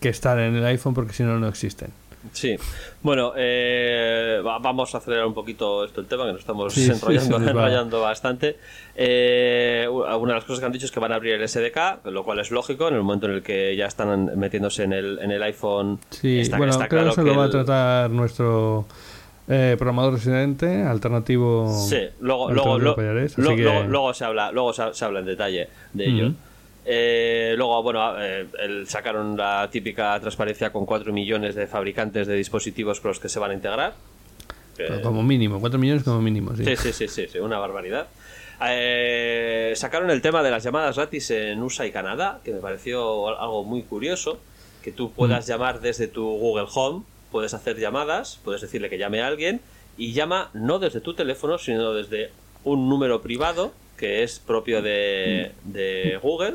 que 0.00 0.08
estar 0.08 0.38
en 0.38 0.56
el 0.56 0.64
iPhone 0.64 0.94
porque 0.94 1.12
si 1.12 1.22
no, 1.22 1.38
no 1.38 1.48
existen. 1.48 1.90
Sí, 2.32 2.56
bueno, 3.02 3.34
eh, 3.36 4.40
va- 4.44 4.58
vamos 4.58 4.92
a 4.94 4.98
acelerar 4.98 5.26
un 5.26 5.34
poquito 5.34 5.84
esto 5.84 6.00
el 6.00 6.08
tema, 6.08 6.24
que 6.24 6.32
nos 6.32 6.40
estamos 6.40 6.72
Sí, 6.74 6.90
enrollando, 6.90 8.00
bastante. 8.00 8.56
Eh, 8.96 9.86
una 9.88 10.32
de 10.32 10.34
las 10.34 10.44
cosas 10.44 10.58
que 10.60 10.66
han 10.66 10.72
dicho 10.72 10.86
es 10.86 10.90
que 10.92 10.98
van 10.98 11.12
a 11.12 11.16
abrir 11.16 11.34
el 11.34 11.42
SDK, 11.48 12.06
lo 12.06 12.24
cual 12.24 12.40
es 12.40 12.50
lógico 12.50 12.88
en 12.88 12.94
el 12.94 13.02
momento 13.02 13.26
en 13.26 13.32
el 13.34 13.42
que 13.42 13.76
ya 13.76 13.86
están 13.86 14.36
metiéndose 14.38 14.82
en 14.84 14.92
el, 14.94 15.18
en 15.20 15.30
el 15.30 15.42
iPhone. 15.42 16.00
Sí, 16.10 16.40
está- 16.40 16.56
bueno, 16.56 16.72
está 16.72 16.88
creo 16.88 17.02
que 17.02 17.04
claro 17.04 17.12
eso 17.12 17.22
lo 17.22 17.36
va 17.38 17.44
a 17.44 17.50
tratar 17.50 18.10
nuestro 18.10 18.86
eh, 19.48 19.76
programador 19.78 20.14
residente, 20.14 20.82
alternativo. 20.82 21.72
Sí, 21.88 21.98
luego, 22.20 22.50
luego, 22.54 22.78
lo- 22.84 22.94
que- 22.96 23.56
luego, 23.64 23.78
luego 23.90 24.14
se 24.14 24.24
habla, 24.24 24.50
luego 24.52 24.72
se, 24.72 24.92
se 24.94 25.04
habla 25.04 25.20
en 25.20 25.26
detalle 25.26 25.68
de 25.92 26.06
ello. 26.06 26.32
Eh, 26.88 27.54
luego, 27.56 27.82
bueno, 27.82 28.14
eh, 28.22 28.46
el- 28.60 28.86
sacaron 28.88 29.36
la 29.36 29.68
típica 29.70 30.18
transparencia 30.20 30.70
con 30.70 30.86
4 30.86 31.12
millones 31.12 31.54
de 31.54 31.66
fabricantes 31.66 32.26
de 32.28 32.34
dispositivos 32.34 33.00
con 33.00 33.08
los 33.10 33.18
que 33.20 33.28
se 33.28 33.38
van 33.38 33.50
a 33.50 33.54
integrar. 33.54 33.94
Pero 34.76 34.96
Eh, 34.96 35.00
Como 35.00 35.22
mínimo, 35.22 35.58
4 35.58 35.78
millones 35.78 36.04
como 36.04 36.20
mínimo, 36.20 36.54
sí. 36.56 36.64
Sí, 36.64 36.76
sí, 36.76 36.92
sí, 36.92 37.08
sí, 37.08 37.26
sí, 37.32 37.38
una 37.38 37.58
barbaridad. 37.58 38.06
Sacaron 39.74 40.10
el 40.10 40.22
tema 40.22 40.42
de 40.42 40.50
las 40.50 40.62
llamadas 40.64 40.96
gratis 40.96 41.30
en 41.30 41.62
USA 41.62 41.86
y 41.86 41.92
Canadá, 41.92 42.40
que 42.44 42.52
me 42.52 42.60
pareció 42.60 43.28
algo 43.40 43.64
muy 43.64 43.82
curioso, 43.82 44.38
que 44.82 44.92
tú 44.92 45.12
puedas 45.12 45.46
llamar 45.46 45.80
desde 45.80 46.06
tu 46.08 46.24
Google 46.24 46.66
Home, 46.74 47.02
puedes 47.36 47.52
hacer 47.52 47.78
llamadas, 47.78 48.40
puedes 48.42 48.62
decirle 48.62 48.88
que 48.88 48.96
llame 48.96 49.20
a 49.20 49.26
alguien 49.26 49.60
y 49.98 50.14
llama 50.14 50.48
no 50.54 50.78
desde 50.78 51.02
tu 51.02 51.12
teléfono, 51.12 51.58
sino 51.58 51.92
desde 51.92 52.30
un 52.64 52.88
número 52.88 53.20
privado 53.20 53.72
que 53.98 54.22
es 54.22 54.38
propio 54.38 54.80
de, 54.80 55.52
de 55.64 56.18
Google, 56.22 56.54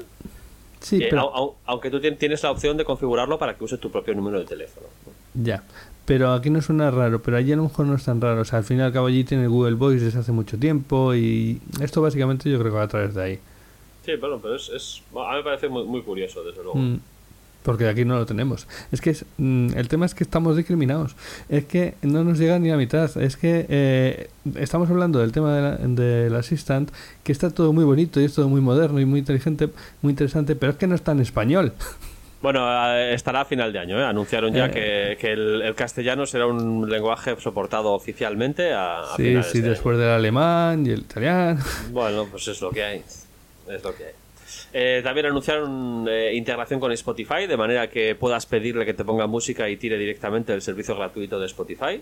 Sí, 0.80 0.98
que 0.98 1.08
pero, 1.12 1.22
au- 1.22 1.34
au- 1.36 1.54
aunque 1.68 1.92
tú 1.92 2.00
tien- 2.00 2.18
tienes 2.18 2.42
la 2.42 2.50
opción 2.50 2.78
de 2.78 2.84
configurarlo 2.84 3.38
para 3.38 3.56
que 3.56 3.64
uses 3.64 3.80
tu 3.80 3.92
propio 3.92 4.16
número 4.16 4.40
de 4.40 4.46
teléfono. 4.46 4.88
ya. 5.36 5.62
Pero 6.04 6.34
aquí 6.34 6.50
no 6.50 6.62
suena 6.64 6.90
raro, 6.90 7.22
pero 7.22 7.38
allí 7.38 7.54
a 7.54 7.56
lo 7.56 7.64
mejor 7.64 7.86
no 7.86 7.96
es 7.96 8.04
tan 8.04 8.20
raro. 8.20 8.42
O 8.42 8.46
sea, 8.46 8.58
al 8.58 8.66
fin 8.66 8.80
y 8.80 8.82
al 8.82 8.92
cabo 8.92 9.06
allí 9.06 9.24
tiene 9.24 9.46
Google 9.48 9.76
Voice 9.76 10.04
desde 10.04 10.20
hace 10.20 10.32
mucho 10.32 10.58
tiempo 10.58 11.14
y 11.14 11.62
esto 11.80 12.02
básicamente 12.02 12.50
yo 12.50 12.58
creo 12.60 12.72
que 12.72 12.78
va 12.78 12.84
a 12.84 12.88
través 12.88 13.14
de 13.14 13.22
ahí. 13.24 13.36
Sí, 14.04 14.14
pero, 14.20 14.40
pero 14.42 14.56
es, 14.56 14.70
es- 14.70 15.04
a 15.16 15.30
mí 15.32 15.38
me 15.38 15.44
parece 15.44 15.70
muy, 15.70 15.84
muy 15.86 16.02
curioso, 16.02 16.44
desde 16.44 16.64
luego. 16.64 16.80
Mm, 16.80 17.00
Porque 17.64 17.88
aquí 17.88 18.06
no 18.06 18.16
lo 18.18 18.26
tenemos. 18.26 18.68
Es 18.92 19.02
que 19.02 19.12
es, 19.12 19.26
mm, 19.38 19.78
el 19.78 19.88
tema 19.88 20.06
es 20.08 20.16
que 20.16 20.24
estamos 20.24 20.58
discriminados. 20.58 21.16
Es 21.48 21.66
que 21.66 21.94
no 22.02 22.24
nos 22.24 22.40
llega 22.40 22.58
ni 22.58 22.70
la 22.70 22.78
mitad. 22.78 23.16
Es 23.22 23.38
que 23.38 23.66
eh, 23.70 24.30
estamos 24.56 24.90
hablando 24.90 25.20
del 25.20 25.32
tema 25.32 25.56
de 25.56 26.22
del 26.26 26.36
Assistant, 26.36 26.90
que 27.24 27.32
está 27.32 27.52
todo 27.52 27.72
muy 27.74 27.84
bonito 27.84 28.20
y 28.20 28.26
es 28.26 28.34
todo 28.34 28.48
muy 28.50 28.62
moderno 28.62 29.00
y 29.00 29.06
muy 29.06 29.20
inteligente, 29.20 29.70
muy 30.02 30.12
interesante, 30.12 30.56
pero 30.56 30.72
es 30.72 30.78
que 30.80 30.88
no 30.88 30.96
está 30.96 31.12
en 31.12 31.20
español. 31.20 31.74
Bueno, 32.42 32.66
estará 32.98 33.42
a 33.42 33.46
final 33.46 33.72
de 33.72 33.78
año. 33.78 34.00
¿eh? 34.00 34.04
Anunciaron 34.04 34.52
ya 34.52 34.66
Eh. 34.66 34.72
que, 34.72 35.18
que 35.22 35.34
el, 35.34 35.62
el 35.62 35.76
castellano 35.76 36.26
será 36.26 36.48
un 36.48 36.90
lenguaje 36.90 37.36
soportado 37.40 37.92
oficialmente 37.94 38.74
a, 38.74 39.02
a 39.02 39.16
Sí, 39.16 39.36
sí, 39.44 39.62
de 39.62 39.70
después 39.70 40.00
del 40.00 40.10
alemán 40.10 40.84
y 40.88 40.90
el 40.90 41.02
italiano. 41.02 41.62
Bueno, 41.92 42.26
pues 42.32 42.48
es 42.48 42.60
lo 42.60 42.72
que 42.72 42.84
hay. 42.84 43.04
Es 43.70 43.84
lo 43.84 43.96
que 43.96 44.06
hay. 44.06 44.12
Eh, 44.74 45.02
también 45.04 45.26
anunciaron 45.28 46.06
eh, 46.10 46.34
integración 46.36 46.80
con 46.80 46.92
Spotify, 46.92 47.48
de 47.48 47.58
manera 47.58 47.90
que 47.90 48.16
puedas 48.16 48.46
pedirle 48.46 48.86
que 48.86 48.94
te 48.94 49.04
ponga 49.04 49.28
música 49.28 49.70
y 49.70 49.78
tire 49.78 49.98
directamente 49.98 50.54
el 50.54 50.62
servicio 50.62 50.96
gratuito 50.96 51.40
de 51.40 51.46
Spotify. 51.48 52.02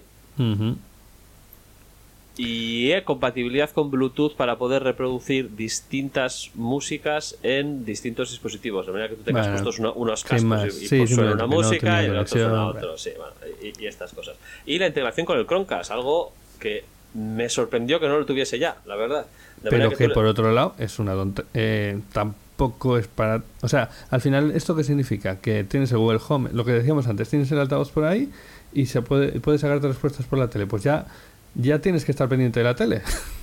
Y 2.37 2.91
eh, 2.93 3.03
compatibilidad 3.03 3.69
con 3.71 3.91
Bluetooth 3.91 4.33
para 4.35 4.57
poder 4.57 4.81
reproducir 4.83 5.57
distintas 5.57 6.51
músicas 6.55 7.35
en 7.43 7.83
distintos 7.83 8.29
dispositivos. 8.29 8.85
De 8.85 8.93
manera 8.93 9.09
que 9.09 9.15
tú 9.15 9.23
tengas 9.23 9.47
Bueno, 9.47 9.61
puestos 9.61 9.79
uno- 9.79 9.93
unos 9.93 10.23
cascos 10.23 10.63
y, 10.63 10.85
y 10.85 10.87
Sí, 10.87 10.97
pues 10.99 11.09
suena 11.15 11.31
una 11.33 11.41
no 11.43 11.47
música 11.49 12.01
y 12.01 12.05
el 12.05 12.17
otro 12.17 12.39
suena 12.39 12.67
otro. 12.67 12.97
Sí, 12.97 13.09
bueno, 13.17 13.33
y, 13.61 13.83
y 13.83 13.87
estas 13.87 14.13
cosas. 14.13 14.37
Y 14.65 14.79
la 14.79 14.87
integración 14.87 15.25
con 15.25 15.37
el 15.37 15.45
Chromecast, 15.47 15.91
algo 15.91 16.31
que 16.61 16.85
me 17.13 17.49
sorprendió 17.49 17.99
que 17.99 18.07
no 18.07 18.17
lo 18.19 18.25
tuviese 18.25 18.57
ya, 18.57 18.77
la 18.85 18.95
verdad. 18.95 19.25
Pero 19.63 19.91
que 19.91 20.09
por 20.09 20.25
otro 20.25 20.51
lado 20.51 20.75
es 20.77 20.99
una 20.99 21.15
eh, 21.53 21.99
tampoco 22.13 22.97
es 22.97 23.07
para 23.07 23.43
o 23.61 23.67
sea 23.67 23.89
al 24.09 24.21
final 24.21 24.51
esto 24.51 24.75
qué 24.75 24.83
significa 24.83 25.39
que 25.39 25.63
tienes 25.63 25.91
el 25.91 25.97
Google 25.97 26.19
Home 26.27 26.49
lo 26.53 26.65
que 26.65 26.71
decíamos 26.71 27.07
antes 27.07 27.29
tienes 27.29 27.51
el 27.51 27.59
altavoz 27.59 27.91
por 27.91 28.03
ahí 28.05 28.29
y 28.73 28.85
se 28.85 29.01
puede 29.01 29.39
puedes 29.39 29.61
sacarte 29.61 29.87
respuestas 29.87 30.25
por 30.25 30.39
la 30.39 30.49
tele 30.49 30.67
pues 30.67 30.83
ya 30.83 31.07
ya 31.55 31.79
tienes 31.79 32.05
que 32.05 32.11
estar 32.11 32.27
pendiente 32.29 32.59
de 32.59 32.63
la 32.65 32.75
tele 32.75 33.01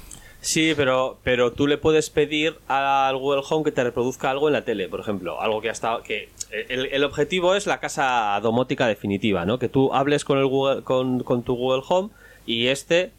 Sí, 0.47 0.75
pero, 0.77 1.19
pero 1.25 1.53
tú 1.53 1.67
le 1.67 1.77
puedes 1.77 2.09
pedir 2.09 2.57
al 2.69 3.17
Google 3.17 3.43
Home 3.51 3.65
que 3.65 3.73
te 3.73 3.83
reproduzca 3.83 4.31
algo 4.31 4.47
en 4.49 4.53
la 4.53 4.65
tele, 4.65 4.89
por 4.89 5.01
ejemplo. 5.01 5.41
Algo 5.41 5.61
que 5.61 5.71
ha 5.71 5.73
estado. 5.73 6.05
Que 6.05 6.29
el, 6.69 6.87
el 6.87 7.03
objetivo 7.03 7.57
es 7.57 7.67
la 7.67 7.81
casa 7.81 8.39
domótica 8.41 8.87
definitiva, 8.87 9.45
¿no? 9.45 9.59
Que 9.59 9.69
tú 9.69 9.93
hables 9.93 10.25
con, 10.25 10.39
el 10.39 10.47
Google, 10.47 10.83
con, 10.83 11.25
con 11.25 11.43
tu 11.43 11.57
Google 11.57 11.83
Home 11.89 12.11
y 12.47 12.69
este 12.69 13.11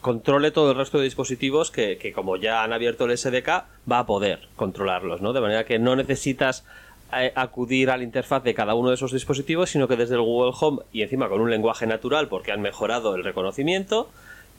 controle 0.00 0.50
todo 0.50 0.70
el 0.72 0.76
resto 0.76 0.98
de 0.98 1.04
dispositivos 1.04 1.70
que, 1.70 1.98
que 1.98 2.12
como 2.12 2.36
ya 2.36 2.62
han 2.62 2.72
abierto 2.72 3.04
el 3.04 3.16
SDK, 3.16 3.48
va 3.90 3.98
a 4.00 4.06
poder 4.06 4.48
controlarlos, 4.56 5.20
¿no? 5.20 5.32
De 5.32 5.40
manera 5.40 5.64
que 5.64 5.78
no 5.78 5.94
necesitas 5.96 6.64
eh, 7.12 7.32
acudir 7.34 7.90
a 7.90 7.96
la 7.96 8.04
interfaz 8.04 8.42
de 8.44 8.54
cada 8.54 8.74
uno 8.74 8.88
de 8.88 8.94
esos 8.94 9.12
dispositivos, 9.12 9.70
sino 9.70 9.88
que 9.88 9.96
desde 9.96 10.14
el 10.14 10.20
Google 10.22 10.52
Home 10.60 10.82
y 10.92 11.02
encima 11.02 11.28
con 11.28 11.40
un 11.40 11.50
lenguaje 11.50 11.86
natural 11.86 12.28
porque 12.28 12.52
han 12.52 12.62
mejorado 12.62 13.14
el 13.14 13.24
reconocimiento, 13.24 14.08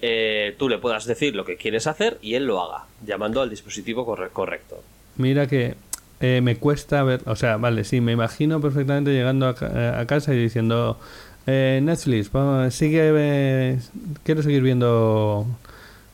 eh, 0.01 0.55
tú 0.57 0.67
le 0.69 0.77
puedas 0.77 1.05
decir 1.05 1.35
lo 1.35 1.45
que 1.45 1.57
quieres 1.57 1.87
hacer 1.87 2.17
y 2.21 2.35
él 2.35 2.45
lo 2.45 2.61
haga, 2.61 2.85
llamando 3.05 3.41
al 3.41 3.49
dispositivo 3.49 4.05
corre- 4.05 4.29
correcto. 4.29 4.83
Mira 5.17 5.47
que 5.47 5.75
eh, 6.19 6.41
me 6.41 6.57
cuesta 6.57 7.03
ver, 7.03 7.21
o 7.25 7.35
sea, 7.35 7.57
vale, 7.57 7.83
sí, 7.83 7.99
me 8.01 8.11
imagino 8.11 8.59
perfectamente 8.61 9.11
llegando 9.11 9.47
a, 9.47 9.55
ca- 9.55 9.99
a 9.99 10.05
casa 10.07 10.33
y 10.33 10.37
diciendo, 10.37 10.99
eh, 11.47 11.79
Netflix, 11.83 12.31
vamos, 12.31 12.73
sigue, 12.73 13.11
eh, 13.13 13.79
quiero 14.23 14.43
seguir 14.43 14.61
viendo 14.61 15.45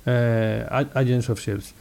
eh, 0.05 0.65
Agents 0.93 1.29
of 1.29 1.39
Shields. 1.39 1.73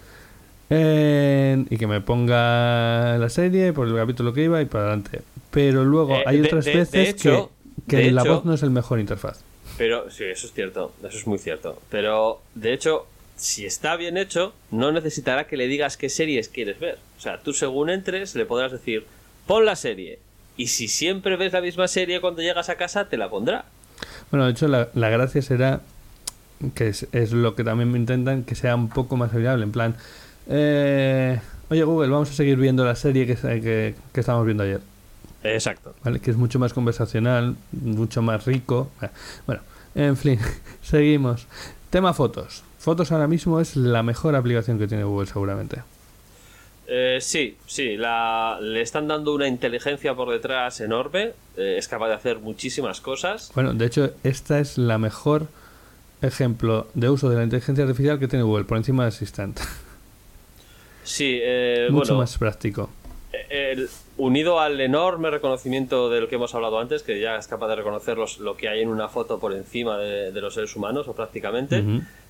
Eh, 0.68 1.64
y 1.70 1.76
que 1.76 1.86
me 1.86 2.00
ponga 2.00 3.16
la 3.18 3.28
serie 3.28 3.72
por 3.72 3.86
el 3.86 3.94
capítulo 3.94 4.32
que 4.32 4.42
iba 4.44 4.60
y 4.60 4.64
para 4.64 4.84
adelante. 4.86 5.22
Pero 5.52 5.84
luego 5.84 6.16
Eh, 6.16 6.24
hay 6.26 6.38
de- 6.40 6.48
otras 6.48 6.64
de- 6.64 6.72
de 6.72 6.76
veces 6.78 7.08
hecho- 7.10 7.52
que, 7.86 8.10
la 8.10 8.22
hecho- 8.22 8.34
voz 8.34 8.44
no 8.44 8.52
es 8.54 8.62
el 8.64 8.70
mejor 8.70 8.98
interfaz. 8.98 9.44
Pero 9.78 10.10
sí, 10.10 10.24
eso 10.24 10.46
es 10.48 10.52
cierto, 10.52 10.92
eso 11.06 11.16
es 11.18 11.26
muy 11.26 11.38
cierto. 11.38 11.80
Pero 11.90 12.40
de 12.54 12.72
hecho, 12.72 13.06
si 13.36 13.64
está 13.64 13.94
bien 13.96 14.16
hecho, 14.16 14.54
no 14.72 14.90
necesitará 14.90 15.46
que 15.46 15.56
le 15.56 15.68
digas 15.68 15.96
qué 15.96 16.08
series 16.08 16.48
quieres 16.48 16.80
ver. 16.80 16.98
O 17.16 17.20
sea, 17.20 17.38
tú 17.38 17.52
según 17.52 17.90
entres 17.90 18.34
le 18.34 18.44
podrás 18.46 18.72
decir, 18.72 19.04
pon 19.46 19.64
la 19.66 19.76
serie. 19.76 20.18
Y 20.56 20.68
si 20.68 20.88
siempre 20.88 21.36
ves 21.36 21.52
la 21.52 21.60
misma 21.60 21.88
serie 21.88 22.20
cuando 22.20 22.42
llegas 22.42 22.68
a 22.68 22.76
casa, 22.76 23.08
te 23.08 23.16
la 23.16 23.28
pondrá. 23.28 23.66
Bueno, 24.30 24.46
de 24.46 24.52
hecho, 24.52 24.68
la, 24.68 24.88
la 24.94 25.08
gracia 25.10 25.42
será 25.42 25.80
que 26.74 26.88
es, 26.88 27.06
es 27.12 27.32
lo 27.32 27.54
que 27.54 27.64
también 27.64 27.90
me 27.90 27.98
intentan 27.98 28.44
que 28.44 28.54
sea 28.54 28.74
un 28.74 28.88
poco 28.88 29.16
más 29.16 29.32
amigable. 29.32 29.64
En 29.64 29.72
plan, 29.72 29.96
eh, 30.48 31.40
oye 31.68 31.84
Google, 31.84 32.08
vamos 32.08 32.30
a 32.30 32.32
seguir 32.32 32.56
viendo 32.56 32.84
la 32.84 32.96
serie 32.96 33.26
que, 33.26 33.34
que, 33.36 33.94
que 34.12 34.20
estábamos 34.20 34.46
viendo 34.46 34.64
ayer. 34.64 34.80
Exacto. 35.42 35.94
¿vale? 36.02 36.20
Que 36.20 36.30
es 36.30 36.36
mucho 36.36 36.58
más 36.58 36.72
conversacional, 36.72 37.56
mucho 37.72 38.22
más 38.22 38.44
rico. 38.46 38.90
Bueno, 39.46 39.62
en 39.94 40.16
fin, 40.16 40.38
seguimos. 40.82 41.46
Tema 41.90 42.14
fotos. 42.14 42.64
Fotos 42.78 43.12
ahora 43.12 43.28
mismo 43.28 43.60
es 43.60 43.76
la 43.76 44.02
mejor 44.02 44.34
aplicación 44.36 44.78
que 44.78 44.86
tiene 44.86 45.04
Google, 45.04 45.26
seguramente. 45.26 45.82
Eh, 46.88 47.18
sí, 47.20 47.56
sí, 47.66 47.96
la, 47.96 48.58
le 48.60 48.80
están 48.80 49.08
dando 49.08 49.34
una 49.34 49.48
inteligencia 49.48 50.14
por 50.14 50.30
detrás 50.30 50.80
enorme. 50.80 51.32
eh, 51.56 51.76
es 51.78 51.88
capaz 51.88 52.08
de 52.08 52.14
hacer 52.14 52.38
muchísimas 52.38 53.00
cosas. 53.00 53.50
Bueno, 53.54 53.72
de 53.74 53.86
hecho, 53.86 54.10
esta 54.22 54.60
es 54.60 54.78
la 54.78 54.98
mejor 54.98 55.48
ejemplo 56.22 56.86
de 56.94 57.10
uso 57.10 57.28
de 57.28 57.36
la 57.36 57.44
inteligencia 57.44 57.84
artificial 57.84 58.18
que 58.18 58.28
tiene 58.28 58.44
Google, 58.44 58.64
por 58.64 58.76
encima 58.78 59.02
de 59.04 59.08
Assistant. 59.08 59.58
Sí, 61.04 61.38
eh, 61.40 61.86
mucho 61.90 62.14
bueno, 62.14 62.18
más 62.22 62.36
práctico. 62.36 62.90
el- 63.48 63.88
unido 64.18 64.58
al 64.58 64.80
enorme 64.80 65.30
reconocimiento 65.30 66.10
del 66.10 66.26
que 66.26 66.34
hemos 66.34 66.52
hablado 66.56 66.80
antes, 66.80 67.02
que 67.04 67.20
ya 67.20 67.36
es 67.36 67.46
capaz 67.46 67.68
de 67.68 67.76
reconocer 67.76 68.16
los- 68.18 68.38
lo 68.40 68.56
que 68.56 68.68
hay 68.68 68.80
en 68.82 68.88
una 68.88 69.08
foto 69.08 69.38
por 69.38 69.52
encima 69.52 69.98
de, 69.98 70.32
de 70.32 70.40
los 70.40 70.54
seres 70.54 70.74
humanos, 70.74 71.06
o 71.06 71.12
prácticamente, 71.14 71.84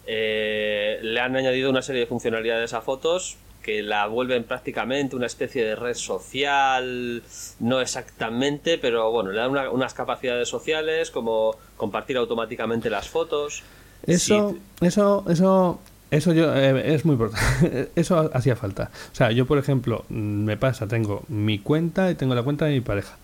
eh, 0.07 0.99
le 1.01 1.21
han 1.21 1.35
añadido 1.37 1.71
una 1.71 1.81
serie 1.81 2.01
de 2.03 2.07
funcionalidades 2.07 2.75
a 2.75 2.83
fotos 2.83 3.37
que 3.67 3.83
la 3.83 4.07
vuelven 4.07 4.45
prácticamente 4.45 5.17
una 5.17 5.27
especie 5.27 5.65
de 5.65 5.75
red 5.77 5.95
social, 5.95 7.23
no 7.61 7.81
exactamente, 7.81 8.79
pero 8.79 9.11
bueno, 9.11 9.33
le 9.33 9.39
dan 9.39 9.51
una- 9.51 9.71
unas 9.71 9.93
capacidades 9.93 10.49
sociales 10.49 11.11
como 11.11 11.57
compartir 11.77 12.17
automáticamente 12.17 12.89
las 12.91 13.09
fotos. 13.09 13.63
Eso, 14.07 14.51
Sí, 14.53 14.87
eso, 14.87 15.25
eso, 15.29 15.81
eso 16.11 16.33
yo 16.33 16.55
eh, 16.55 16.95
es 16.95 17.05
muy 17.05 17.15
importante. 17.15 17.91
Eso 17.97 18.31
hacía 18.33 18.55
falta. 18.57 18.91
O 19.13 19.15
sea, 19.15 19.33
yo 19.33 19.47
por 19.47 19.59
ejemplo 19.59 20.05
me 20.09 20.57
pasa, 20.57 20.87
tengo 20.87 21.25
mi 21.29 21.59
cuenta 21.59 22.11
y 22.11 22.15
tengo 22.15 22.35
la 22.35 22.43
cuenta 22.45 22.67
de 22.67 22.75
mi 22.75 22.81
pareja. 22.81 23.17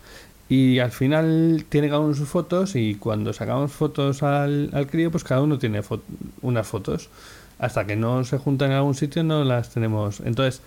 Y 0.49 0.81
al 0.81 0.91
final 0.91 1.65
tiene 1.69 1.89
cada 1.89 2.01
uno 2.01 2.15
sus 2.15 2.29
fotos 2.29 2.75
y 2.75 2.97
cuando 2.97 3.33
sacamos 3.33 3.71
fotos 3.73 4.23
al, 4.23 4.71
al 4.73 4.87
crío, 4.89 5.11
pues 5.11 5.23
cada 5.25 5.41
uno 5.41 5.59
tiene 5.59 5.83
fo- 5.83 6.01
unas 6.43 6.67
fotos. 6.67 7.09
Hasta 7.63 7.87
que 7.87 7.97
no 7.97 8.25
se 8.25 8.37
juntan 8.39 8.73
en 8.73 8.77
algún 8.77 8.95
sitio 8.95 9.23
no 9.25 9.45
las 9.45 9.71
tenemos. 9.71 10.21
Entonces, 10.21 10.61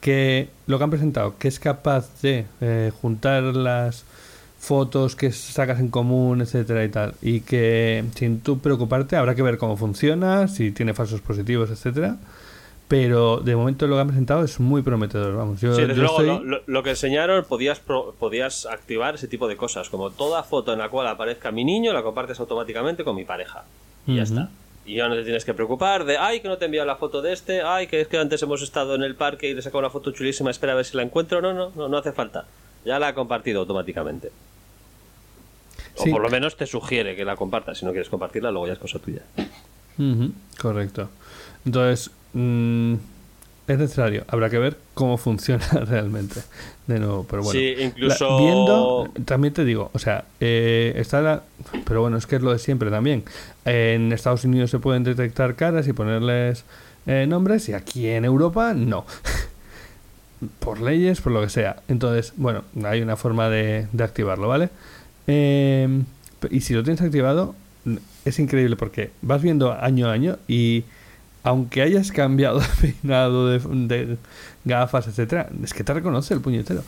que 0.00 0.48
lo 0.66 0.78
que 0.78 0.84
han 0.84 0.90
presentado, 0.90 1.34
que 1.38 1.48
es 1.48 1.58
capaz 1.58 2.22
de 2.22 2.46
eh, 2.60 2.92
juntar 3.00 3.42
las 3.42 4.04
fotos 4.58 5.16
que 5.16 5.32
sacas 5.32 5.80
en 5.80 5.88
común, 5.88 6.40
etcétera 6.40 6.84
y 6.84 6.88
tal, 6.88 7.14
y 7.20 7.40
que 7.40 8.04
sin 8.14 8.40
tú 8.40 8.58
preocuparte 8.58 9.16
habrá 9.16 9.34
que 9.34 9.42
ver 9.42 9.58
cómo 9.58 9.76
funciona, 9.76 10.48
si 10.48 10.70
tiene 10.72 10.94
falsos 10.94 11.20
positivos, 11.20 11.70
etcétera. 11.70 12.16
Pero 12.88 13.38
de 13.38 13.56
momento 13.56 13.88
lo 13.88 13.96
que 13.96 14.00
han 14.02 14.06
presentado 14.06 14.44
es 14.44 14.60
muy 14.60 14.80
prometedor, 14.82 15.34
vamos. 15.36 15.60
Yo, 15.60 15.74
Sí, 15.74 15.82
desde 15.82 15.96
yo 15.96 16.02
luego, 16.02 16.20
estoy- 16.20 16.62
lo, 16.66 16.82
que 16.84 16.90
enseñaron 16.90 17.44
podías, 17.44 17.80
pro- 17.80 18.14
podías 18.18 18.64
activar 18.66 19.16
ese 19.16 19.26
tipo 19.26 19.48
de 19.48 19.56
cosas, 19.56 19.88
como 19.88 20.10
toda 20.10 20.44
foto 20.44 20.72
en 20.72 20.78
la 20.78 20.88
cual 20.88 21.08
aparezca 21.08 21.50
mi 21.50 21.64
niño 21.64 21.92
la 21.92 22.02
compartes 22.04 22.38
automáticamente 22.38 23.02
con 23.02 23.16
mi 23.16 23.24
pareja. 23.24 23.64
Y 24.06 24.16
ya 24.16 24.22
está. 24.22 24.50
Y 24.86 24.94
ya 24.96 25.08
no 25.08 25.16
te 25.16 25.24
tienes 25.24 25.44
que 25.44 25.52
preocupar 25.52 26.04
de, 26.04 26.16
ay, 26.16 26.40
que 26.40 26.46
no 26.48 26.58
te 26.58 26.64
he 26.64 26.66
enviado 26.66 26.86
la 26.86 26.94
foto 26.96 27.20
de 27.20 27.32
este, 27.32 27.60
ay, 27.62 27.88
que 27.88 28.00
es 28.00 28.06
que 28.08 28.18
antes 28.18 28.40
hemos 28.42 28.62
estado 28.62 28.94
en 28.94 29.02
el 29.02 29.16
parque 29.16 29.48
y 29.48 29.52
le 29.54 29.58
he 29.58 29.62
sacado 29.62 29.80
una 29.80 29.90
foto 29.90 30.12
chulísima, 30.12 30.50
espera 30.50 30.74
a 30.74 30.76
ver 30.76 30.84
si 30.84 30.96
la 30.96 31.02
encuentro. 31.02 31.40
No, 31.42 31.52
no, 31.52 31.72
no, 31.74 31.88
no 31.88 31.98
hace 31.98 32.12
falta. 32.12 32.46
Ya 32.84 32.98
la 33.00 33.08
ha 33.08 33.14
compartido 33.14 33.60
automáticamente. 33.60 34.30
Sí. 35.96 36.10
O 36.10 36.12
por 36.12 36.22
lo 36.22 36.28
menos 36.30 36.56
te 36.56 36.66
sugiere 36.66 37.16
que 37.16 37.24
la 37.24 37.34
compartas. 37.36 37.78
Si 37.78 37.84
no 37.84 37.90
quieres 37.90 38.08
compartirla, 38.08 38.50
luego 38.52 38.66
ya 38.68 38.74
es 38.74 38.78
cosa 38.78 38.98
tuya. 39.00 39.22
Correcto. 40.60 41.08
Entonces, 41.64 42.10
mm, 42.34 42.94
es 43.66 43.78
necesario. 43.78 44.24
Habrá 44.28 44.50
que 44.50 44.58
ver 44.58 44.76
cómo 44.94 45.16
funciona 45.18 45.66
realmente. 45.84 46.40
De 46.86 46.98
nuevo, 47.00 47.26
pero 47.28 47.42
bueno. 47.42 47.58
Sí, 47.58 47.74
incluso- 47.78 48.28
La- 48.30 48.38
viendo, 48.38 49.08
también 49.24 49.52
te 49.54 49.64
digo, 49.64 49.90
o 49.92 49.98
sea, 49.98 50.24
eh, 50.40 50.92
está 50.96 51.20
la. 51.20 51.42
Pero 51.84 52.00
bueno, 52.00 52.16
es 52.16 52.26
que 52.26 52.36
es 52.36 52.42
lo 52.42 52.52
de 52.52 52.58
siempre 52.58 52.90
también. 52.90 53.24
En 53.64 54.12
Estados 54.12 54.44
Unidos 54.44 54.70
se 54.70 54.78
pueden 54.78 55.04
detectar 55.04 55.54
caras 55.54 55.88
y 55.88 55.92
ponerles 55.92 56.64
eh, 57.06 57.26
nombres, 57.28 57.68
y 57.68 57.74
aquí 57.74 58.08
en 58.08 58.24
Europa 58.24 58.74
no. 58.74 59.04
por 60.58 60.80
leyes, 60.80 61.20
por 61.20 61.32
lo 61.32 61.40
que 61.40 61.48
sea. 61.48 61.76
Entonces, 61.88 62.32
bueno, 62.36 62.64
hay 62.84 63.00
una 63.02 63.16
forma 63.16 63.48
de, 63.48 63.88
de 63.92 64.04
activarlo, 64.04 64.48
¿vale? 64.48 64.70
Eh, 65.26 66.02
y 66.50 66.60
si 66.60 66.74
lo 66.74 66.82
tienes 66.82 67.00
activado, 67.00 67.54
es 68.24 68.38
increíble 68.38 68.76
porque 68.76 69.10
vas 69.22 69.42
viendo 69.42 69.72
año 69.72 70.08
a 70.08 70.12
año 70.12 70.38
y 70.48 70.84
aunque 71.42 71.82
hayas 71.82 72.10
cambiado 72.10 72.60
de 72.82 72.92
peinado, 72.92 73.48
de, 73.48 73.58
de 73.58 74.16
gafas, 74.64 75.06
etcétera, 75.06 75.48
es 75.62 75.72
que 75.72 75.84
te 75.84 75.94
reconoce 75.94 76.34
el 76.34 76.40
puñetero. 76.40 76.82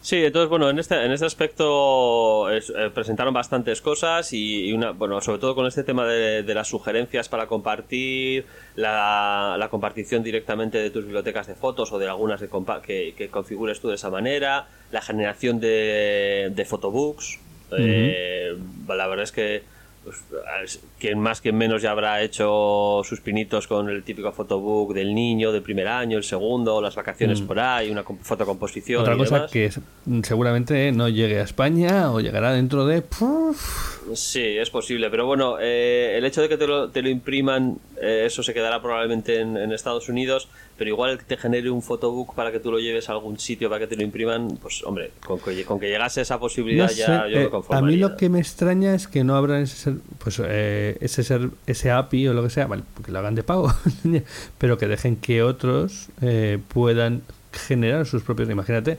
Sí, 0.00 0.24
entonces 0.24 0.48
bueno, 0.48 0.70
en 0.70 0.78
este, 0.78 1.04
en 1.04 1.10
este 1.10 1.26
aspecto 1.26 2.50
es- 2.50 2.70
eh, 2.70 2.88
presentaron 2.94 3.34
bastantes 3.34 3.82
cosas 3.82 4.32
y, 4.32 4.66
y 4.68 4.72
una, 4.72 4.92
bueno, 4.92 5.20
sobre 5.20 5.40
todo 5.40 5.56
con 5.56 5.66
este 5.66 5.82
tema 5.82 6.06
de, 6.06 6.44
de 6.44 6.54
las 6.54 6.68
sugerencias 6.68 7.28
para 7.28 7.48
compartir, 7.48 8.46
la, 8.76 9.56
la 9.58 9.68
compartición 9.68 10.22
directamente 10.22 10.78
de 10.78 10.90
tus 10.90 11.04
bibliotecas 11.04 11.48
de 11.48 11.56
fotos 11.56 11.92
o 11.92 11.98
de 11.98 12.06
algunas 12.08 12.40
de 12.40 12.48
compa- 12.48 12.80
que, 12.80 13.12
que 13.16 13.28
configures 13.28 13.80
tú 13.80 13.88
de 13.88 13.96
esa 13.96 14.08
manera, 14.08 14.68
la 14.92 15.02
generación 15.02 15.58
de, 15.58 16.52
de 16.54 16.64
photobooks. 16.64 17.40
eh, 17.76 18.56
la 18.86 19.06
verdad 19.08 19.24
es 19.24 19.32
que 19.32 19.62
pues, 20.08 20.42
es- 20.64 20.80
quien 20.98 21.18
más 21.18 21.40
quien 21.40 21.56
menos 21.56 21.82
ya 21.82 21.90
habrá 21.90 22.22
hecho 22.22 23.02
sus 23.04 23.20
pinitos 23.20 23.66
con 23.66 23.88
el 23.88 24.02
típico 24.02 24.32
photobook 24.32 24.94
del 24.94 25.14
niño 25.14 25.52
del 25.52 25.62
primer 25.62 25.86
año, 25.88 26.16
el 26.18 26.24
segundo, 26.24 26.80
las 26.80 26.94
vacaciones 26.96 27.40
por 27.40 27.58
ahí, 27.60 27.90
una 27.90 28.02
com- 28.04 28.18
fotocomposición. 28.18 29.02
Otra 29.02 29.14
y 29.14 29.18
cosa 29.18 29.34
demás. 29.36 29.50
que 29.50 29.66
es- 29.66 29.80
seguramente 30.22 30.92
no 30.92 31.08
llegue 31.08 31.40
a 31.40 31.44
España 31.44 32.10
o 32.12 32.20
llegará 32.20 32.52
dentro 32.52 32.86
de... 32.86 33.02
¡puf! 33.02 33.98
Sí, 34.14 34.42
es 34.42 34.70
posible, 34.70 35.10
pero 35.10 35.26
bueno, 35.26 35.56
eh, 35.60 36.14
el 36.16 36.24
hecho 36.24 36.40
de 36.40 36.48
que 36.48 36.56
te 36.56 36.66
lo, 36.66 36.88
te 36.90 37.02
lo 37.02 37.10
impriman, 37.10 37.78
eh, 38.00 38.24
eso 38.26 38.42
se 38.42 38.54
quedará 38.54 38.80
probablemente 38.80 39.40
en, 39.40 39.56
en 39.56 39.72
Estados 39.72 40.08
Unidos, 40.08 40.48
pero 40.78 40.88
igual 40.90 41.18
que 41.18 41.24
te 41.24 41.36
genere 41.36 41.68
un 41.70 41.82
photobook 41.82 42.34
para 42.34 42.52
que 42.52 42.60
tú 42.60 42.70
lo 42.70 42.78
lleves 42.78 43.08
a 43.08 43.12
algún 43.12 43.38
sitio 43.38 43.68
para 43.68 43.80
que 43.80 43.88
te 43.88 43.96
lo 43.96 44.02
impriman, 44.04 44.56
pues 44.62 44.82
hombre, 44.84 45.10
con 45.26 45.38
que, 45.40 45.64
con 45.64 45.78
que 45.80 45.88
llegase 45.88 46.20
esa 46.20 46.38
posibilidad 46.38 46.84
No 46.86 46.88
sé, 46.90 46.96
ya 46.98 47.26
yo 47.28 47.36
eh, 47.36 47.40
me 47.40 47.46
a 47.46 47.50
conformaría. 47.50 47.86
mí 47.96 47.96
lo 47.96 48.16
que 48.16 48.28
me 48.30 48.38
extraña 48.38 48.94
es 48.94 49.08
que 49.08 49.24
no 49.24 49.36
abran 49.36 49.62
ese, 49.62 49.76
ser- 49.76 49.98
pues, 50.18 50.40
eh, 50.44 50.96
ese, 51.00 51.24
ser- 51.24 51.50
ese 51.66 51.90
API 51.90 52.28
o 52.28 52.32
lo 52.34 52.42
que 52.44 52.50
sea, 52.50 52.66
vale, 52.66 52.84
porque 52.94 53.12
lo 53.12 53.18
hagan 53.18 53.34
de 53.34 53.42
pago, 53.42 53.72
pero 54.58 54.78
que 54.78 54.86
dejen 54.88 55.16
que 55.16 55.42
otros 55.42 56.08
eh, 56.22 56.58
puedan 56.68 57.22
generar 57.52 58.06
sus 58.06 58.22
propios. 58.22 58.48
Imagínate, 58.48 58.98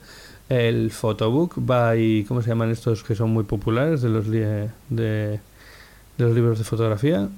el 0.49 0.91
photobook 0.91 1.53
by. 1.57 2.25
¿Cómo 2.27 2.41
se 2.41 2.49
llaman 2.49 2.71
estos 2.71 3.03
que 3.03 3.15
son 3.15 3.29
muy 3.29 3.43
populares 3.45 4.01
de 4.01 4.09
los, 4.09 4.27
li- 4.27 4.39
de, 4.39 4.69
de 4.89 5.39
los 6.17 6.33
libros 6.35 6.57
de 6.57 6.65
fotografía? 6.65 7.29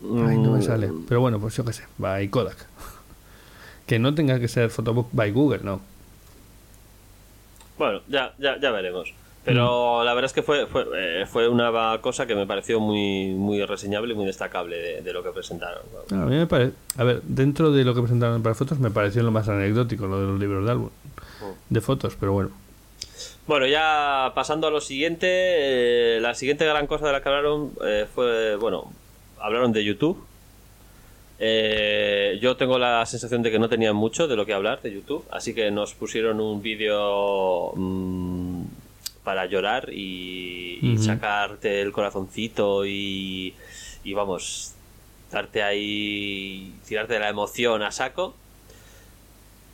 Ay, 0.00 0.38
no 0.38 0.52
me 0.52 0.58
Mm, 0.58 0.62
sale. 0.62 0.92
Pero 1.08 1.20
bueno, 1.20 1.40
pues 1.40 1.56
yo 1.56 1.64
qué 1.64 1.72
sé, 1.72 1.82
by 1.98 2.28
Kodak. 2.28 2.56
Que 3.88 3.98
no 3.98 4.14
tenga 4.14 4.38
que 4.38 4.46
ser 4.46 4.70
photobook 4.70 5.08
by 5.12 5.32
Google, 5.32 5.60
no. 5.64 5.80
Bueno, 7.76 8.00
ya, 8.08 8.34
ya, 8.38 8.60
ya 8.60 8.70
veremos. 8.70 9.10
Mm. 9.10 9.44
Pero 9.44 10.04
la 10.04 10.14
verdad 10.14 10.26
es 10.26 10.32
que 10.34 10.42
fue, 10.42 10.66
fue, 10.66 10.84
eh, 10.94 11.26
fue 11.26 11.48
una 11.48 11.98
cosa 12.00 12.26
que 12.26 12.34
me 12.34 12.46
pareció 12.46 12.80
muy, 12.80 13.28
muy 13.28 13.64
reseñable 13.64 14.12
y 14.12 14.16
muy 14.16 14.26
destacable 14.26 14.76
de, 14.76 15.02
de 15.02 15.12
lo 15.12 15.22
que 15.22 15.30
presentaron. 15.30 15.82
A 16.10 16.26
mí 16.26 16.36
me 16.36 16.46
parece. 16.46 16.74
A 16.96 17.04
ver, 17.04 17.22
dentro 17.22 17.72
de 17.72 17.84
lo 17.84 17.94
que 17.94 18.02
presentaron 18.02 18.42
para 18.42 18.54
fotos, 18.54 18.78
me 18.78 18.90
pareció 18.90 19.22
lo 19.22 19.30
más 19.30 19.48
anecdótico, 19.48 20.06
lo 20.06 20.20
de 20.20 20.26
los 20.26 20.38
libros 20.38 20.64
de 20.64 20.70
álbum. 20.70 20.90
Mm. 21.40 21.72
de 21.74 21.80
fotos, 21.80 22.16
pero 22.18 22.32
bueno. 22.32 22.50
Bueno, 23.46 23.66
ya 23.66 24.32
pasando 24.34 24.66
a 24.66 24.70
lo 24.70 24.80
siguiente, 24.80 25.26
eh, 25.30 26.20
la 26.20 26.34
siguiente 26.34 26.66
gran 26.66 26.86
cosa 26.86 27.06
de 27.06 27.12
la 27.12 27.22
que 27.22 27.28
hablaron 27.30 27.72
eh, 27.82 28.06
fue, 28.14 28.56
bueno, 28.56 28.92
hablaron 29.40 29.72
de 29.72 29.84
YouTube. 29.84 30.22
Eh, 31.40 32.38
yo 32.42 32.56
tengo 32.56 32.78
la 32.78 33.04
sensación 33.06 33.42
de 33.42 33.50
que 33.50 33.58
no 33.58 33.68
tenían 33.68 33.94
mucho 33.94 34.26
de 34.26 34.36
lo 34.36 34.44
que 34.44 34.54
hablar 34.54 34.82
de 34.82 34.92
YouTube, 34.92 35.24
así 35.30 35.54
que 35.54 35.70
nos 35.70 35.94
pusieron 35.94 36.40
un 36.40 36.62
vídeo 36.62 37.72
mm, 37.76 38.62
para 39.22 39.46
llorar 39.46 39.90
y, 39.92 40.78
y 40.82 40.98
sacarte 40.98 41.80
el 41.80 41.92
corazoncito 41.92 42.86
y, 42.86 43.54
y 44.02 44.14
vamos, 44.14 44.74
darte 45.30 45.62
ahí, 45.62 46.74
tirarte 46.86 47.14
de 47.14 47.20
la 47.20 47.28
emoción 47.28 47.82
a 47.82 47.92
saco. 47.92 48.34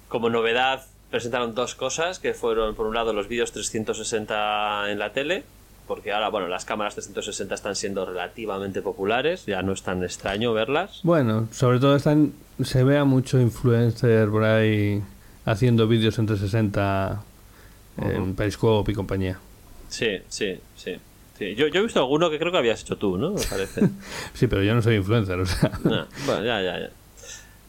Como 0.09 0.29
novedad 0.29 0.85
presentaron 1.11 1.55
dos 1.55 1.75
cosas, 1.75 2.19
que 2.19 2.35
fueron 2.35 2.75
por 2.75 2.87
un 2.87 2.95
lado 2.95 3.12
los 3.12 3.29
vídeos 3.29 3.53
360 3.53 4.91
en 4.91 4.99
la 4.99 5.12
tele, 5.12 5.45
porque 5.87 6.12
ahora, 6.12 6.28
bueno, 6.30 6.49
las 6.49 6.64
cámaras 6.64 6.95
360 6.95 7.55
están 7.55 7.76
siendo 7.76 8.07
relativamente 8.07 8.80
populares, 8.82 9.47
ya 9.47 9.62
no 9.62 9.72
es 9.72 9.82
tan 9.82 10.03
extraño 10.03 10.53
verlas. 10.55 11.01
Bueno, 11.03 11.49
sobre 11.53 11.78
todo 11.78 11.97
están, 11.97 12.32
se 12.62 12.85
ve 12.85 12.97
a 12.99 13.05
mucho 13.05 13.39
influencer 13.41 14.28
por 14.30 14.45
ahí 14.45 15.03
haciendo 15.45 15.87
vídeos 15.87 16.18
en 16.18 16.26
360 16.26 17.22
en 17.99 18.22
Ujú. 18.22 18.35
Periscope 18.35 18.93
y 18.93 18.95
compañía. 18.95 19.39
Sí, 19.89 20.18
sí, 20.28 20.59
sí. 20.76 20.97
sí. 21.39 21.55
Yo, 21.55 21.68
yo 21.68 21.80
he 21.80 21.82
visto 21.85 22.01
alguno 22.01 22.30
que 22.30 22.39
creo 22.39 22.51
que 22.51 22.59
habías 22.59 22.80
hecho 22.82 22.97
tú, 22.97 23.16
¿no? 23.18 23.30
Me 23.32 23.43
parece. 23.43 23.82
Sí, 24.35 24.47
pero 24.47 24.62
yo 24.62 24.74
no 24.74 24.82
soy 24.82 24.97
influencer, 24.97 25.39
o 25.39 25.47
sea. 25.47 25.70
No, 25.85 26.07
bueno, 26.26 26.45
ya, 26.45 26.61
ya, 26.62 26.78
ya. 26.80 26.91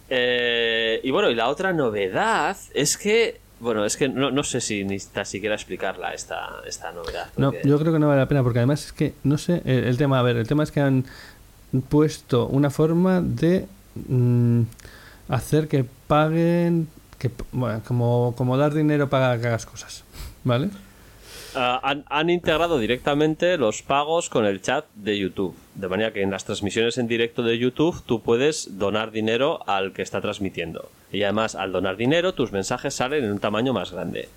Eh, 0.09 1.01
y 1.03 1.11
bueno, 1.11 1.29
y 1.29 1.35
la 1.35 1.47
otra 1.49 1.73
novedad 1.73 2.55
es 2.73 2.97
que, 2.97 3.39
bueno, 3.59 3.85
es 3.85 3.97
que 3.97 4.09
no, 4.09 4.31
no 4.31 4.43
sé 4.43 4.61
si 4.61 4.83
ni 4.83 4.97
tan 4.99 5.25
siquiera 5.25 5.55
explicarla 5.55 6.13
esta, 6.13 6.61
esta 6.67 6.91
novedad. 6.91 7.27
No, 7.37 7.53
yo 7.63 7.79
creo 7.79 7.93
que 7.93 7.99
no 7.99 8.07
vale 8.07 8.21
la 8.21 8.27
pena 8.27 8.43
porque 8.43 8.59
además 8.59 8.85
es 8.85 8.93
que, 8.93 9.13
no 9.23 9.37
sé, 9.37 9.61
el, 9.65 9.85
el 9.85 9.97
tema, 9.97 10.19
a 10.19 10.21
ver, 10.21 10.37
el 10.37 10.47
tema 10.47 10.63
es 10.63 10.71
que 10.71 10.81
han 10.81 11.05
puesto 11.89 12.47
una 12.47 12.69
forma 12.69 13.21
de 13.21 13.67
mm, 14.07 14.61
hacer 15.29 15.67
que 15.67 15.85
paguen, 16.07 16.87
que, 17.17 17.31
bueno, 17.51 17.81
como, 17.87 18.33
como 18.37 18.57
dar 18.57 18.73
dinero 18.73 19.09
para 19.09 19.39
que 19.39 19.47
hagas 19.47 19.65
cosas, 19.65 20.03
¿vale? 20.43 20.69
Ah, 21.55 21.79
han, 21.83 22.03
han 22.09 22.29
integrado 22.29 22.79
directamente 22.79 23.57
los 23.57 23.81
pagos 23.81 24.29
con 24.29 24.45
el 24.45 24.61
chat 24.61 24.85
de 24.95 25.17
YouTube. 25.17 25.55
De 25.75 25.87
manera 25.87 26.11
que 26.11 26.21
en 26.21 26.31
las 26.31 26.45
transmisiones 26.45 26.97
en 26.97 27.07
directo 27.07 27.43
de 27.43 27.57
YouTube 27.57 28.01
tú 28.05 28.21
puedes 28.21 28.77
donar 28.77 29.11
dinero 29.11 29.59
al 29.67 29.93
que 29.93 30.01
está 30.01 30.21
transmitiendo. 30.21 30.89
Y 31.11 31.23
además, 31.23 31.55
al 31.55 31.71
donar 31.71 31.97
dinero, 31.97 32.33
tus 32.33 32.51
mensajes 32.51 32.93
salen 32.93 33.23
en 33.23 33.31
un 33.31 33.39
tamaño 33.39 33.73
más 33.73 33.91
grande. 33.91 34.27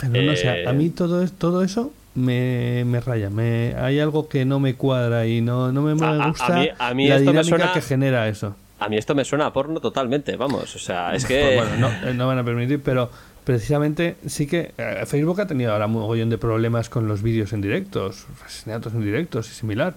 Pero 0.00 0.22
no 0.22 0.36
sé, 0.36 0.62
Eh, 0.62 0.68
a 0.68 0.72
mí 0.72 0.90
todo, 0.90 1.26
todo 1.28 1.62
eso 1.62 1.92
me, 2.14 2.84
me 2.86 3.00
raya. 3.00 3.30
Me, 3.30 3.74
hay 3.76 4.00
algo 4.00 4.28
que 4.28 4.44
no 4.44 4.58
me 4.60 4.74
cuadra 4.74 5.26
y 5.26 5.40
no, 5.40 5.70
no 5.72 5.82
me, 5.82 5.92
A- 6.04 6.08
a- 6.10 6.24
a 6.24 6.28
gusta 6.28 6.54
mí- 6.56 6.68
a 6.78 6.94
mí 6.94 7.08
la 7.08 7.16
esto 7.16 7.32
me 7.32 7.44
suena- 7.44 7.72
que 7.72 7.80
genera 7.80 8.28
eso. 8.28 8.56
A 8.80 8.88
mí 8.88 8.96
esto 8.96 9.14
me 9.14 9.24
suena 9.24 9.46
a 9.46 9.52
porno 9.52 9.80
totalmente, 9.80 10.36
vamos. 10.36 10.74
O 10.74 10.78
sea, 10.78 11.14
es 11.14 11.24
que. 11.26 11.54
Pues 11.56 11.68
bueno, 11.70 11.88
no, 12.02 12.08
eh, 12.08 12.14
no 12.14 12.26
van 12.26 12.38
a 12.38 12.44
permitir, 12.44 12.80
pero 12.82 13.08
precisamente 13.44 14.16
sí 14.26 14.46
que 14.46 14.72
eh, 14.78 15.04
Facebook 15.06 15.40
ha 15.40 15.46
tenido 15.46 15.72
ahora 15.72 15.86
un 15.86 15.92
mogollón 15.92 16.30
de 16.30 16.38
problemas 16.38 16.88
con 16.88 17.06
los 17.08 17.22
vídeos 17.22 17.52
en 17.52 17.60
directos, 17.60 18.26
asesinatos 18.44 18.94
en 18.94 19.04
directos 19.04 19.48
y 19.50 19.54
similar. 19.54 19.94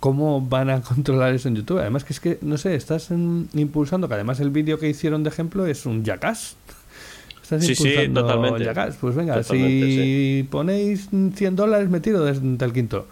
¿Cómo 0.00 0.40
van 0.42 0.68
a 0.70 0.82
controlar 0.82 1.34
eso 1.34 1.48
en 1.48 1.56
YouTube? 1.56 1.78
Además 1.78 2.04
que 2.04 2.12
es 2.12 2.20
que, 2.20 2.38
no 2.42 2.58
sé, 2.58 2.74
estás 2.74 3.10
en- 3.10 3.48
impulsando, 3.54 4.06
que 4.08 4.14
además 4.14 4.38
el 4.40 4.50
vídeo 4.50 4.78
que 4.78 4.88
hicieron 4.88 5.22
de 5.22 5.30
ejemplo 5.30 5.66
es 5.66 5.86
un 5.86 6.04
jackass. 6.04 6.56
Estás 7.42 7.62
Sí, 7.66 7.74
sí, 7.74 7.82
impulsando 7.88 8.20
totalmente. 8.22 8.64
Jackass. 8.64 8.96
Pues 8.98 9.14
venga, 9.14 9.34
Totalmente, 9.42 9.86
si 9.86 10.48
ponéis 10.50 11.08
100 11.34 11.56
dólares 11.56 11.90
me 11.90 12.00
tiro 12.00 12.24
desde 12.24 12.64
el 12.64 12.72
quinto. 12.72 13.06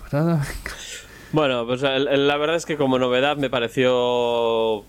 Pues 0.00 0.12
nada, 0.14 0.46
Bueno, 1.32 1.66
pues 1.66 1.82
la 1.82 2.36
verdad 2.38 2.56
es 2.56 2.64
que 2.64 2.76
como 2.78 2.98
novedad 2.98 3.36
me 3.36 3.50
pareció 3.50 4.84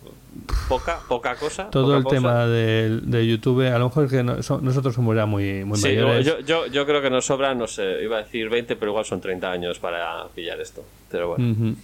poca, 0.69 0.99
poca 1.07 1.35
cosa. 1.35 1.69
todo 1.69 1.85
poca 1.85 1.97
el 1.97 2.03
cosa. 2.03 2.15
tema 2.15 2.45
de, 2.47 2.99
de 3.01 3.27
YouTube, 3.27 3.67
a 3.73 3.77
lo 3.79 3.85
mejor 3.85 4.05
es 4.05 4.11
que 4.11 4.23
no- 4.23 4.41
so- 4.43 4.59
nosotros 4.61 4.93
somos 4.95 5.15
ya 5.15 5.25
muy, 5.25 5.63
muy 5.63 5.77
Sí, 5.77 5.87
mayores. 5.89 6.25
yo, 6.25 6.39
yo, 6.39 6.67
yo 6.67 6.85
creo 6.85 7.01
que 7.01 7.09
nos 7.09 7.25
sobran, 7.25 7.57
no 7.57 7.67
sé, 7.67 8.03
iba 8.03 8.17
a 8.17 8.23
decir 8.23 8.49
20, 8.49 8.75
pero 8.75 8.91
igual 8.91 9.05
son 9.05 9.21
30 9.21 9.51
años 9.51 9.79
para 9.79 10.25
pillar 10.35 10.59
esto. 10.59 10.83
Pero 11.09 11.29
bueno. 11.29 11.75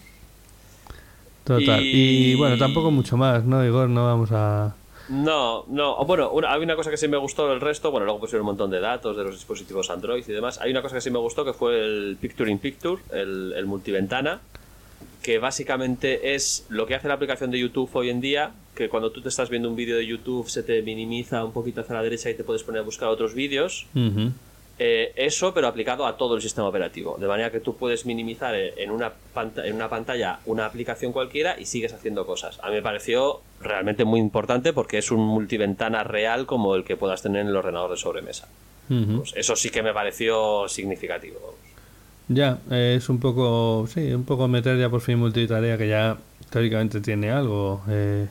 Total. 1.43 1.81
Y... 1.83 2.31
Y- 2.31 2.35
bueno, 2.35 2.57
tampoco 2.57 2.91
mucho 2.91 3.17
más, 3.17 3.43
¿no, 3.45 3.65
Igor? 3.65 3.89
No 3.89 4.05
vamos 4.05 4.29
a... 4.31 4.75
No, 5.09 5.65
no. 5.67 5.97
Bueno, 6.05 6.29
una, 6.31 6.53
hay 6.53 6.61
una 6.63 6.75
cosa 6.75 6.89
que 6.89 6.95
sí 6.97 7.07
me 7.07 7.17
gustó 7.17 7.49
del 7.49 7.59
resto. 7.59 7.91
Bueno, 7.91 8.05
luego 8.05 8.21
pusieron 8.21 8.41
un 8.43 8.51
montón 8.51 8.69
de 8.71 8.79
datos 8.79 9.17
de 9.17 9.23
los 9.23 9.33
dispositivos 9.33 9.89
Android 9.89 10.23
y 10.25 10.31
demás. 10.31 10.59
Hay 10.61 10.71
una 10.71 10.81
cosa 10.81 10.95
que 10.95 11.01
sí 11.01 11.09
me 11.11 11.19
gustó 11.19 11.43
que 11.43 11.51
fue 11.53 11.79
el 11.83 12.17
Picture 12.21 12.49
in 12.49 12.59
Picture, 12.59 13.01
el, 13.11 13.53
el 13.57 13.65
multiventana, 13.65 14.39
que 15.21 15.39
básicamente 15.39 16.33
es 16.35 16.65
lo 16.69 16.87
que 16.87 16.95
hace 16.95 17.07
la 17.07 17.15
aplicación 17.15 17.51
de 17.51 17.59
YouTube 17.59 17.89
hoy 17.93 18.09
en 18.09 18.21
día, 18.21 18.51
que 18.75 18.89
cuando 18.89 19.11
tú 19.11 19.21
te 19.21 19.29
estás 19.29 19.49
viendo 19.49 19.69
un 19.69 19.75
vídeo 19.75 19.97
de 19.97 20.05
YouTube 20.05 20.49
se 20.49 20.63
te 20.63 20.81
minimiza 20.81 21.43
un 21.43 21.51
poquito 21.51 21.81
hacia 21.81 21.95
la 21.95 22.03
derecha 22.03 22.29
y 22.29 22.33
te 22.33 22.43
puedes 22.43 22.63
poner 22.63 22.81
a 22.81 22.83
buscar 22.85 23.09
otros 23.09 23.33
vídeos. 23.33 23.87
Eh, 24.83 25.13
eso, 25.15 25.53
pero 25.53 25.67
aplicado 25.67 26.07
a 26.07 26.17
todo 26.17 26.35
el 26.35 26.41
sistema 26.41 26.67
operativo. 26.67 27.15
De 27.19 27.27
manera 27.27 27.51
que 27.51 27.59
tú 27.59 27.75
puedes 27.75 28.07
minimizar 28.07 28.55
en 28.55 28.89
una, 28.89 29.13
en 29.57 29.75
una 29.75 29.89
pantalla 29.89 30.39
una 30.45 30.65
aplicación 30.65 31.11
cualquiera 31.11 31.59
y 31.59 31.67
sigues 31.67 31.93
haciendo 31.93 32.25
cosas. 32.25 32.59
A 32.63 32.69
mí 32.69 32.75
me 32.75 32.81
pareció 32.81 33.41
realmente 33.59 34.05
muy 34.05 34.19
importante 34.19 34.73
porque 34.73 34.97
es 34.97 35.11
un 35.11 35.19
multiventana 35.19 36.03
real 36.03 36.47
como 36.47 36.73
el 36.75 36.83
que 36.83 36.97
puedas 36.97 37.21
tener 37.21 37.41
en 37.41 37.49
el 37.49 37.55
ordenador 37.55 37.91
de 37.91 37.97
sobremesa. 37.97 38.47
Pues 38.87 39.33
eso 39.35 39.55
sí 39.55 39.69
que 39.69 39.83
me 39.83 39.93
pareció 39.93 40.67
significativo. 40.67 41.55
Ya, 42.33 42.59
es 42.71 43.09
un 43.09 43.19
poco, 43.19 43.87
sí, 43.87 44.13
un 44.13 44.23
poco 44.23 44.47
meter 44.47 44.77
ya 44.79 44.89
por 44.89 45.01
fin 45.01 45.17
multitarea 45.19 45.77
que 45.77 45.87
ya 45.87 46.17
teóricamente 46.49 47.01
tiene 47.01 47.29
algo 47.31 47.81
eh, 47.89 48.27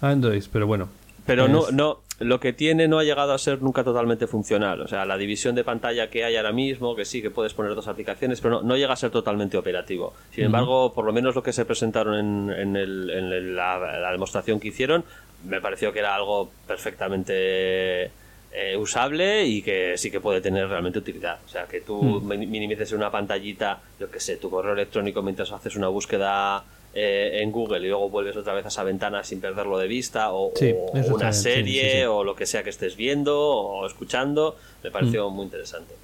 Android, 0.00 0.42
pero 0.52 0.66
bueno. 0.66 0.88
Pero 1.26 1.48
no, 1.48 1.66
Es- 1.68 1.72
no, 1.72 1.98
lo 2.20 2.40
que 2.40 2.52
tiene 2.52 2.88
no 2.88 2.98
ha 2.98 3.04
llegado 3.04 3.32
a 3.32 3.38
ser 3.38 3.62
nunca 3.62 3.84
totalmente 3.84 4.26
funcional. 4.26 4.80
O 4.80 4.88
sea, 4.88 5.04
la 5.06 5.16
división 5.16 5.54
de 5.54 5.64
pantalla 5.64 6.10
que 6.10 6.24
hay 6.24 6.36
ahora 6.36 6.52
mismo, 6.52 6.94
que 6.96 7.04
sí 7.04 7.22
que 7.22 7.30
puedes 7.30 7.54
poner 7.54 7.74
dos 7.74 7.86
aplicaciones, 7.88 8.40
pero 8.40 8.56
no, 8.56 8.62
no 8.68 8.76
llega 8.76 8.92
a 8.92 8.96
ser 8.96 9.10
totalmente 9.10 9.56
operativo. 9.56 10.14
Sin 10.34 10.44
embargo, 10.46 10.92
por 10.94 11.04
lo 11.04 11.12
menos 11.12 11.34
lo 11.34 11.42
que 11.42 11.52
se 11.52 11.64
presentaron 11.64 12.14
en, 12.16 12.50
en 12.58 12.76
el- 12.76 13.10
en 13.10 13.56
la 13.56 14.10
demostración 14.12 14.58
que 14.60 14.68
hicieron, 14.68 15.04
me 15.46 15.60
pareció 15.60 15.92
que 15.92 16.00
era 16.00 16.14
algo 16.14 16.50
perfectamente 16.66 18.10
eh, 18.52 18.76
usable 18.76 19.44
y 19.46 19.62
que 19.62 19.96
sí 19.98 20.10
que 20.10 20.20
puede 20.20 20.40
tener 20.40 20.68
realmente 20.68 20.98
utilidad. 20.98 21.38
O 21.46 21.48
sea, 21.48 21.66
que 21.66 21.80
tú 21.80 22.20
min- 22.20 22.50
minimices 22.50 22.90
en 22.92 22.98
una 22.98 23.10
pantallita, 23.10 23.80
yo 24.00 24.10
que 24.10 24.20
sé, 24.20 24.36
tu 24.36 24.48
correo 24.50 24.72
electrónico 24.72 25.22
mientras 25.22 25.52
haces 25.52 25.76
una 25.76 25.88
búsqueda 25.88 26.64
eh, 26.94 27.40
en 27.42 27.52
Google 27.52 27.80
y 27.84 27.88
luego 27.88 28.08
vuelves 28.08 28.36
otra 28.36 28.54
vez 28.54 28.64
a 28.64 28.68
esa 28.68 28.82
ventana 28.82 29.22
sin 29.22 29.40
perderlo 29.40 29.78
de 29.78 29.86
vista, 29.86 30.32
o, 30.32 30.52
Sí, 30.56 30.72
o 30.74 30.96
eso 30.96 31.14
una 31.14 31.32
serie, 31.32 31.82
sí, 31.90 31.96
sí. 31.98 32.02
o 32.04 32.24
lo 32.24 32.34
que 32.34 32.46
sea 32.46 32.62
que 32.64 32.70
estés 32.70 32.96
viendo 32.96 33.38
o 33.38 33.86
escuchando, 33.86 34.56
me 34.82 34.90
pareció 34.90 35.28
muy 35.30 35.44
interesante. 35.44 35.94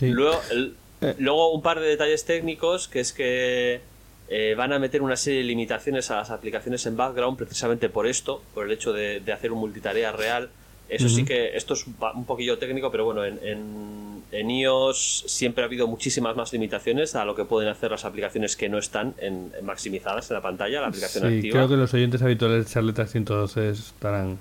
Luego, 0.00 0.40
el- 0.50 0.74
Eh. 1.02 1.14
luego 1.18 1.52
un 1.52 1.60
par 1.62 1.78
de 1.80 1.86
detalles 1.88 2.24
técnicos, 2.24 2.88
que 2.88 3.00
es 3.00 3.12
que 3.12 3.80
eh, 4.28 4.54
van 4.56 4.72
a 4.72 4.78
meter 4.80 5.02
una 5.02 5.14
serie 5.16 5.38
de 5.40 5.44
limitaciones 5.44 6.10
a 6.10 6.16
las 6.16 6.30
aplicaciones 6.30 6.84
en 6.86 6.96
background 6.96 7.38
precisamente 7.38 7.88
por 7.88 8.06
esto, 8.08 8.42
por 8.54 8.64
el 8.66 8.72
hecho 8.72 8.92
de, 8.92 9.20
de 9.20 9.32
hacer 9.32 9.52
un 9.52 9.58
multitarea 9.60 10.10
real. 10.12 10.48
Eso 10.88 11.08
sí 11.08 11.24
que, 11.24 11.56
esto 11.56 11.74
es 11.74 11.84
un, 11.86 12.24
poquillo 12.24 12.58
técnico, 12.58 12.90
pero 12.90 13.04
bueno, 13.04 13.24
en, 13.24 13.38
en, 13.42 14.22
en 14.30 14.50
iOS 14.50 15.24
siempre 15.26 15.62
ha 15.64 15.66
habido 15.66 15.86
muchísimas 15.88 16.36
más 16.36 16.52
limitaciones 16.52 17.14
a 17.16 17.24
lo 17.24 17.34
que 17.34 17.44
pueden 17.44 17.68
hacer 17.68 17.90
las 17.90 18.04
aplicaciones 18.04 18.56
que 18.56 18.68
no 18.68 18.78
están 18.78 19.14
en, 19.18 19.52
en 19.58 19.64
maximizadas 19.64 20.30
en 20.30 20.34
la 20.34 20.42
pantalla, 20.42 20.80
la 20.80 20.88
aplicación 20.88 21.28
Sí, 21.28 21.36
activa. 21.36 21.52
creo 21.54 21.68
que 21.68 21.76
los 21.76 21.92
oyentes 21.92 22.22
habituales 22.22 22.66
de 22.66 22.72
Charleta 22.72 23.06
112 23.06 23.70
estarán 23.70 24.38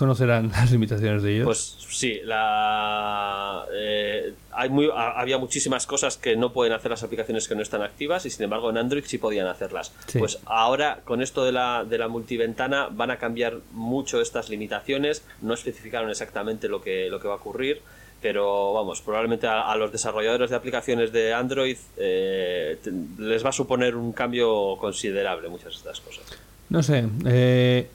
conocerán 0.00 0.48
las 0.52 0.72
limitaciones 0.72 1.22
de 1.22 1.34
ellos. 1.36 1.44
Pues 1.44 1.76
sí, 1.88 2.20
la, 2.24 3.64
eh, 3.72 4.32
hay 4.52 4.68
muy, 4.68 4.88
ha- 4.92 5.20
había 5.20 5.38
muchísimas 5.38 5.86
cosas 5.86 6.16
que 6.16 6.36
no 6.36 6.52
pueden 6.52 6.72
hacer 6.72 6.90
las 6.90 7.02
aplicaciones 7.02 7.46
que 7.46 7.54
no 7.54 7.62
están 7.62 7.82
activas 7.82 8.26
y 8.26 8.30
sin 8.30 8.44
embargo 8.44 8.70
en 8.70 8.78
Android 8.78 9.04
sí 9.06 9.18
podían 9.18 9.46
hacerlas. 9.46 9.92
Sí. 10.06 10.18
Pues 10.18 10.38
ahora 10.46 11.00
con 11.04 11.22
esto 11.22 11.44
de 11.44 11.52
la, 11.52 11.84
de 11.84 11.98
la 11.98 12.08
multiventana 12.08 12.88
van 12.90 13.10
a 13.10 13.18
cambiar 13.18 13.58
mucho 13.72 14.20
estas 14.20 14.48
limitaciones, 14.48 15.24
no 15.42 15.54
especificaron 15.54 16.10
exactamente 16.10 16.68
lo 16.68 16.80
que, 16.82 17.08
lo 17.08 17.20
que 17.20 17.28
va 17.28 17.34
a 17.34 17.36
ocurrir. 17.36 17.80
Pero 18.22 18.74
vamos, 18.74 19.00
probablemente 19.00 19.46
a, 19.46 19.62
a 19.62 19.76
los 19.76 19.92
desarrolladores 19.92 20.50
de 20.50 20.56
aplicaciones 20.56 21.10
de 21.10 21.32
Android 21.32 21.78
eh, 21.96 22.78
les 23.18 23.42
va 23.42 23.48
a 23.48 23.52
suponer 23.52 23.96
un 23.96 24.12
cambio 24.12 24.76
considerable 24.78 25.48
muchas 25.48 25.72
de 25.72 25.76
estas 25.78 26.00
cosas. 26.02 26.24
No 26.70 26.84
sé, 26.84 27.08
eh, 27.26 27.90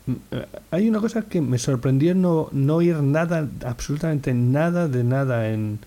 hay 0.70 0.90
una 0.90 1.00
cosa 1.00 1.22
que 1.22 1.40
me 1.40 1.58
sorprendió 1.58 2.14
no, 2.14 2.50
no 2.52 2.76
oír 2.76 2.98
nada, 2.98 3.48
absolutamente 3.66 4.34
nada 4.34 4.90
de 4.90 5.06
nada 5.06 5.50
en, 5.50 5.80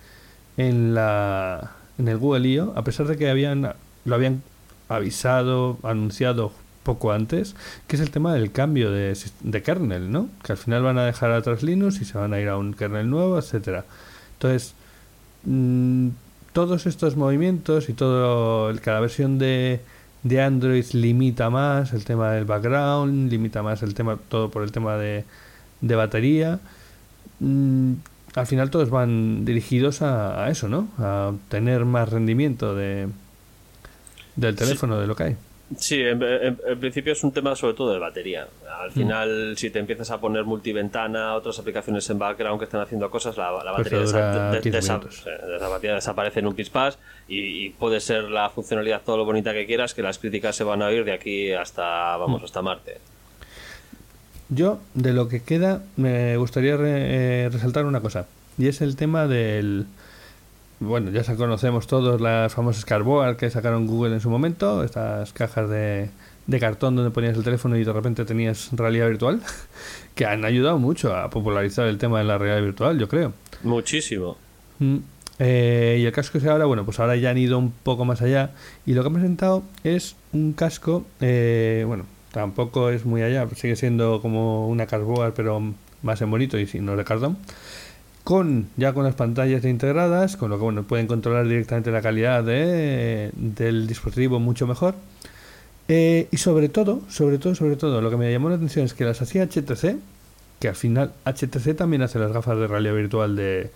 en, 0.56 0.94
la, 0.94 1.72
en 1.98 2.08
el 2.08 2.16
Google 2.18 2.48
I.O., 2.48 2.72
a 2.76 2.84
pesar 2.84 3.06
de 3.06 3.18
que 3.18 3.28
habían, 3.28 3.74
lo 4.06 4.14
habían 4.14 4.42
avisado, 4.88 5.78
anunciado 5.82 6.52
poco 6.82 7.12
antes, 7.12 7.54
que 7.88 7.96
es 7.96 8.02
el 8.02 8.10
tema 8.10 8.32
del 8.32 8.52
cambio 8.52 8.90
de, 8.90 9.14
de 9.42 9.62
kernel, 9.62 10.10
¿no? 10.10 10.30
Que 10.42 10.52
al 10.52 10.58
final 10.58 10.82
van 10.82 10.96
a 10.96 11.04
dejar 11.04 11.30
atrás 11.32 11.62
Linux 11.62 12.00
y 12.00 12.06
se 12.06 12.16
van 12.16 12.32
a 12.32 12.40
ir 12.40 12.48
a 12.48 12.56
un 12.56 12.72
kernel 12.72 13.10
nuevo, 13.10 13.38
etcétera. 13.38 13.84
Entonces, 14.34 14.74
mm, 15.44 16.08
todos 16.52 16.86
estos 16.86 17.16
movimientos 17.16 17.88
y 17.88 17.92
todo 17.94 18.70
el- 18.70 18.80
cada 18.80 19.00
versión 19.00 19.38
de, 19.38 19.80
de 20.22 20.42
Android 20.42 20.84
limita 20.92 21.50
más 21.50 21.92
el 21.92 22.04
tema 22.04 22.32
del 22.32 22.44
background, 22.44 23.30
limita 23.30 23.62
más 23.62 23.82
el 23.82 23.94
tema, 23.94 24.18
todo 24.28 24.50
por 24.50 24.62
el 24.62 24.72
tema 24.72 24.96
de, 24.96 25.24
de 25.80 25.94
batería. 25.94 26.60
Mm, 27.40 27.94
al 28.34 28.46
final 28.46 28.70
todos 28.70 28.90
van 28.90 29.44
dirigidos 29.44 30.02
a, 30.02 30.44
a 30.44 30.50
eso, 30.50 30.68
¿no? 30.68 30.88
A 30.98 31.28
obtener 31.28 31.84
más 31.84 32.08
rendimiento 32.08 32.74
de 32.74 33.08
del 34.36 34.54
teléfono, 34.54 35.00
de 35.00 35.06
lo 35.06 35.16
que 35.16 35.22
hay. 35.24 35.36
Sí, 35.76 36.00
en, 36.00 36.22
en- 36.22 36.58
en 36.66 36.80
principio 36.80 37.12
es 37.12 37.22
un 37.22 37.32
tema 37.32 37.54
sobre 37.54 37.74
todo 37.74 37.92
de 37.92 37.98
batería. 37.98 38.46
Mm. 38.46 38.82
Al 38.82 38.90
final, 38.92 39.54
si 39.58 39.68
te 39.70 39.78
empiezas 39.78 40.10
a 40.10 40.18
poner 40.18 40.44
multiventana, 40.44 41.34
otras 41.34 41.58
aplicaciones 41.58 42.08
en 42.08 42.18
background 42.18 42.58
que 42.58 42.64
están 42.64 42.80
haciendo 42.80 43.10
cosas, 43.10 43.36
la, 43.36 43.50
la 43.52 43.74
Pues 43.74 43.90
batería, 43.90 43.98
te 43.98 44.04
dura 44.06 44.32
desa- 44.32 44.50
de- 44.52 44.60
15 44.62 44.78
desa- 44.78 44.98
minutos. 44.98 45.24
eh, 45.26 45.58
la 45.60 45.68
batería 45.68 45.94
desaparece 45.96 46.40
en 46.40 46.46
un 46.46 46.54
pispás 46.54 46.98
y, 47.28 47.66
y 47.66 47.70
puede 47.70 48.00
ser 48.00 48.24
la 48.30 48.48
funcionalidad 48.48 49.02
todo 49.04 49.18
lo 49.18 49.24
bonita 49.26 49.52
que 49.52 49.66
quieras, 49.66 49.92
que 49.92 50.02
las 50.02 50.18
críticas 50.18 50.56
se 50.56 50.64
van 50.64 50.80
a 50.80 50.86
oír 50.86 51.04
de 51.04 51.12
aquí 51.12 51.52
hasta, 51.52 52.16
Mm. 52.16 52.20
vamos, 52.20 52.42
hasta 52.44 52.62
Marte. 52.62 52.96
Yo, 54.48 54.80
de 54.94 55.12
lo 55.12 55.28
que 55.28 55.42
queda, 55.42 55.82
me 55.96 56.36
gustaría 56.38 56.76
re- 56.78 57.44
eh, 57.44 57.48
resaltar 57.50 57.84
una 57.84 58.00
cosa. 58.00 58.26
Y 58.56 58.68
es 58.68 58.80
el 58.80 58.96
tema 58.96 59.26
del... 59.26 59.84
Bueno, 60.80 61.10
ya 61.10 61.24
conocemos 61.34 61.86
todos 61.86 62.20
las 62.20 62.54
famosas 62.54 62.84
Cardboard 62.84 63.36
que 63.36 63.50
sacaron 63.50 63.86
Google 63.86 64.14
en 64.14 64.20
su 64.20 64.30
momento. 64.30 64.84
Estas 64.84 65.32
cajas 65.32 65.68
de, 65.68 66.10
de 66.46 66.60
cartón 66.60 66.94
donde 66.94 67.10
ponías 67.10 67.36
el 67.36 67.42
teléfono 67.42 67.76
y 67.76 67.84
de 67.84 67.92
repente 67.92 68.24
tenías 68.24 68.70
realidad 68.72 69.08
virtual. 69.08 69.40
Que 70.14 70.26
han 70.26 70.44
ayudado 70.44 70.78
mucho 70.78 71.14
a 71.14 71.30
popularizar 71.30 71.86
el 71.86 71.96
tema 71.96 72.18
de 72.18 72.24
la 72.24 72.38
realidad 72.38 72.60
virtual, 72.60 72.98
yo 72.98 73.08
creo. 73.08 73.32
Muchísimo. 73.62 74.36
Mm, 74.80 74.96
eh, 75.38 75.98
y 76.00 76.04
el 76.04 76.12
casco 76.12 76.40
que 76.40 76.48
ahora, 76.48 76.64
bueno, 76.64 76.84
pues 76.84 76.98
ahora 76.98 77.14
ya 77.14 77.30
han 77.30 77.38
ido 77.38 77.56
un 77.56 77.70
poco 77.70 78.04
más 78.04 78.20
allá. 78.20 78.50
Y 78.84 78.94
lo 78.94 79.02
que 79.02 79.06
han 79.06 79.14
presentado 79.14 79.62
es 79.84 80.16
un 80.32 80.54
casco, 80.54 81.06
eh, 81.20 81.84
bueno, 81.86 82.04
tampoco 82.32 82.90
es 82.90 83.04
muy 83.04 83.22
allá, 83.22 83.46
sigue 83.54 83.76
siendo 83.76 84.20
como 84.20 84.68
una 84.68 84.86
cardboard, 84.86 85.34
pero 85.34 85.62
más 86.02 86.20
en 86.20 86.30
bonito 86.30 86.58
y 86.58 86.66
sin 86.66 86.84
no 86.84 86.96
de 86.96 87.04
cartón. 87.04 87.38
Con, 88.28 88.68
ya 88.76 88.92
con 88.92 89.04
las 89.04 89.14
pantallas 89.14 89.64
integradas, 89.64 90.36
con 90.36 90.50
lo 90.50 90.58
que 90.58 90.64
bueno, 90.64 90.82
pueden 90.82 91.06
controlar 91.06 91.48
directamente 91.48 91.90
la 91.90 92.02
calidad 92.02 92.44
de- 92.44 93.30
del 93.32 93.86
dispositivo 93.86 94.38
mucho 94.38 94.66
mejor. 94.66 94.94
Eh, 95.88 96.28
y 96.30 96.36
sobre 96.36 96.68
todo, 96.68 97.00
sobre 97.08 97.38
todo, 97.38 97.54
sobre 97.54 97.76
todo, 97.76 98.02
lo 98.02 98.10
que 98.10 98.18
me 98.18 98.30
llamó 98.30 98.50
la 98.50 98.56
atención 98.56 98.84
es 98.84 98.92
que 98.92 99.04
las 99.06 99.22
hacía 99.22 99.44
HTC, 99.44 99.96
que 100.60 100.68
al 100.68 100.74
final 100.76 101.12
HTC 101.24 101.74
también 101.74 102.02
hace 102.02 102.18
las 102.18 102.30
gafas 102.30 102.58
de 102.58 102.66
realidad 102.66 102.94
virtual 102.94 103.34
de, 103.34 103.70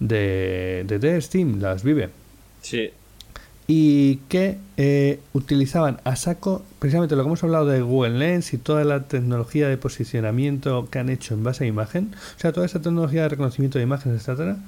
de, 0.00 0.82
de, 0.88 0.98
de 0.98 1.20
Steam, 1.20 1.60
las 1.60 1.84
Vive, 1.84 2.08
Sí, 2.62 2.90
y 3.66 4.16
que 4.28 4.58
eh, 4.76 5.20
utilizaban 5.32 6.00
a 6.04 6.16
saco 6.16 6.62
precisamente 6.78 7.16
lo 7.16 7.22
que 7.22 7.28
hemos 7.28 7.44
hablado 7.44 7.66
de 7.66 7.80
Google 7.80 8.18
Lens 8.18 8.52
y 8.52 8.58
toda 8.58 8.84
la 8.84 9.04
tecnología 9.04 9.68
de 9.68 9.78
posicionamiento 9.78 10.88
que 10.90 10.98
han 10.98 11.08
hecho 11.08 11.34
en 11.34 11.44
base 11.44 11.64
a 11.64 11.66
imagen, 11.66 12.14
o 12.36 12.40
sea, 12.40 12.52
toda 12.52 12.66
esa 12.66 12.82
tecnología 12.82 13.22
de 13.22 13.30
reconocimiento 13.30 13.78
de 13.78 13.84
imágenes, 13.84 14.20
etcétera, 14.20 14.58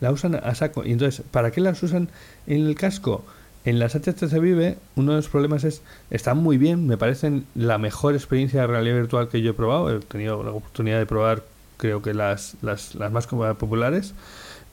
la 0.00 0.12
usan 0.12 0.34
a 0.34 0.54
saco. 0.54 0.84
Y 0.84 0.92
entonces, 0.92 1.24
¿para 1.30 1.50
qué 1.50 1.60
las 1.60 1.82
usan 1.82 2.08
en 2.46 2.66
el 2.66 2.74
casco? 2.74 3.24
En 3.64 3.78
las 3.78 3.94
HTC 3.94 4.38
Vive, 4.40 4.78
uno 4.94 5.12
de 5.12 5.16
los 5.16 5.28
problemas 5.28 5.64
es, 5.64 5.82
están 6.10 6.38
muy 6.38 6.56
bien, 6.56 6.86
me 6.86 6.96
parecen 6.96 7.46
la 7.54 7.78
mejor 7.78 8.14
experiencia 8.14 8.60
de 8.60 8.66
realidad 8.68 8.96
virtual 8.96 9.28
que 9.28 9.42
yo 9.42 9.50
he 9.50 9.54
probado, 9.54 9.90
he 9.94 10.00
tenido 10.00 10.42
la 10.42 10.52
oportunidad 10.52 10.98
de 10.98 11.06
probar 11.06 11.42
creo 11.76 12.00
que 12.00 12.14
las, 12.14 12.56
las, 12.62 12.94
las 12.94 13.12
más 13.12 13.26
populares, 13.26 14.14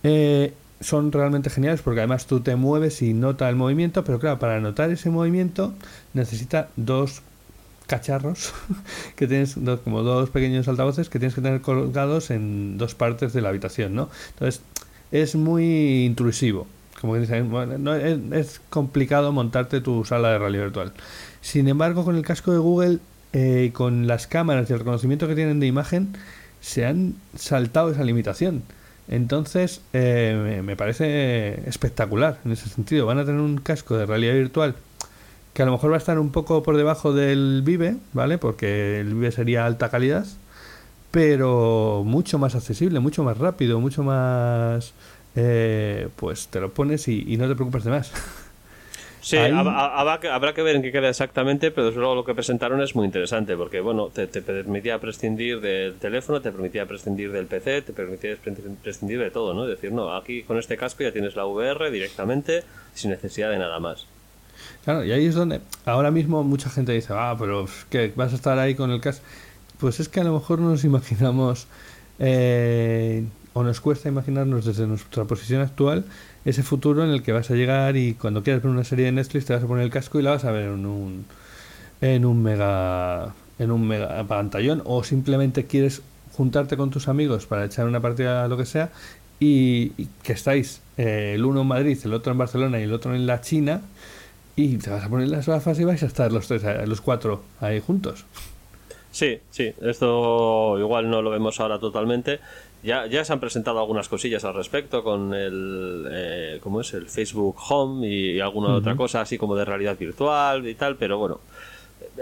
eh, 0.03 0.53
son 0.83 1.11
realmente 1.11 1.49
geniales 1.49 1.81
porque 1.81 2.01
además 2.01 2.25
tú 2.27 2.41
te 2.41 2.55
mueves 2.55 3.01
y 3.01 3.13
nota 3.13 3.49
el 3.49 3.55
movimiento, 3.55 4.03
pero 4.03 4.19
claro, 4.19 4.39
para 4.39 4.59
notar 4.59 4.91
ese 4.91 5.09
movimiento 5.09 5.73
necesita 6.13 6.69
dos 6.75 7.21
cacharros 7.87 8.53
que 9.15 9.27
tienes 9.27 9.55
dos, 9.63 9.79
como 9.81 10.03
dos 10.03 10.29
pequeños 10.29 10.67
altavoces 10.67 11.09
que 11.09 11.19
tienes 11.19 11.35
que 11.35 11.41
tener 11.41 11.61
colgados 11.61 12.29
en 12.29 12.77
dos 12.77 12.95
partes 12.95 13.33
de 13.33 13.41
la 13.41 13.49
habitación, 13.49 13.95
¿no? 13.95 14.09
Entonces 14.29 14.61
es 15.11 15.35
muy 15.35 16.05
intrusivo. 16.05 16.67
Como 17.01 17.17
dicen, 17.17 17.49
bueno, 17.49 17.77
no, 17.77 17.95
es, 17.95 18.17
es 18.31 18.61
complicado 18.69 19.31
montarte 19.33 19.81
tu 19.81 20.05
sala 20.05 20.31
de 20.31 20.37
realidad 20.37 20.63
virtual. 20.65 20.93
Sin 21.41 21.67
embargo, 21.67 22.05
con 22.05 22.15
el 22.15 22.23
casco 22.23 22.53
de 22.53 22.59
Google 22.59 22.99
eh, 23.35 23.71
con 23.73 24.05
las 24.05 24.27
cámaras 24.27 24.69
y 24.69 24.73
el 24.73 24.79
reconocimiento 24.79 25.27
que 25.27 25.33
tienen 25.33 25.59
de 25.59 25.65
imagen, 25.65 26.15
se 26.61 26.85
han 26.85 27.15
saltado 27.35 27.89
esa 27.89 28.03
limitación. 28.03 28.61
Entonces, 29.09 29.81
eh, 29.93 30.61
me- 30.63 30.75
parece 30.75 31.67
espectacular 31.69 32.39
en 32.45 32.51
ese 32.53 32.69
sentido. 32.69 33.05
Van 33.05 33.19
a 33.19 33.25
tener 33.25 33.41
un 33.41 33.57
casco 33.57 33.97
de 33.97 34.05
realidad 34.05 34.33
virtual 34.33 34.75
que 35.53 35.63
a 35.63 35.65
lo 35.65 35.73
mejor 35.73 35.91
va 35.91 35.95
a 35.95 35.99
estar 35.99 36.19
un 36.19 36.31
poco 36.31 36.63
por 36.63 36.77
debajo 36.77 37.13
del 37.13 37.61
Vive, 37.65 37.97
¿vale? 38.13 38.37
Porque 38.39 38.99
el 39.01 39.13
Vive 39.15 39.31
sería 39.31 39.65
alta 39.65 39.89
calidad, 39.89 40.25
pero 41.11 42.03
mucho 42.05 42.39
más 42.39 42.55
accesible, 42.55 42.99
mucho 42.99 43.23
más 43.23 43.37
rápido, 43.37 43.79
mucho 43.79 44.03
más... 44.03 44.93
eh, 45.35 46.09
pues 46.17 46.47
te 46.47 46.59
lo 46.59 46.73
pones 46.73 47.07
y, 47.07 47.23
y 47.27 47.37
no 47.37 47.47
te 47.47 47.55
preocupas 47.55 47.83
de 47.85 47.91
más. 47.91 48.11
Sí, 49.23 49.37
Ahí- 49.37 49.51
hab- 49.53 49.67
hab- 49.67 49.91
habrá 49.95 50.19
que, 50.19 50.27
habrá 50.27 50.53
que 50.53 50.61
ver 50.63 50.75
en 50.75 50.81
qué 50.81 50.91
queda 50.91 51.07
exactamente, 51.07 51.71
pero 51.71 51.87
desde 51.87 51.99
luego 52.01 52.13
lo 52.13 52.25
que 52.25 52.35
presentaron 52.35 52.81
es 52.81 52.93
muy 52.93 53.05
interesante, 53.05 53.55
porque 53.55 53.79
bueno, 53.79 54.09
te, 54.13 54.27
te 54.27 54.41
permitía 54.41 54.99
prescindir 54.99 55.61
del 55.61 55.93
teléfono, 55.95 56.41
te 56.41 56.51
permitía 56.51 56.85
prescindir 56.85 57.31
del 57.31 57.45
PC, 57.45 57.83
te 57.83 57.93
permitía 57.93 58.35
pre- 58.35 58.53
prescindir 58.83 59.19
de 59.19 59.31
todo, 59.31 59.53
¿no? 59.53 59.63
Es 59.63 59.69
decir, 59.69 59.93
no, 59.93 60.13
aquí 60.13 60.43
con 60.43 60.57
este 60.59 60.75
casco 60.75 61.03
ya 61.03 61.13
tienes 61.13 61.37
la 61.37 61.45
VR 61.45 61.89
directamente, 61.89 62.63
sin 62.93 63.11
necesidad 63.11 63.49
de 63.49 63.59
nada 63.59 63.79
más. 63.79 64.05
Claro, 64.83 65.05
y 65.05 65.11
ahí 65.13 65.25
es 65.25 65.35
donde 65.35 65.61
ahora 65.85 66.11
mismo 66.11 66.43
mucha 66.43 66.69
gente 66.69 66.91
dice, 66.91 67.13
ah, 67.15 67.35
pero 67.39 67.65
que 67.89 68.11
vas 68.17 68.33
a 68.33 68.35
estar 68.35 68.59
ahí 68.59 68.75
con 68.75 68.91
el 68.91 68.99
casco. 68.99 69.25
Pues 69.79 70.01
es 70.01 70.09
que 70.09 70.19
a 70.19 70.23
lo 70.25 70.33
mejor 70.33 70.59
no 70.59 70.69
nos 70.69 70.83
imaginamos, 70.83 71.67
eh, 72.19 73.23
o 73.53 73.63
nos 73.63 73.79
cuesta 73.79 74.09
imaginarnos 74.09 74.65
desde 74.65 74.85
nuestra 74.85 75.23
posición 75.25 75.61
actual, 75.61 76.03
ese 76.45 76.63
futuro 76.63 77.03
en 77.03 77.09
el 77.11 77.23
que 77.23 77.31
vas 77.31 77.49
a 77.51 77.55
llegar 77.55 77.95
y 77.95 78.13
cuando 78.15 78.43
quieras 78.43 78.63
ver 78.63 78.71
una 78.71 78.83
serie 78.83 79.05
de 79.05 79.11
Netflix 79.11 79.45
te 79.45 79.53
vas 79.53 79.63
a 79.63 79.67
poner 79.67 79.85
el 79.85 79.91
casco 79.91 80.19
y 80.19 80.23
la 80.23 80.31
vas 80.31 80.45
a 80.45 80.51
ver 80.51 80.65
en 80.65 80.85
un, 80.85 81.25
en 82.01 82.25
un 82.25 82.43
mega 82.43 83.33
en 83.59 83.71
un 83.71 83.87
mega 83.87 84.23
pantallón 84.25 84.81
o 84.85 85.03
simplemente 85.03 85.65
quieres 85.65 86.01
juntarte 86.35 86.75
con 86.75 86.89
tus 86.89 87.07
amigos 87.07 87.45
para 87.45 87.65
echar 87.65 87.85
una 87.85 88.01
partida 88.01 88.47
lo 88.47 88.57
que 88.57 88.65
sea 88.65 88.91
y, 89.39 89.89
que 90.23 90.33
estáis 90.33 90.81
eh, 90.97 91.33
el 91.35 91.45
uno 91.45 91.61
en 91.61 91.67
Madrid, 91.67 91.97
el 92.03 92.13
otro 92.13 92.31
en 92.31 92.37
Barcelona 92.37 92.79
y 92.79 92.83
el 92.83 92.93
otro 92.93 93.13
en 93.13 93.25
la 93.25 93.41
China 93.41 93.81
y 94.55 94.77
te 94.77 94.89
vas 94.89 95.03
a 95.03 95.09
poner 95.09 95.29
las 95.29 95.47
gafas 95.47 95.79
y 95.79 95.83
vais 95.83 96.01
a 96.03 96.05
estar 96.05 96.31
los 96.31 96.47
tres, 96.47 96.63
eh, 96.63 96.85
los 96.85 97.01
cuatro 97.01 97.43
ahí 97.59 97.79
juntos. 97.79 98.25
Sí, 99.11 99.39
sí, 99.51 99.71
esto 99.81 100.79
igual 100.79 101.09
no 101.09 101.21
lo 101.21 101.29
vemos 101.29 101.59
ahora 101.59 101.79
totalmente. 101.79 102.39
Ya, 102.83 103.05
ya 103.07 103.23
se 103.23 103.31
han 103.31 103.39
presentado 103.39 103.79
algunas 103.79 104.09
cosillas 104.09 104.43
al 104.43 104.53
respecto 104.53 105.03
con 105.03 105.33
el, 105.33 106.05
eh, 106.11 106.59
¿cómo 106.61 106.81
es? 106.81 106.93
El 106.93 107.07
Facebook 107.07 107.55
Home 107.69 108.07
y 108.07 108.39
alguna 108.41 108.75
otra 108.75 108.95
cosa 108.97 109.21
así 109.21 109.37
como 109.37 109.55
de 109.55 109.63
realidad 109.65 109.97
virtual 109.97 110.67
y 110.67 110.75
tal, 110.75 110.97
pero 110.97 111.17
bueno, 111.17 111.39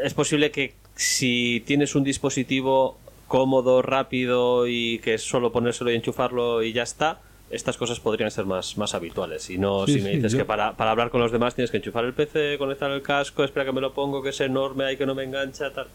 es 0.03 0.14
posible 0.14 0.51
que 0.51 0.74
si 0.95 1.64
tienes 1.66 1.95
un 1.95 2.03
dispositivo 2.03 2.97
cómodo, 3.28 3.82
rápido 3.82 4.68
y 4.68 4.99
que 4.99 5.16
es 5.16 5.24
solo 5.24 5.51
ponérselo 5.51 5.89
y 5.91 5.95
enchufarlo 5.95 6.62
y 6.62 6.74
ya 6.74 6.84
está, 6.84 7.22
estas 7.49 7.78
cosas 7.78 7.99
podrían 7.99 8.30
ser 8.30 8.45
más, 8.45 8.78
más 8.78 8.93
habituales. 8.93 9.49
Y 9.49 9.57
no 9.57 9.86
Sí, 9.88 9.93
si 9.95 10.01
me 10.01 10.09
sí, 10.12 10.16
dices 10.18 10.34
yo- 10.34 10.38
que 10.39 10.45
para, 10.45 10.74
para 10.78 10.91
hablar 10.91 11.09
con 11.09 11.22
los 11.22 11.32
demás 11.32 11.55
tienes 11.55 11.72
que 11.72 11.78
enchufar 11.78 12.05
el 12.05 12.14
PC, 12.14 12.57
conectar 12.59 12.91
el 12.91 13.01
casco, 13.01 13.43
espera 13.43 13.66
que 13.66 13.72
me 13.72 13.82
lo 13.82 13.93
pongo, 13.93 14.22
que 14.22 14.30
es 14.30 14.39
enorme, 14.41 14.84
hay 14.86 14.97
que 14.97 15.05
no 15.05 15.16
me 15.16 15.24
engancha, 15.24 15.72
tal. 15.74 15.88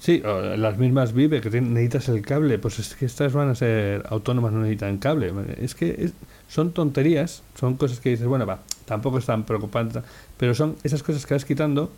Sí, 0.00 0.22
las 0.56 0.78
mismas 0.78 1.12
Vive 1.12 1.40
que 1.42 1.50
necesitas 1.60 2.08
el 2.08 2.22
cable, 2.22 2.58
pues 2.58 2.78
es 2.78 2.94
que 2.94 3.04
estas 3.04 3.34
van 3.34 3.50
a 3.50 3.54
ser 3.54 4.02
autónomas, 4.08 4.50
no 4.52 4.60
necesitan 4.60 4.96
cable. 4.96 5.30
Es 5.60 5.74
que 5.74 5.94
es- 5.98 6.14
son 6.48 6.72
tonterías, 6.72 7.42
son 7.58 7.76
cosas 7.76 8.00
que 8.00 8.08
dices, 8.10 8.26
bueno, 8.26 8.46
va, 8.46 8.60
tampoco 8.86 9.18
es 9.18 9.26
tan 9.26 9.44
preocupante, 9.44 10.00
pero 10.38 10.54
son 10.54 10.76
esas 10.84 11.02
cosas 11.02 11.26
que 11.26 11.34
vas 11.34 11.44
quitando 11.44 11.92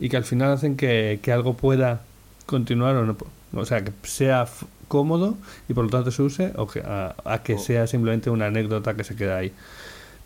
y 0.00 0.08
que 0.08 0.16
al 0.16 0.24
final 0.24 0.50
hacen 0.52 0.76
que, 0.76 1.20
que 1.22 1.30
algo 1.32 1.54
pueda 1.54 2.02
continuar 2.46 2.96
o 2.96 3.06
no. 3.06 3.16
O 3.54 3.64
sea, 3.64 3.84
que 3.84 3.92
sea 4.02 4.46
cómodo 4.88 5.36
y 5.68 5.72
por 5.74 5.84
lo 5.84 5.90
tanto 5.90 6.10
se 6.10 6.22
use 6.22 6.52
o 6.56 6.66
que, 6.66 6.80
a, 6.80 7.14
a 7.24 7.42
que 7.44 7.54
Oh. 7.54 7.58
sea 7.58 7.86
simplemente 7.86 8.28
una 8.28 8.46
anécdota 8.46 8.94
que 8.94 9.04
se 9.04 9.14
queda 9.14 9.36
ahí. 9.38 9.52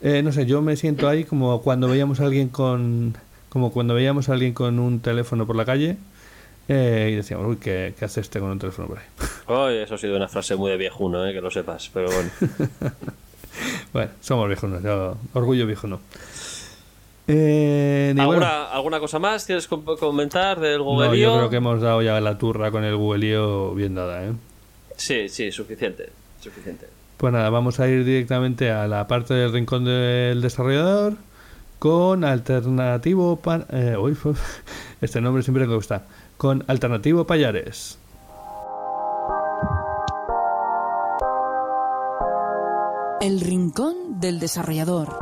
Eh, 0.01 0.23
no 0.23 0.31
sé, 0.31 0.47
yo 0.47 0.63
me 0.63 0.75
siento 0.75 1.07
ahí 1.07 1.23
como 1.23 1.61
cuando 1.61 1.87
veíamos 1.87 2.19
a 2.19 2.25
alguien 2.25 2.49
con 2.49 3.15
como 3.49 3.71
cuando 3.71 3.93
veíamos 3.93 4.29
a 4.29 4.33
alguien 4.33 4.53
con 4.53 4.79
un 4.79 5.01
teléfono 5.01 5.45
por 5.45 5.55
la 5.55 5.65
calle 5.65 5.97
eh, 6.67 7.09
y 7.11 7.15
decíamos, 7.15 7.47
uy, 7.47 7.57
¿qué, 7.57 7.93
¿qué 7.97 8.05
hace 8.05 8.21
este 8.21 8.39
con 8.39 8.49
un 8.51 8.59
teléfono 8.59 8.87
por 8.87 8.99
ahí? 8.99 9.05
Ay, 9.47 9.77
eso 9.77 9.95
ha 9.95 9.97
sido 9.97 10.15
una 10.15 10.27
frase 10.27 10.55
muy 10.55 10.71
de 10.71 10.77
viejuno, 10.77 11.25
eh, 11.27 11.33
que 11.33 11.41
lo 11.41 11.51
sepas, 11.51 11.89
pero 11.93 12.09
bueno. 12.11 12.29
Bueno, 13.93 14.09
somos 14.21 14.47
viejunos, 14.47 14.81
yo, 14.81 15.17
orgullo 15.33 15.67
viejuno. 15.67 15.99
Eh, 17.27 18.13
bueno, 18.15 18.31
¿Alguna, 18.31 18.65
¿Alguna 18.71 18.99
cosa 18.99 19.19
más 19.19 19.45
quieres 19.45 19.67
com- 19.67 19.83
comentar 19.99 20.59
del 20.59 20.79
no, 20.79 20.83
Google 20.85 21.19
yo 21.19 21.35
creo 21.35 21.49
que 21.49 21.57
hemos 21.57 21.81
dado 21.81 22.01
ya 22.01 22.19
la 22.21 22.37
turra 22.37 22.71
con 22.71 22.83
el 22.83 22.95
Google 22.95 23.73
bien 23.75 23.93
dada, 23.95 24.25
¿eh? 24.25 24.31
Sí, 24.97 25.29
sí, 25.29 25.51
suficiente. 25.51 26.09
Suficiente. 26.41 26.87
Pues 27.17 27.31
nada, 27.33 27.49
vamos 27.49 27.79
a 27.79 27.87
ir 27.87 28.03
directamente 28.03 28.71
a 28.71 28.87
la 28.87 29.07
parte 29.07 29.33
del 29.33 29.51
rincón 29.53 29.85
del 29.85 30.41
desarrollador 30.41 31.13
con 31.77 32.23
alternativo 32.23 33.35
pa- 33.37 33.65
eh, 33.71 33.95
uy, 33.99 34.17
este 35.01 35.21
nombre 35.21 35.43
siempre 35.43 35.67
me 35.67 35.75
gusta 35.75 36.03
con 36.41 36.63
alternativo 36.67 37.27
payares 37.27 37.99
El 43.21 43.39
rincón 43.41 44.19
del 44.19 44.39
desarrollador. 44.39 45.19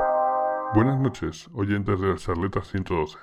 Buenas 0.74 0.98
noches, 1.02 1.50
oyentes 1.54 2.00
de 2.00 2.08
las 2.08 2.24
charletas 2.24 2.70
112. 2.70 3.18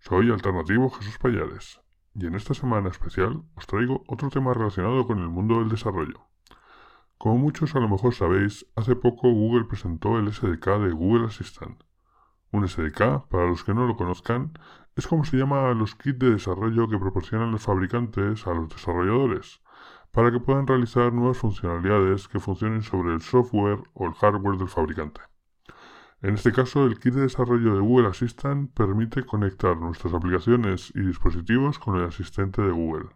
Soy 0.00 0.32
Alternativo 0.32 0.90
Jesús 0.90 1.18
Payares, 1.18 1.80
y 2.16 2.26
en 2.26 2.34
esta 2.34 2.52
semana 2.52 2.88
especial 2.88 3.44
os 3.54 3.64
traigo 3.68 4.02
otro 4.08 4.28
tema 4.28 4.52
relacionado 4.52 5.06
con 5.06 5.20
el 5.20 5.28
mundo 5.28 5.60
del 5.60 5.68
desarrollo. 5.68 6.26
Como 7.16 7.38
muchos 7.38 7.76
a 7.76 7.78
lo 7.78 7.88
mejor 7.88 8.12
sabéis, 8.12 8.66
hace 8.74 8.96
poco 8.96 9.30
Google 9.30 9.66
presentó 9.66 10.18
el 10.18 10.32
SDK 10.32 10.66
de 10.80 10.90
Google 10.90 11.26
Assistant. 11.26 11.80
Un 12.52 12.68
SDK, 12.68 13.28
para 13.28 13.46
los 13.46 13.62
que 13.64 13.74
no 13.74 13.86
lo 13.86 13.96
conozcan, 13.96 14.52
es 14.96 15.06
como 15.06 15.24
se 15.24 15.36
llama 15.36 15.72
los 15.72 15.94
kits 15.94 16.18
de 16.18 16.30
desarrollo 16.30 16.88
que 16.88 16.98
proporcionan 16.98 17.52
los 17.52 17.62
fabricantes 17.62 18.46
a 18.46 18.54
los 18.54 18.68
desarrolladores, 18.68 19.60
para 20.10 20.32
que 20.32 20.40
puedan 20.40 20.66
realizar 20.66 21.12
nuevas 21.12 21.38
funcionalidades 21.38 22.26
que 22.26 22.40
funcionen 22.40 22.82
sobre 22.82 23.14
el 23.14 23.20
software 23.20 23.82
o 23.94 24.06
el 24.06 24.14
hardware 24.14 24.58
del 24.58 24.68
fabricante. 24.68 25.20
En 26.22 26.34
este 26.34 26.52
caso, 26.52 26.84
el 26.84 26.98
kit 26.98 27.14
de 27.14 27.22
desarrollo 27.22 27.74
de 27.74 27.80
Google 27.80 28.08
Assistant 28.08 28.70
permite 28.74 29.24
conectar 29.24 29.76
nuestras 29.76 30.12
aplicaciones 30.12 30.92
y 30.94 31.00
dispositivos 31.00 31.78
con 31.78 31.96
el 31.96 32.04
asistente 32.04 32.60
de 32.60 32.72
Google. 32.72 33.08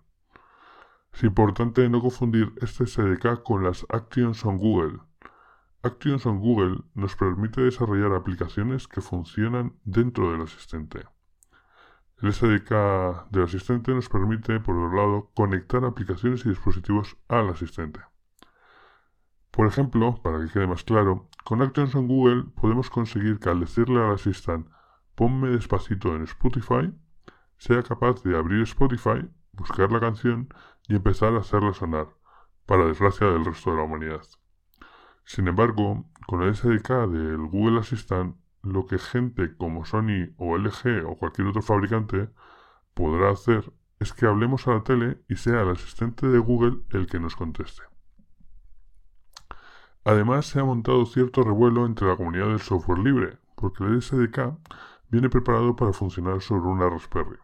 Es 1.13 1.23
importante 1.23 1.89
no 1.89 2.01
confundir 2.01 2.53
este 2.63 2.87
SDK 2.87 3.43
con 3.43 3.63
las 3.63 3.85
Actions 3.91 4.45
on 4.45 4.57
Google. 4.57 5.01
Actions 5.85 6.25
on 6.25 6.41
Google 6.41 6.83
nos 6.95 7.15
permite 7.15 7.61
desarrollar 7.61 8.15
aplicaciones 8.15 8.89
que 8.89 9.03
funcionan 9.03 9.75
dentro 9.85 10.33
del 10.33 10.41
asistente. 10.41 11.01
El 12.23 12.33
SDK 12.33 13.29
del 13.31 13.43
asistente 13.43 13.93
nos 13.93 14.09
permite, 14.09 14.61
por 14.61 14.77
otro 14.77 14.97
lado, 14.97 15.31
conectar 15.35 15.85
aplicaciones 15.85 16.47
y 16.47 16.49
dispositivos 16.49 17.19
al 17.29 17.51
asistente. 17.51 18.01
Por 19.51 19.67
ejemplo, 19.67 20.23
para 20.23 20.41
que 20.41 20.51
quede 20.51 20.67
más 20.67 20.85
claro, 20.85 21.29
con 21.45 21.61
Actions 21.61 21.95
on 21.95 22.09
Google 22.09 22.45
podemos 22.59 22.89
conseguir 22.89 23.39
que 23.39 23.51
al 23.51 23.61
decirle 23.61 24.01
al 24.03 24.15
asistente 24.15 24.71
ponme 25.15 25.51
despacito 25.51 26.17
en 26.17 26.23
Spotify, 26.23 26.95
sea 27.59 27.83
capaz 27.83 28.23
de 28.23 28.39
abrir 28.39 28.63
Spotify, 28.63 29.29
buscar 29.53 29.93
la 29.93 30.01
canción 30.01 30.49
y 30.89 30.97
empezar 30.97 31.35
a 31.35 31.41
hacerla 31.41 31.75
sonar, 31.75 32.09
para 32.65 32.87
desgracia 32.87 33.27
del 33.27 33.45
resto 33.45 33.71
de 33.71 33.77
la 33.77 33.83
humanidad. 33.83 34.23
Sin 35.25 35.49
embargo, 35.49 36.05
con 36.27 36.43
el 36.43 36.55
SDK 36.55 37.09
del 37.09 37.47
Google 37.47 37.81
Assistant, 37.81 38.37
lo 38.63 38.87
que 38.87 38.99
gente 38.99 39.57
como 39.57 39.85
Sony 39.85 40.35
o 40.37 40.57
LG 40.57 41.05
o 41.07 41.17
cualquier 41.17 41.49
otro 41.49 41.63
fabricante 41.63 42.31
podrá 42.95 43.31
hacer 43.31 43.73
es 43.99 44.13
que 44.13 44.27
hablemos 44.27 44.67
a 44.67 44.75
la 44.75 44.85
tele 44.85 45.23
y 45.29 45.37
sea 45.37 45.63
el 45.63 45.71
asistente 45.71 46.27
de 46.27 46.39
Google 46.39 46.81
el 46.91 47.07
que 47.07 47.21
nos 47.21 47.37
conteste. 47.37 47.83
Además, 50.05 50.47
se 50.47 50.61
ha 50.61 50.65
montado 50.65 51.07
cierto 51.07 51.43
revuelo 51.43 51.87
entre 51.87 52.07
la 52.07 52.17
comunidad 52.17 52.49
del 52.49 52.61
software 52.61 52.99
libre, 52.99 53.39
porque 53.57 53.85
el 53.85 54.03
SDK 54.03 54.59
viene 55.09 55.31
preparado 55.31 55.75
para 55.75 55.95
funcionar 55.95 56.43
sobre 56.43 56.69
una 56.69 56.91
Raspberry. 56.91 57.39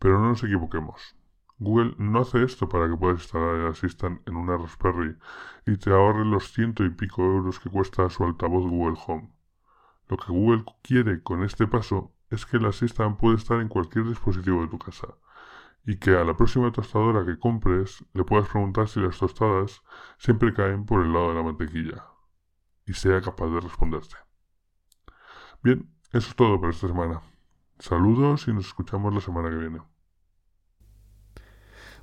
Pero 0.00 0.20
no 0.20 0.30
nos 0.30 0.42
equivoquemos. 0.42 1.17
Google 1.58 1.94
no 1.98 2.20
hace 2.20 2.42
esto 2.44 2.68
para 2.68 2.88
que 2.88 2.96
puedas 2.96 3.20
instalar 3.20 3.56
el 3.56 3.66
Assistant 3.66 4.26
en 4.28 4.36
una 4.36 4.56
Raspberry 4.56 5.16
y 5.66 5.76
te 5.76 5.90
ahorre 5.90 6.24
los 6.24 6.52
ciento 6.52 6.84
y 6.84 6.90
pico 6.90 7.22
euros 7.22 7.58
que 7.58 7.68
cuesta 7.68 8.08
su 8.10 8.24
altavoz 8.24 8.64
Google 8.64 8.98
Home. 9.06 9.32
Lo 10.08 10.16
que 10.16 10.32
Google 10.32 10.64
quiere 10.82 11.22
con 11.22 11.42
este 11.42 11.66
paso 11.66 12.12
es 12.30 12.46
que 12.46 12.58
el 12.58 12.66
Assistant 12.66 13.18
puede 13.18 13.36
estar 13.36 13.60
en 13.60 13.68
cualquier 13.68 14.06
dispositivo 14.06 14.62
de 14.62 14.68
tu 14.68 14.78
casa 14.78 15.08
y 15.84 15.96
que 15.96 16.10
a 16.10 16.24
la 16.24 16.36
próxima 16.36 16.70
tostadora 16.70 17.24
que 17.24 17.38
compres 17.38 18.04
le 18.12 18.22
puedas 18.22 18.48
preguntar 18.48 18.88
si 18.88 19.00
las 19.00 19.18
tostadas 19.18 19.82
siempre 20.18 20.54
caen 20.54 20.84
por 20.84 21.04
el 21.04 21.12
lado 21.12 21.30
de 21.30 21.34
la 21.34 21.42
mantequilla 21.42 22.04
y 22.86 22.92
sea 22.92 23.20
capaz 23.20 23.48
de 23.48 23.60
responderte. 23.60 24.16
Bien, 25.62 25.90
eso 26.12 26.28
es 26.28 26.36
todo 26.36 26.60
por 26.60 26.70
esta 26.70 26.86
semana. 26.86 27.20
Saludos 27.78 28.46
y 28.48 28.52
nos 28.52 28.66
escuchamos 28.66 29.12
la 29.12 29.20
semana 29.20 29.50
que 29.50 29.56
viene. 29.56 29.80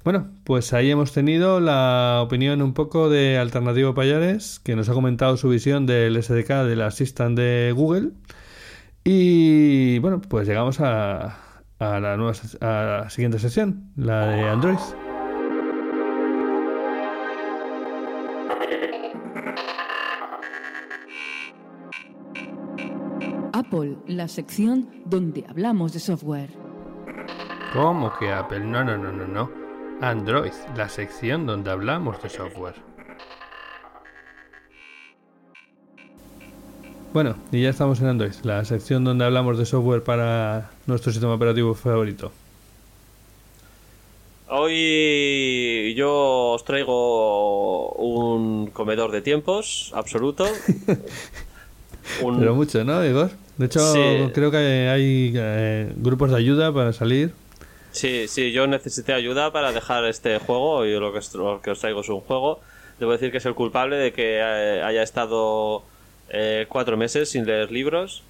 Bueno, 0.06 0.28
pues 0.44 0.72
ahí 0.72 0.92
hemos 0.92 1.14
tenido 1.14 1.60
la 1.60 2.20
opinión 2.22 2.62
un 2.62 2.76
poco 2.76 3.10
de 3.10 3.40
Alternativo 3.40 3.96
Payares, 3.96 4.60
que 4.60 4.76
nos 4.76 4.88
ha 4.88 4.94
comentado 4.94 5.36
su 5.36 5.50
visión 5.50 5.88
del 5.88 6.22
SDK 6.22 6.64
del 6.64 6.84
Assistant 6.84 7.36
de 7.36 7.74
Google. 7.76 8.12
Y 9.04 9.98
bueno, 9.98 10.22
pues 10.22 10.48
llegamos 10.48 10.80
a, 10.80 11.38
a 11.80 12.00
la, 12.00 12.18
nueva, 12.18 12.34
a 12.62 13.02
la 13.02 13.10
siguiente 13.10 13.40
sesión, 13.40 13.90
la 13.96 14.28
de 14.28 14.42
Android. 14.44 14.78
Apple, 23.54 23.98
la 24.06 24.28
sección 24.28 24.88
donde 25.08 25.46
hablamos 25.50 25.94
de 25.94 26.00
software. 26.00 26.52
¿Cómo 27.74 28.14
que 28.20 28.32
Apple? 28.32 28.60
No, 28.60 28.84
no, 28.84 29.00
no, 29.00 29.12
no, 29.12 29.26
no. 29.26 29.65
Android, 30.10 30.52
la 30.78 30.88
sección 30.88 31.48
donde 31.48 31.72
hablamos 31.72 32.22
de 32.22 32.30
software. 32.30 32.76
Bueno, 37.12 37.36
y 37.52 37.64
ya 37.64 37.70
estamos 37.72 38.00
en 38.02 38.08
Android, 38.08 38.34
la 38.44 38.64
sección 38.66 39.04
donde 39.04 39.26
hablamos 39.26 39.58
de 39.58 39.66
software 39.66 40.04
para 40.04 40.70
nuestro 40.86 41.12
sistema 41.12 41.34
operativo 41.34 41.74
favorito. 41.74 42.32
Hoy 44.48 45.96
yo 45.98 46.52
os 46.52 46.64
traigo 46.66 47.94
un 47.94 48.68
comedor 48.68 49.12
de 49.12 49.24
tiempos 49.24 49.92
absoluto. 49.96 50.46
Un- 52.22 52.38
Pero 52.38 52.54
mucho, 52.54 52.84
¿no, 52.84 53.04
Igor? 53.04 53.32
De 53.58 53.66
hecho, 53.66 53.80
Sí. 53.92 54.30
creo 54.36 54.52
que 54.52 54.58
hay 54.58 55.34
eh, 55.36 55.92
grupos 55.98 56.30
de 56.30 56.38
ayuda 56.38 56.72
para 56.72 56.94
salir. 56.94 57.34
Sí, 57.96 58.28
sí, 58.28 58.52
yo 58.52 58.68
necesité 58.68 59.14
ayuda 59.14 59.52
para 59.52 59.72
dejar 59.72 60.04
este 60.06 60.38
juego 60.40 60.86
y 60.86 60.94
lo 61.00 61.12
que, 61.14 61.20
os- 61.20 61.34
lo 61.34 61.62
que 61.62 61.72
os 61.72 61.80
traigo 61.80 62.02
es 62.02 62.10
un 62.10 62.20
juego. 62.22 62.60
Debo 63.00 63.12
decir 63.14 63.32
que 63.32 63.38
es 63.38 63.46
el 63.46 63.56
culpable 63.56 63.96
de 63.96 64.12
que 64.14 64.38
eh, 64.40 64.82
haya 64.84 65.02
estado 65.02 65.84
eh, 66.30 66.66
cuatro 66.70 66.98
meses 66.98 67.30
sin 67.30 67.46
leer 67.46 67.72
libros. 67.72 68.24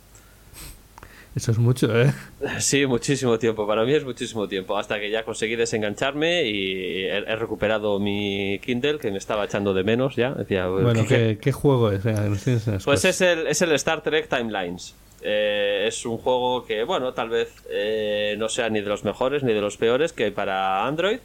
Eso 1.36 1.52
es 1.52 1.58
mucho, 1.58 1.88
¿eh? 2.02 2.14
Sí, 2.60 2.86
muchísimo 2.86 3.38
tiempo. 3.38 3.68
Para 3.68 3.84
mí 3.84 3.94
es 3.94 4.06
muchísimo 4.06 4.48
tiempo. 4.48 4.78
Hasta 4.78 5.00
que 5.00 5.10
ya 5.10 5.24
conseguí 5.24 5.58
desengancharme 5.58 6.44
y 6.46 7.04
he, 7.04 7.18
he 7.18 7.36
recuperado 7.36 8.00
mi 8.00 8.58
Kindle 8.64 9.00
que 9.00 9.12
me 9.12 9.18
estaba 9.18 9.44
echando 9.44 9.74
de 9.74 9.84
menos 9.84 10.16
ya. 10.16 10.32
Decía, 10.32 10.68
Bueno, 10.68 11.02
¿qué- 11.06 11.08
¿qué, 11.34 11.38
qué 11.42 11.52
juego 11.52 11.92
es? 11.92 12.06
Pues 12.86 13.04
es 13.04 13.20
el, 13.20 13.48
es 13.48 13.62
el 13.62 13.72
Star 13.74 14.02
Trek 14.02 14.30
Timelines. 14.30 14.96
Eh, 15.28 15.86
es 15.88 16.06
un 16.06 16.20
juego 16.20 16.66
que, 16.66 16.84
bueno, 16.84 17.14
tal 17.14 17.30
vez 17.30 17.52
eh, 17.72 18.36
no 18.38 18.48
sea 18.48 18.70
ni 18.70 18.82
de 18.82 18.88
los 18.88 19.04
mejores 19.04 19.42
ni 19.42 19.54
de 19.54 19.62
los 19.62 19.76
peores 19.76 20.14
que 20.14 20.26
hay 20.26 20.32
para 20.32 20.86
Android, 20.86 21.18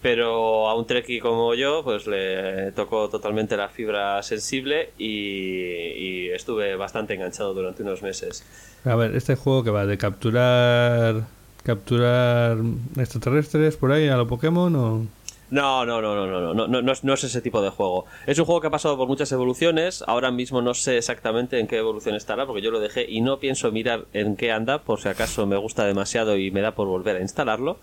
pero 0.00 0.68
a 0.68 0.76
un 0.76 0.86
Trekkie 0.86 1.18
como 1.18 1.54
yo, 1.54 1.82
pues 1.82 2.06
le 2.06 2.70
tocó 2.72 3.08
totalmente 3.08 3.56
la 3.56 3.68
fibra 3.68 4.22
sensible 4.22 4.90
y, 4.98 5.08
y 5.08 6.30
estuve 6.30 6.76
bastante 6.76 7.14
enganchado 7.14 7.52
durante 7.52 7.82
unos 7.82 8.02
meses. 8.02 8.44
A 8.84 8.94
ver, 8.94 9.16
este 9.16 9.34
juego 9.34 9.64
que 9.64 9.70
va 9.70 9.84
de 9.84 9.98
capturar 9.98 11.26
capturar 11.64 12.56
extraterrestres 12.96 13.76
por 13.76 13.92
ahí 13.92 14.08
a 14.08 14.16
lo 14.16 14.26
Pokémon 14.26 14.74
o 14.76 15.06
no, 15.50 15.84
no, 15.84 16.00
no, 16.00 16.14
no, 16.14 16.26
no, 16.26 16.54
no, 16.54 16.68
no, 16.68 16.82
no, 16.82 16.92
es, 16.92 17.02
no 17.02 17.14
es 17.14 17.24
ese 17.24 17.40
tipo 17.40 17.60
de 17.60 17.70
juego. 17.70 18.06
Es 18.26 18.38
un 18.38 18.44
juego 18.44 18.60
que 18.60 18.68
ha 18.68 18.70
pasado 18.70 18.96
por 18.96 19.08
muchas 19.08 19.32
evoluciones. 19.32 20.04
Ahora 20.06 20.30
mismo 20.30 20.62
no 20.62 20.74
sé 20.74 20.98
exactamente 20.98 21.58
en 21.58 21.66
qué 21.66 21.78
evolución 21.78 22.14
estará, 22.14 22.46
porque 22.46 22.62
yo 22.62 22.70
lo 22.70 22.78
dejé 22.78 23.04
y 23.08 23.20
no 23.20 23.38
pienso 23.38 23.72
mirar 23.72 24.04
en 24.12 24.36
qué 24.36 24.52
anda, 24.52 24.78
por 24.78 25.00
si 25.00 25.08
acaso 25.08 25.46
me 25.46 25.56
gusta 25.56 25.84
demasiado 25.84 26.36
y 26.36 26.50
me 26.50 26.60
da 26.60 26.72
por 26.72 26.86
volver 26.86 27.16
a 27.16 27.20
instalarlo. 27.20 27.78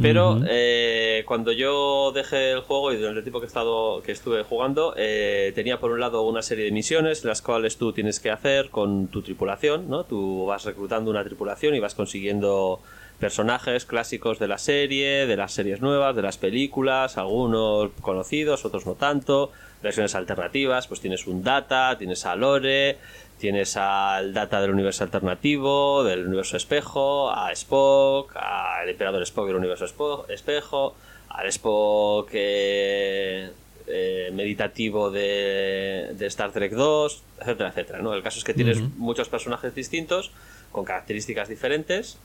Pero 0.00 0.40
eh, 0.46 1.24
cuando 1.26 1.52
yo 1.52 2.12
dejé 2.12 2.52
el 2.52 2.60
juego 2.60 2.92
y 2.92 2.96
durante 2.96 3.20
el 3.20 3.24
tiempo 3.24 3.40
que, 3.40 3.46
he 3.46 3.48
estado, 3.48 4.02
que 4.02 4.12
estuve 4.12 4.42
jugando, 4.42 4.92
eh, 4.96 5.52
tenía 5.54 5.80
por 5.80 5.90
un 5.90 6.00
lado 6.00 6.22
una 6.22 6.42
serie 6.42 6.66
de 6.66 6.70
misiones, 6.70 7.24
las 7.24 7.40
cuales 7.40 7.78
tú 7.78 7.94
tienes 7.94 8.20
que 8.20 8.30
hacer 8.30 8.68
con 8.68 9.06
tu 9.06 9.22
tripulación, 9.22 9.88
¿no? 9.88 10.04
Tú 10.04 10.44
vas 10.44 10.66
reclutando 10.66 11.10
una 11.10 11.24
tripulación 11.24 11.74
y 11.74 11.80
vas 11.80 11.94
consiguiendo 11.94 12.80
personajes 13.18 13.86
clásicos 13.86 14.38
de 14.38 14.48
la 14.48 14.58
serie, 14.58 15.26
de 15.26 15.36
las 15.36 15.52
series 15.52 15.80
nuevas, 15.80 16.14
de 16.14 16.22
las 16.22 16.38
películas, 16.38 17.16
algunos 17.16 17.90
conocidos, 18.00 18.64
otros 18.64 18.86
no 18.86 18.94
tanto, 18.94 19.50
versiones 19.82 20.14
alternativas, 20.14 20.86
pues 20.86 21.00
tienes 21.00 21.26
un 21.26 21.42
data, 21.42 21.96
tienes 21.98 22.26
a 22.26 22.36
Lore, 22.36 22.98
tienes 23.38 23.76
al 23.76 24.34
data 24.34 24.60
del 24.60 24.70
universo 24.70 25.04
alternativo, 25.04 26.04
del 26.04 26.26
universo 26.26 26.56
espejo, 26.56 27.30
a 27.30 27.52
Spock, 27.52 28.36
al 28.36 28.88
emperador 28.88 29.22
Spock 29.22 29.46
del 29.46 29.56
universo 29.56 29.86
espejo, 30.28 30.94
al 31.28 31.46
Spock 31.48 32.30
eh, 32.32 33.50
eh, 33.86 34.30
meditativo 34.32 35.10
de, 35.10 36.12
de 36.14 36.26
Star 36.26 36.52
Trek 36.52 36.72
2, 36.72 37.22
etcétera, 37.40 37.68
etcétera. 37.70 37.98
¿no? 38.00 38.14
El 38.14 38.22
caso 38.22 38.38
es 38.38 38.44
que 38.44 38.54
tienes 38.54 38.80
muchos 38.80 39.28
personajes 39.28 39.74
distintos, 39.74 40.32
con 40.72 40.84
características 40.84 41.48
diferentes, 41.48 42.18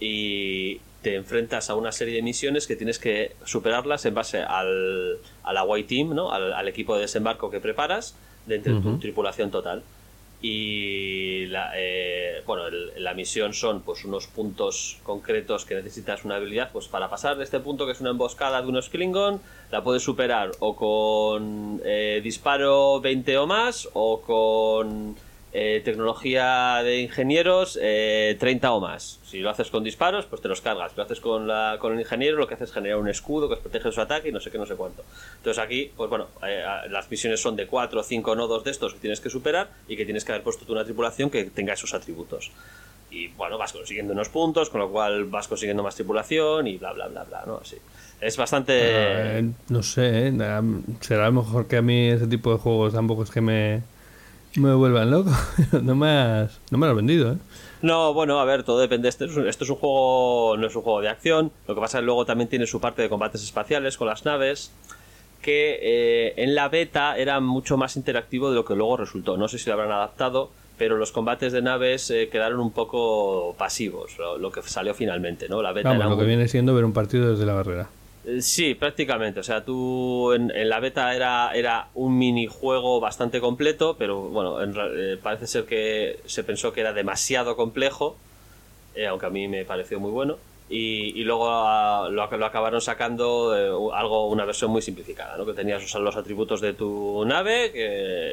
y 0.00 0.80
te 1.02 1.14
enfrentas 1.14 1.70
a 1.70 1.74
una 1.76 1.92
serie 1.92 2.14
de 2.16 2.22
misiones 2.22 2.66
que 2.66 2.76
tienes 2.76 2.98
que 2.98 3.32
superarlas 3.44 4.04
en 4.06 4.14
base 4.14 4.38
al, 4.42 5.18
a 5.44 5.52
la 5.52 5.62
White 5.64 5.88
Team, 5.88 6.14
¿no? 6.14 6.32
al, 6.32 6.52
al 6.52 6.68
equipo 6.68 6.94
de 6.94 7.02
desembarco 7.02 7.50
que 7.50 7.60
preparas 7.60 8.16
de 8.46 8.56
entre 8.56 8.72
tu 8.74 8.98
tripulación 8.98 9.50
total. 9.50 9.82
Y 10.42 11.46
la, 11.46 11.72
eh, 11.76 12.42
bueno, 12.46 12.66
el- 12.66 12.92
la 13.04 13.12
misión 13.12 13.52
son 13.52 13.82
pues 13.82 14.04
unos 14.06 14.26
puntos 14.26 14.98
concretos 15.02 15.66
que 15.66 15.74
necesitas 15.74 16.24
una 16.24 16.36
habilidad 16.36 16.70
pues 16.72 16.88
para 16.88 17.10
pasar 17.10 17.36
de 17.36 17.44
este 17.44 17.60
punto 17.60 17.84
que 17.84 17.92
es 17.92 18.00
una 18.00 18.10
emboscada 18.10 18.62
de 18.62 18.68
unos 18.68 18.88
Klingon, 18.88 19.40
la 19.70 19.84
puedes 19.84 20.02
superar 20.02 20.50
o 20.60 20.76
con 20.76 21.80
eh, 21.84 22.20
disparo 22.24 23.00
20 23.02 23.36
o 23.38 23.46
más 23.46 23.88
o 23.92 24.22
con 24.22 25.14
eh, 25.52 25.82
tecnología 25.84 26.80
de 26.84 27.00
ingenieros 27.00 27.76
eh, 27.82 28.36
30 28.38 28.72
o 28.72 28.80
más. 28.80 29.18
Si 29.24 29.40
lo 29.40 29.50
haces 29.50 29.68
con 29.68 29.82
disparos, 29.82 30.26
pues 30.26 30.40
te 30.40 30.46
los 30.46 30.60
cargas. 30.60 30.92
Si 30.92 30.96
lo 30.96 31.02
haces 31.02 31.18
con, 31.18 31.48
la, 31.48 31.76
con 31.80 31.92
el 31.92 32.00
ingeniero, 32.00 32.36
lo 32.36 32.46
que 32.46 32.54
haces 32.54 32.68
es 32.68 32.74
generar 32.74 32.98
un 32.98 33.08
escudo 33.08 33.48
que 33.48 33.56
protege 33.56 33.90
su 33.90 34.00
ataque 34.00 34.28
y 34.28 34.32
no 34.32 34.38
sé 34.38 34.52
qué, 34.52 34.58
no 34.58 34.66
sé 34.66 34.76
cuánto. 34.76 35.02
Entonces 35.38 35.60
aquí, 35.60 35.90
pues 35.96 36.08
bueno, 36.08 36.28
eh, 36.46 36.62
las 36.88 37.10
misiones 37.10 37.40
son 37.40 37.56
de 37.56 37.66
4 37.66 38.00
o 38.00 38.02
5 38.02 38.36
nodos 38.36 38.62
de 38.62 38.70
estos 38.70 38.94
que 38.94 39.00
tienes 39.00 39.20
que 39.20 39.28
superar 39.28 39.70
y 39.88 39.96
que 39.96 40.04
tienes 40.04 40.24
que 40.24 40.30
haber 40.30 40.44
puesto 40.44 40.64
tú 40.64 40.72
una 40.72 40.84
tripulación 40.84 41.30
que 41.30 41.44
tenga 41.46 41.72
esos 41.72 41.94
atributos. 41.94 42.52
Y 43.10 43.26
bueno, 43.28 43.58
vas 43.58 43.72
consiguiendo 43.72 44.12
unos 44.12 44.28
puntos, 44.28 44.70
con 44.70 44.80
lo 44.80 44.90
cual 44.90 45.24
vas 45.24 45.48
consiguiendo 45.48 45.82
más 45.82 45.96
tripulación 45.96 46.68
y 46.68 46.78
bla, 46.78 46.92
bla, 46.92 47.08
bla, 47.08 47.24
bla, 47.24 47.42
¿no? 47.44 47.58
Así. 47.60 47.76
Es 48.20 48.36
bastante... 48.36 48.72
Eh, 48.76 49.50
no 49.68 49.82
sé, 49.82 50.28
eh, 50.28 50.62
será 51.00 51.30
mejor 51.32 51.66
que 51.66 51.78
a 51.78 51.82
mí 51.82 52.10
ese 52.10 52.28
tipo 52.28 52.52
de 52.52 52.58
juegos 52.58 52.92
tampoco 52.92 53.24
es 53.24 53.30
que 53.30 53.40
me, 53.40 53.82
me 54.56 54.74
vuelvan 54.74 55.10
loco. 55.10 55.30
no, 55.82 55.94
me 55.94 56.08
has, 56.08 56.60
no 56.70 56.78
me 56.78 56.86
lo 56.86 56.92
has 56.92 56.96
vendido, 56.96 57.32
¿eh? 57.32 57.36
No, 57.82 58.12
bueno, 58.12 58.40
a 58.40 58.44
ver, 58.44 58.62
todo 58.62 58.78
depende. 58.78 59.08
Esto 59.08 59.24
es, 59.24 59.36
un, 59.36 59.48
esto 59.48 59.64
es 59.64 59.70
un 59.70 59.76
juego, 59.76 60.56
no 60.58 60.66
es 60.66 60.76
un 60.76 60.82
juego 60.82 61.00
de 61.00 61.08
acción. 61.08 61.50
Lo 61.66 61.74
que 61.74 61.80
pasa 61.80 61.98
es 61.98 62.02
que 62.02 62.06
luego 62.06 62.26
también 62.26 62.48
tiene 62.48 62.66
su 62.66 62.80
parte 62.80 63.02
de 63.02 63.08
combates 63.08 63.42
espaciales 63.42 63.96
con 63.96 64.06
las 64.06 64.24
naves, 64.24 64.72
que 65.40 65.78
eh, 65.80 66.34
en 66.36 66.54
la 66.54 66.68
beta 66.68 67.16
era 67.16 67.40
mucho 67.40 67.76
más 67.76 67.96
interactivo 67.96 68.50
de 68.50 68.56
lo 68.56 68.64
que 68.64 68.74
luego 68.74 68.98
resultó. 68.98 69.36
No 69.36 69.48
sé 69.48 69.58
si 69.58 69.68
lo 69.68 69.74
habrán 69.74 69.92
adaptado, 69.92 70.50
pero 70.76 70.98
los 70.98 71.12
combates 71.12 71.52
de 71.52 71.62
naves 71.62 72.10
eh, 72.10 72.28
quedaron 72.30 72.60
un 72.60 72.72
poco 72.72 73.54
pasivos, 73.56 74.18
lo, 74.18 74.36
lo 74.36 74.50
que 74.52 74.62
salió 74.62 74.92
finalmente, 74.92 75.48
¿no? 75.48 75.62
La 75.62 75.72
beta 75.72 75.88
Vamos, 75.88 76.02
era 76.02 76.10
lo 76.10 76.18
que 76.18 76.26
viene 76.26 76.48
siendo 76.48 76.74
ver 76.74 76.84
un 76.84 76.92
partido 76.92 77.30
desde 77.30 77.46
la 77.46 77.54
barrera. 77.54 77.88
Eh, 78.24 78.42
Sí, 78.42 78.74
prácticamente. 78.74 79.40
O 79.40 79.42
sea, 79.42 79.64
tú 79.64 80.32
en, 80.32 80.52
la 80.68 80.80
beta 80.80 81.14
era, 81.14 81.52
era 81.54 81.88
un 81.94 82.18
minijuego 82.18 83.00
bastante 83.00 83.40
completo, 83.40 83.96
pero 83.98 84.20
bueno, 84.28 84.62
en 84.62 84.74
eh, 84.76 85.16
parece 85.22 85.46
ser 85.46 85.64
que 85.64 86.20
se 86.26 86.44
pensó 86.44 86.72
que 86.72 86.80
era 86.82 86.92
demasiado 86.92 87.56
complejo, 87.56 88.16
eh, 88.94 89.06
aunque 89.06 89.26
a 89.26 89.30
mí 89.30 89.48
me 89.48 89.64
pareció 89.64 90.00
muy 90.00 90.10
bueno. 90.10 90.38
Y, 90.68 91.18
y 91.20 91.24
luego 91.24 91.46
ah, 91.50 92.08
lo, 92.10 92.22
ac- 92.24 92.36
lo 92.38 92.46
acabaron 92.46 92.80
sacando 92.80 93.56
eh, 93.56 93.94
algo, 93.96 94.28
una 94.28 94.44
versión 94.44 94.70
muy 94.70 94.82
simplificada, 94.82 95.36
¿no? 95.36 95.46
que 95.46 95.52
tenías 95.54 95.82
los, 95.82 95.94
los 96.02 96.16
atributos 96.16 96.60
de 96.60 96.74
tu 96.74 97.24
nave 97.26 97.72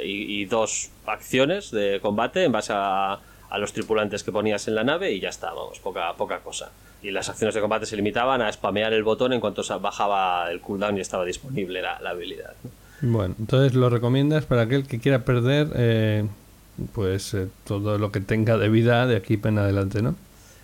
y, 0.06 0.42
y 0.42 0.46
dos 0.46 0.92
acciones 1.06 1.72
de 1.72 2.00
combate 2.02 2.44
en 2.44 2.52
base 2.52 2.74
a, 2.76 3.20
a 3.50 3.58
los 3.58 3.74
tripulantes 3.74 4.24
que 4.24 4.32
ponías 4.32 4.68
en 4.68 4.76
la 4.76 4.84
nave 4.84 5.12
y 5.12 5.20
ya 5.20 5.30
está, 5.30 5.54
vamos, 5.54 5.80
poca, 5.80 6.14
poca 6.14 6.39
cosa. 6.39 6.72
Y 7.02 7.12
las 7.12 7.30
acciones 7.30 7.54
de 7.56 7.62
combate 7.62 7.86
se 7.86 7.95
limitaban 7.95 8.41
a 8.41 8.52
spamear 8.52 8.93
el 8.93 9.04
botón 9.04 9.34
en 9.34 9.39
cuanto 9.39 9.62
bajaba 9.80 10.52
el 10.52 10.62
cooldown 10.62 10.98
y 10.98 11.02
estaba 11.02 11.26
disponible 11.26 11.82
la, 11.82 12.00
la 12.02 12.10
habilidad. 12.12 12.54
¿no? 12.64 12.72
Bueno, 13.02 13.36
entonces 13.39 13.76
lo 13.76 13.89
recomiendas 13.89 14.45
para 14.45 14.64
aquel 14.64 14.88
que 14.88 15.00
quiera 15.00 15.24
perder 15.24 15.68
eh, 15.76 16.26
pues 16.93 17.34
eh, 17.34 17.48
todo 17.66 17.98
lo 17.98 18.12
que 18.12 18.20
tenga 18.20 18.58
de 18.58 18.70
vida 18.70 19.06
de 19.06 19.16
aquí 19.16 19.39
en 19.43 19.60
adelante, 19.60 20.02
¿no? 20.02 20.16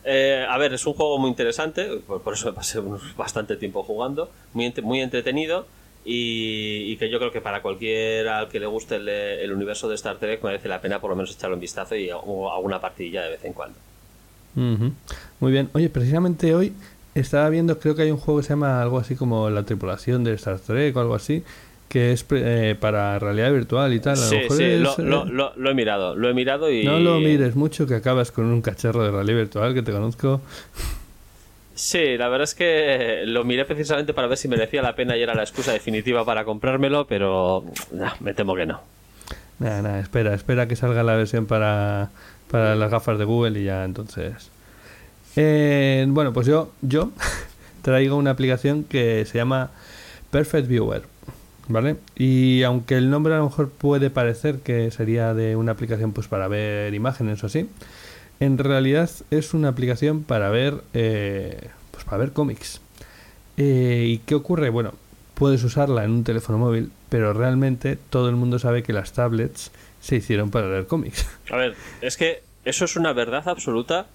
Eh, 0.05 0.45
a 0.47 0.57
ver, 0.57 0.73
es 0.73 0.85
un 0.85 0.93
juego 0.93 1.17
muy 1.17 1.29
interesante, 1.29 2.01
por, 2.05 2.21
por 2.21 2.33
eso 2.33 2.47
me 2.47 2.53
pasé 2.53 2.81
bastante 3.17 3.55
tiempo 3.55 3.83
jugando, 3.83 4.29
muy, 4.53 4.73
muy 4.81 5.01
entretenido 5.01 5.65
y, 6.05 6.91
y 6.91 6.97
que 6.97 7.09
yo 7.09 7.17
creo 7.19 7.31
que 7.31 7.41
para 7.41 7.61
cualquiera 7.61 8.39
al 8.39 8.49
que 8.49 8.59
le 8.59 8.65
guste 8.65 8.95
el, 8.97 9.07
el 9.07 9.51
universo 9.51 9.87
de 9.89 9.95
Star 9.95 10.17
Trek 10.17 10.43
merece 10.43 10.67
la 10.67 10.81
pena 10.81 10.99
por 10.99 11.09
lo 11.09 11.15
menos 11.15 11.31
echarle 11.33 11.55
un 11.55 11.61
vistazo 11.61 11.95
y 11.95 12.09
alguna 12.09 12.79
partidilla 12.81 13.23
de 13.23 13.29
vez 13.31 13.45
en 13.45 13.53
cuando. 13.53 13.77
Muy 14.55 15.51
bien. 15.51 15.69
Oye, 15.73 15.89
precisamente 15.89 16.53
hoy 16.53 16.73
estaba 17.15 17.49
viendo, 17.49 17.79
creo 17.79 17.95
que 17.95 18.03
hay 18.03 18.11
un 18.11 18.17
juego 18.17 18.39
que 18.39 18.43
se 18.47 18.49
llama 18.49 18.81
algo 18.81 18.99
así 18.99 19.15
como 19.15 19.49
La 19.49 19.63
tripulación 19.63 20.23
de 20.23 20.33
Star 20.33 20.59
Trek 20.59 20.95
o 20.95 20.99
algo 20.99 21.15
así, 21.15 21.43
que 21.89 22.11
es 22.11 22.25
eh, 22.31 22.75
para 22.79 23.17
realidad 23.19 23.51
virtual 23.51 23.93
y 23.93 23.99
tal. 23.99 24.13
A 24.13 24.21
lo 24.21 24.27
Sí, 24.29 24.35
mejor 24.37 24.57
sí, 24.57 24.63
es, 24.63 24.79
lo, 24.81 24.91
eh, 24.91 24.95
lo- 25.03 25.25
lo- 25.25 25.53
lo 25.55 25.69
he 25.69 25.73
mirado, 25.73 26.15
lo 26.15 26.29
he 26.29 26.33
mirado 26.33 26.71
y... 26.71 26.83
No 26.83 26.99
lo 26.99 27.19
mires 27.19 27.55
mucho 27.55 27.87
que 27.87 27.95
acabas 27.95 28.31
con 28.31 28.45
un 28.45 28.61
cacharro 28.61 29.03
de 29.03 29.11
realidad 29.11 29.37
virtual 29.37 29.73
que 29.73 29.81
te 29.83 29.91
conozco. 29.91 30.41
Sí, 31.75 32.17
la 32.17 32.29
verdad 32.29 32.43
es 32.43 32.53
que 32.53 33.23
lo 33.25 33.43
miré 33.43 33.65
precisamente 33.65 34.13
para 34.13 34.27
ver 34.27 34.37
si 34.37 34.47
merecía 34.47 34.81
la 34.81 34.95
pena 34.95 35.17
y 35.17 35.23
era 35.23 35.33
la 35.33 35.41
excusa 35.41 35.73
definitiva 35.73 36.23
para 36.23 36.45
comprármelo, 36.45 37.07
pero 37.07 37.65
nah, 37.91 38.13
me 38.19 38.33
temo 38.33 38.55
que 38.55 38.65
no. 38.65 38.81
Nada, 39.59 39.99
espera, 39.99 40.33
espera 40.33 40.67
que 40.67 40.75
salga 40.75 41.03
la 41.03 41.15
versión 41.15 41.45
para, 41.45 42.09
para 42.51 42.75
las 42.75 42.91
gafas 42.91 43.17
de 43.17 43.25
Google 43.25 43.59
y 43.59 43.63
ya 43.63 43.85
entonces. 43.85 44.51
Eh, 45.35 46.05
bueno, 46.09 46.31
pues 46.31 46.45
yo, 46.45 46.71
yo 46.81 47.11
traigo 47.81 48.17
una 48.17 48.31
aplicación 48.31 48.83
que 48.83 49.25
se 49.25 49.37
llama 49.39 49.71
Perfect 50.29 50.67
Viewer, 50.67 51.03
¿vale? 51.67 51.95
Y 52.15 52.61
aunque 52.63 52.97
el 52.97 53.09
nombre 53.09 53.33
a 53.33 53.37
lo 53.37 53.45
mejor 53.45 53.69
puede 53.69 54.11
parecer 54.11 54.59
que 54.59 54.91
sería 54.91 55.33
de 55.33 55.55
una 55.55 55.71
aplicación 55.71 56.11
pues 56.11 56.27
para 56.27 56.47
ver 56.47 56.93
imágenes 56.93 57.43
o 57.43 57.47
así, 57.47 57.67
en 58.43 58.57
realidad 58.57 59.09
es 59.31 59.53
una 59.53 59.69
aplicación 59.69 60.23
para 60.23 60.49
ver, 60.49 60.81
eh, 60.93 61.69
pues 61.91 62.03
para 62.03 62.17
ver 62.17 62.33
cómics. 62.33 62.81
Eh, 63.57 64.05
¿Y 64.07 64.17
qué 64.19 64.35
ocurre? 64.35 64.69
Bueno, 64.69 64.93
puedes 65.33 65.63
usarla 65.63 66.03
en 66.03 66.11
un 66.11 66.23
teléfono 66.23 66.57
móvil, 66.57 66.91
pero 67.09 67.33
realmente 67.33 67.97
todo 68.09 68.29
el 68.29 68.35
mundo 68.35 68.59
sabe 68.59 68.83
que 68.83 68.93
las 68.93 69.13
tablets 69.13 69.71
se 70.01 70.17
hicieron 70.17 70.51
para 70.51 70.67
leer 70.67 70.87
cómics. 70.87 71.27
A 71.51 71.57
ver, 71.57 71.75
es 72.01 72.17
que 72.17 72.43
eso 72.65 72.85
es 72.85 72.95
una 72.95 73.13
verdad 73.13 73.47
absoluta 73.47 74.07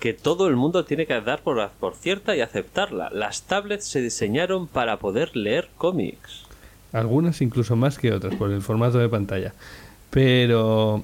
que 0.00 0.12
todo 0.12 0.48
el 0.48 0.56
mundo 0.56 0.84
tiene 0.84 1.06
que 1.06 1.20
dar 1.20 1.40
por, 1.42 1.70
por 1.80 1.94
cierta 1.94 2.36
y 2.36 2.40
aceptarla. 2.40 3.10
Las 3.10 3.42
tablets 3.42 3.86
se 3.86 4.02
diseñaron 4.02 4.66
para 4.66 4.98
poder 4.98 5.36
leer 5.36 5.68
cómics. 5.76 6.44
Algunas 6.92 7.40
incluso 7.40 7.76
más 7.76 7.98
que 7.98 8.12
otras 8.12 8.34
por 8.34 8.50
el 8.50 8.62
formato 8.62 8.98
de 8.98 9.08
pantalla. 9.08 9.54
Pero 10.10 11.02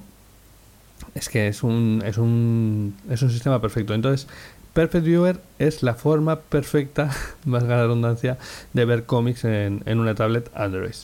es 1.14 1.28
que 1.28 1.48
es 1.48 1.62
un, 1.62 2.02
es 2.04 2.18
un, 2.18 2.94
es 3.10 3.22
un 3.22 3.30
sistema 3.30 3.60
perfecto. 3.60 3.94
Entonces, 3.94 4.28
Perfect 4.72 5.04
Viewer 5.04 5.40
es 5.58 5.82
la 5.82 5.94
forma 5.94 6.40
perfecta, 6.40 7.10
más 7.44 7.62
la 7.64 7.76
redundancia, 7.82 8.38
de 8.72 8.84
ver 8.84 9.04
cómics 9.04 9.44
en, 9.44 9.82
en 9.86 9.98
una 9.98 10.14
tablet 10.14 10.50
Android. 10.54 10.94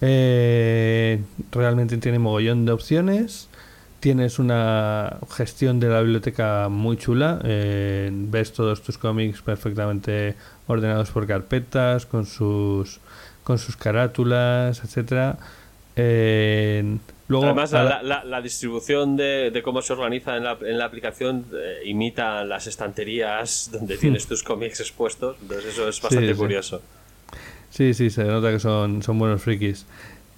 Eh, 0.00 1.22
realmente 1.52 1.96
tiene 1.98 2.18
mogollón 2.18 2.66
de 2.66 2.72
opciones. 2.72 3.48
Tienes 4.00 4.38
una 4.38 5.16
gestión 5.30 5.80
de 5.80 5.88
la 5.88 6.00
biblioteca 6.02 6.68
muy 6.68 6.96
chula. 6.96 7.40
eh, 7.44 8.10
ves 8.12 8.52
todos 8.52 8.82
tus 8.82 8.98
cómics 8.98 9.40
perfectamente 9.42 10.36
ordenados 10.66 11.10
por 11.10 11.26
carpetas, 11.26 12.06
con 12.06 12.26
sus 12.26 13.00
con 13.42 13.58
sus 13.58 13.76
carátulas, 13.76 14.82
etcétera. 14.84 15.38
Eh, 15.96 16.98
luego, 17.28 17.46
Además, 17.46 17.72
la, 17.72 17.84
la- 17.84 18.02
la- 18.02 18.24
la 18.24 18.40
distribución 18.40 19.16
de, 19.16 19.50
de 19.50 19.62
cómo 19.62 19.82
se 19.82 19.92
organiza 19.92 20.36
en 20.36 20.44
la, 20.44 20.56
en 20.60 20.78
la 20.78 20.84
aplicación 20.84 21.46
eh, 21.52 21.80
imita 21.86 22.44
las 22.44 22.66
estanterías 22.66 23.70
donde 23.72 23.96
tienes 23.98 24.26
tus 24.26 24.42
cómics 24.42 24.80
expuestos. 24.80 25.36
Entonces, 25.42 25.72
eso 25.72 25.88
es 25.88 26.00
bastante 26.00 26.32
sí. 26.32 26.38
curioso. 26.38 26.82
Sí, 27.70 27.94
sí, 27.94 28.10
se 28.10 28.24
nota 28.24 28.50
que 28.50 28.60
son, 28.60 29.02
son 29.02 29.18
buenos 29.18 29.42
frikis. 29.42 29.86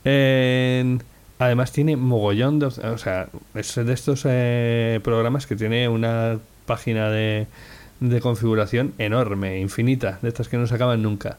En- 0.05 1.03
además 1.39 1.73
tiene 1.73 1.97
mogollón 1.97 2.59
de... 2.59 2.67
O 2.67 2.99
sea, 2.99 3.29
es 3.55 3.75
de 3.75 3.93
estos 3.93 4.23
eh, 4.25 5.01
programas 5.05 5.47
que 5.47 5.55
tiene 5.57 5.89
una 5.89 6.39
página 6.67 7.11
de, 7.11 7.47
de 8.01 8.21
configuración 8.21 8.93
enorme, 8.99 9.61
infinita, 9.61 10.19
de 10.23 10.29
estas 10.29 10.49
que 10.49 10.57
no 10.57 10.67
se 10.67 10.75
acaban 10.75 11.03
nunca. 11.03 11.39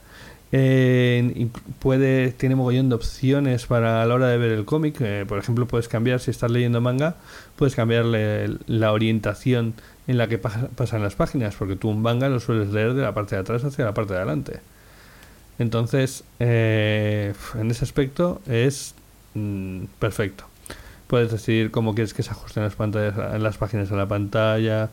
Y 0.52 1.46
puede, 1.80 2.32
tiene 2.32 2.56
mogollón 2.56 2.90
de 2.90 2.96
opciones 2.96 3.68
para 3.68 4.02
a 4.02 4.06
la 4.08 4.16
hora 4.16 4.28
de 4.30 4.38
ver 4.38 4.52
el 4.52 4.66
cómic. 4.66 5.00
eh, 5.02 5.26
por 5.28 5.38
ejemplo, 5.38 5.68
puedes 5.68 5.88
cambiar, 5.88 6.20
si 6.20 6.32
estás 6.32 6.50
leyendo 6.50 6.82
manga, 6.82 7.16
puedes 7.56 7.76
cambiarle 7.76 8.58
la 8.68 8.92
orientación 8.92 9.76
en 10.08 10.18
la 10.18 10.28
que 10.28 10.40
pa- 10.40 10.70
pasan 10.76 11.04
las 11.04 11.14
páginas, 11.16 11.56
porque 11.56 11.76
tú 11.76 11.90
un 11.90 12.02
manga 12.02 12.30
lo 12.30 12.40
sueles 12.40 12.70
leer 12.70 12.94
de 12.96 13.04
la 13.04 13.14
parte 13.14 13.36
de 13.36 13.42
atrás 13.42 13.64
hacia 13.64 13.86
la 13.86 13.94
parte 13.94 14.14
de 14.14 14.20
adelante. 14.20 14.60
Entonces, 15.60 16.24
eh, 16.40 17.34
en 17.60 17.70
ese 17.72 17.84
aspecto 17.86 18.42
es 18.48 18.96
mm, 19.36 19.84
perfecto. 20.00 20.46
Puedes 21.08 21.32
decidir 21.32 21.70
cómo 21.72 21.94
quieres 21.96 22.14
que 22.14 22.24
se 22.24 22.32
ajusten 22.32 22.64
las 22.64 22.76
pantallas, 22.76 23.40
las 23.42 23.58
páginas 23.58 23.92
a 23.92 23.96
la 23.96 24.08
pantalla. 24.08 24.90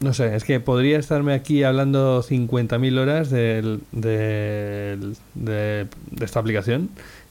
No 0.00 0.12
sé, 0.12 0.36
es 0.36 0.44
que 0.44 0.60
podría 0.60 0.98
estarme 0.98 1.32
aquí 1.32 1.62
hablando 1.62 2.22
50.000 2.22 2.98
horas 2.98 3.30
del- 3.30 3.80
de, 3.92 4.98
de 5.34 5.86
esta 6.20 6.38
aplicación 6.40 6.90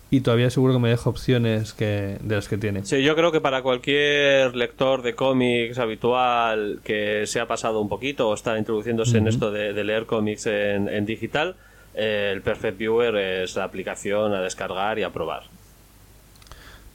y 0.09 0.21
todavía 0.21 0.49
seguro 0.49 0.73
que 0.73 0.79
me 0.79 0.89
dejo 0.89 1.09
opciones 1.11 1.73
que, 1.73 2.17
de 2.21 2.35
las 2.35 2.47
que 2.47 2.57
tiene. 2.57 2.83
Sí, 2.85 3.03
yo 3.03 3.15
creo 3.15 3.31
que 3.31 3.39
para 3.41 3.61
cualquier 3.61 4.55
lector 4.55 5.03
de 5.03 5.13
cómics 5.13 5.77
habitual 5.77 6.79
que 6.83 7.27
se 7.27 7.39
ha 7.39 7.47
pasado 7.47 7.81
un 7.81 7.89
poquito 7.89 8.29
o 8.29 8.33
está 8.33 8.57
introduciéndose 8.57 9.17
en 9.19 9.27
esto 9.27 9.51
de, 9.51 9.73
de 9.73 9.83
leer 9.83 10.05
cómics 10.07 10.47
en, 10.47 10.89
en 10.89 11.05
digital, 11.05 11.55
eh, 11.93 12.31
el 12.33 12.41
Perfect 12.41 12.77
Viewer 12.79 13.15
es 13.15 13.55
la 13.55 13.63
aplicación 13.65 14.33
a 14.33 14.41
descargar 14.41 14.97
y 14.97 15.03
a 15.03 15.11
probar. 15.11 15.43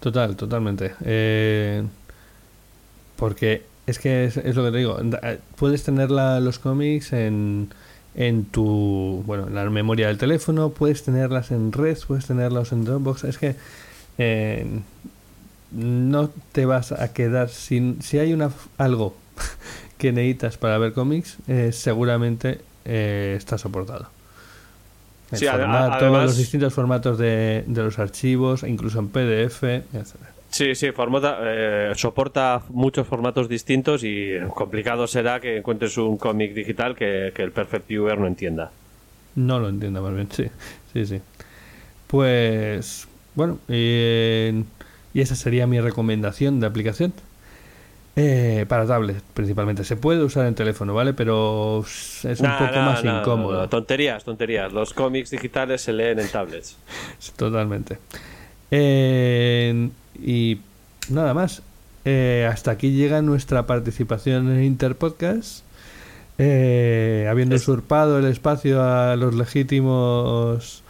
Total, 0.00 0.34
totalmente. 0.34 0.94
Eh, 1.04 1.82
porque 3.16 3.62
es 3.87 3.99
que 3.99 4.24
es, 4.24 4.37
es 4.37 4.55
lo 4.57 4.64
que 4.64 4.70
te 4.72 4.78
digo. 4.78 4.99
eh, 5.22 5.39
Puedes 5.57 5.83
tener 5.83 6.11
la- 6.11 6.41
los 6.41 6.59
cómics 6.59 7.12
en, 7.12 7.68
en 8.14 8.45
tu. 8.45 9.22
Bueno, 9.26 9.49
en 9.49 9.55
la 9.55 9.68
memoria 9.70 10.07
del 10.09 10.18
teléfono, 10.18 10.70
puedes 10.70 11.03
tenerlas 11.03 11.51
en 11.51 11.72
red, 11.72 11.99
puedes 12.07 12.26
tenerlos 12.26 12.72
en 12.72 12.85
Dropbox. 12.85 13.24
Es 13.24 13.39
que. 13.39 13.57
eh, 14.18 14.66
no 15.72 16.31
te 16.53 16.66
vas 16.66 16.93
a 16.93 17.12
quedar 17.12 17.49
sin. 17.49 18.03
Si 18.03 18.18
hay 18.18 18.33
una 18.33 18.51
algo 18.78 19.14
que 19.99 20.12
necesitas 20.12 20.57
para 20.59 20.78
ver 20.78 20.93
cómics, 20.93 21.37
eh, 21.49 21.70
seguramente 21.72 22.61
eh, 22.85 23.35
está 23.37 23.57
soportado. 23.59 24.09
El 25.31 25.39
Sí, 25.39 25.47
formato, 25.47 25.93
además- 26.07 26.24
los 26.24 26.37
distintos 26.37 26.74
formatos 26.74 27.16
de, 27.18 27.62
de 27.68 27.83
los 27.85 28.01
archivos, 28.01 28.64
incluso 28.64 28.99
en 28.99 29.09
PDF, 29.11 29.62
etc. 29.62 30.16
Sí, 30.51 30.74
sí, 30.74 30.90
formata- 30.90 31.38
eh, 31.42 31.92
soporta 31.96 32.62
muchos 32.70 33.07
formatos 33.07 33.48
distintos 33.48 34.03
y 34.03 34.32
complicado 34.55 35.07
será 35.07 35.38
que 35.40 35.59
encuentres 35.59 35.96
un 35.96 36.16
cómic 36.18 36.53
digital 36.55 36.96
que, 36.96 37.32
que 37.34 37.42
el 37.42 37.53
Perfect 37.53 37.86
Viewer 37.88 38.18
no 38.18 38.26
entienda. 38.26 38.72
No 39.36 39.61
lo 39.61 39.68
entiendo 39.68 40.03
más 40.03 40.12
bien, 40.14 40.28
sí, 40.32 40.46
sí, 40.92 41.07
sí. 41.07 41.20
Pues, 42.09 43.07
bueno, 43.36 43.59
eh, 43.68 44.64
y 45.14 45.20
esa 45.20 45.36
sería 45.36 45.66
mi 45.68 45.80
recomendación 45.80 46.59
de 46.61 46.66
aplicación. 46.66 47.12
Eh, 48.16 48.66
para 48.68 48.86
tablet, 48.86 49.22
principalmente. 49.34 49.84
Se 49.84 49.96
puede 49.96 50.22
usar 50.24 50.46
en 50.46 50.55
teléfono, 50.57 50.92
¿vale? 50.92 51.14
Pero 51.14 51.80
es 51.86 52.24
un 52.40 52.46
Nah, 52.48 52.59
poco 52.59 52.76
nah, 52.80 52.84
más 52.84 53.05
nah, 53.05 53.20
incómodo. 53.20 53.68
tonterías, 53.68 54.24
tonterías. 54.24 54.72
Los 54.72 54.92
cómics 54.92 55.30
digitales 55.30 55.80
se 55.80 55.92
leen 55.92 56.18
en 56.18 56.28
tablets. 56.28 56.76
Totalmente. 57.36 57.98
Eh, 58.72 59.88
y 60.24 60.60
nada 61.08 61.34
más. 61.34 61.62
Eh, 62.04 62.48
hasta 62.50 62.70
aquí 62.70 62.92
llega 62.92 63.20
nuestra 63.22 63.66
participación 63.66 64.50
en 64.50 64.64
Interpodcast. 64.64 65.64
Eh, 66.38 67.26
habiendo 67.30 67.54
Es- 67.56 67.62
usurpado 67.62 68.18
el 68.18 68.24
espacio 68.24 68.82
a 68.82 69.14
los 69.16 69.34
legítimos 69.34 70.82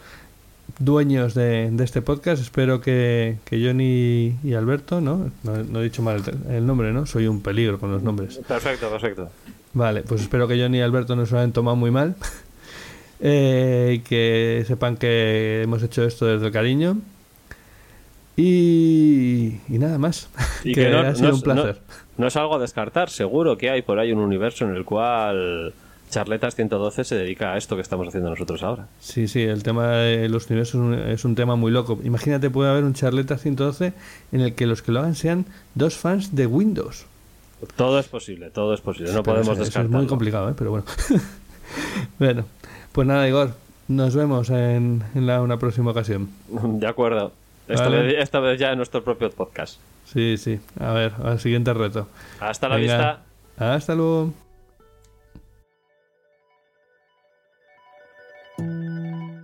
dueños 0.79 1.33
de, 1.33 1.69
de 1.69 1.83
este 1.83 2.01
podcast, 2.01 2.41
espero 2.41 2.79
que, 2.79 3.37
que 3.45 3.63
Johnny 3.63 4.37
y 4.43 4.53
Alberto, 4.53 5.01
¿no? 5.01 5.29
¿no? 5.43 5.57
no 5.63 5.81
he 5.81 5.83
dicho 5.83 6.01
mal 6.01 6.21
el, 6.49 6.65
nombre, 6.65 6.93
¿no? 6.93 7.05
Soy 7.05 7.27
un 7.27 7.41
peligro 7.41 7.77
con 7.79 7.91
los 7.91 8.01
nombres. 8.01 8.39
Perfecto, 8.47 8.89
perfecto. 8.89 9.29
Vale, 9.73 10.01
pues 10.03 10.21
espero 10.21 10.47
que 10.47 10.59
Johnny 10.59 10.77
y 10.79 10.81
Alberto 10.81 11.15
no 11.17 11.25
se 11.25 11.33
lo 11.33 11.39
hayan 11.39 11.51
tomado 11.51 11.75
muy 11.75 11.91
mal. 11.91 12.15
Eh, 13.23 13.97
y 13.97 13.99
que 13.99 14.63
sepan 14.67 14.97
que 14.97 15.61
hemos 15.61 15.83
hecho 15.83 16.03
esto 16.03 16.25
desde 16.25 16.47
el 16.47 16.51
cariño. 16.51 16.97
Y, 18.41 19.59
y 19.69 19.77
nada 19.77 19.97
más. 19.97 20.29
Y 20.63 20.73
que 20.73 20.85
que 20.85 20.89
no, 20.89 20.99
ha 20.99 21.15
sido 21.15 21.29
no 21.29 21.33
un 21.35 21.37
es- 21.37 21.43
placer. 21.43 21.81
No, 22.17 22.21
no 22.23 22.27
es 22.27 22.35
algo 22.35 22.55
a 22.55 22.59
descartar, 22.59 23.09
seguro 23.09 23.57
que 23.57 23.69
hay 23.69 23.81
por 23.81 23.99
ahí 23.99 24.11
un 24.11 24.19
universo 24.19 24.65
en 24.65 24.75
el 24.75 24.83
cual 24.83 25.73
Charletas 26.09 26.55
112 26.55 27.03
se 27.03 27.15
dedica 27.15 27.53
a 27.53 27.57
esto 27.57 27.75
que 27.75 27.81
estamos 27.81 28.07
haciendo 28.07 28.29
nosotros 28.29 28.63
ahora. 28.63 28.87
Sí, 28.99 29.27
sí, 29.27 29.41
el 29.41 29.63
tema 29.63 29.91
de 29.91 30.27
los 30.27 30.47
universos 30.49 30.97
es 31.07 31.23
un, 31.25 31.35
tema 31.35 31.55
muy 31.55 31.71
loco. 31.71 31.99
Imagínate, 32.03 32.49
puede 32.49 32.69
haber 32.69 32.83
un 32.83 32.93
Charleta 32.93 33.37
112 33.37 33.93
en 34.31 34.41
el 34.41 34.55
que 34.55 34.65
los 34.67 34.81
que 34.81 34.91
lo 34.91 34.99
hagan 34.99 35.15
sean 35.15 35.45
dos 35.75 35.95
fans 35.97 36.35
de 36.35 36.47
Windows. 36.47 37.05
Todo 37.75 37.99
es 37.99 38.07
posible, 38.07 38.49
todo 38.49 38.73
es 38.73 38.81
posible, 38.81 39.13
no 39.13 39.21
podemos 39.23 39.57
descartarlo. 39.57 39.89
Es 39.89 40.01
muy 40.01 40.07
complicado, 40.07 40.49
¿eh? 40.49 40.53
pero 40.57 40.71
bueno. 40.71 40.85
bueno, 42.19 42.45
pues 42.91 43.07
nada, 43.07 43.27
Igor. 43.27 43.53
Nos 43.87 44.15
vemos 44.15 44.49
en, 44.49 45.03
en 45.15 45.27
la, 45.27 45.41
una 45.41 45.59
próxima 45.59 45.91
ocasión. 45.91 46.29
De 46.49 46.87
acuerdo. 46.87 47.33
Esta, 47.71 47.85
Vale. 47.85 48.03
vez, 48.03 48.15
esta 48.19 48.39
vez 48.39 48.59
ya 48.59 48.69
en 48.71 48.77
nuestro 48.77 49.03
propio 49.03 49.31
podcast. 49.31 49.79
Sí, 50.05 50.37
sí. 50.37 50.59
A 50.79 50.93
ver, 50.93 51.13
al 51.23 51.39
siguiente 51.39 51.73
reto. 51.73 52.07
Hasta 52.39 52.69
la 52.69 52.75
Venga. 52.75 52.95
vista. 53.57 53.73
Hasta 53.75 53.95
luego. 53.95 54.31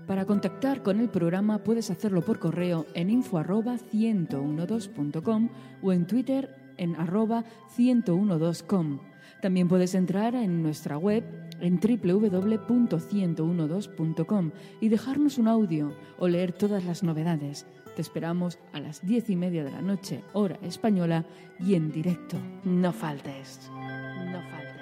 Para 0.06 0.26
contactar 0.26 0.84
con 0.84 1.00
el 1.00 1.08
programa 1.10 1.60
puedes 1.60 1.90
hacerlo 1.92 2.22
por 2.22 2.40
correo 2.40 2.86
en 2.94 3.10
info@1012.com 3.10 5.50
o 5.82 5.92
en 5.92 6.08
Twitter 6.08 6.50
en 6.78 6.96
arroba 6.96 7.44
1012com. 7.78 9.00
También 9.42 9.68
puedes 9.68 9.94
entrar 9.96 10.36
en 10.36 10.64
nuestra 10.64 10.98
web 10.98 11.24
en 11.60 11.80
www.1012.com 11.80 14.52
y 14.80 14.90
dejarnos 14.90 15.38
un 15.38 15.48
audio 15.48 15.94
o 16.20 16.28
leer 16.28 16.52
todas 16.54 16.84
las 16.86 17.04
novedades. 17.04 17.66
Te 17.98 18.04
esperamos 18.04 18.60
a 18.74 18.80
las 18.80 19.04
diez 19.04 19.28
y 19.28 19.36
media 19.36 19.64
de 19.64 19.72
la 19.72 19.82
noche, 19.82 20.22
hora 20.34 20.60
española, 20.62 21.26
y 21.60 21.74
en 21.74 21.92
directo. 21.92 22.38
No 22.64 22.94
faltes. 22.94 23.72
No 23.72 24.40
faltes. 24.52 24.78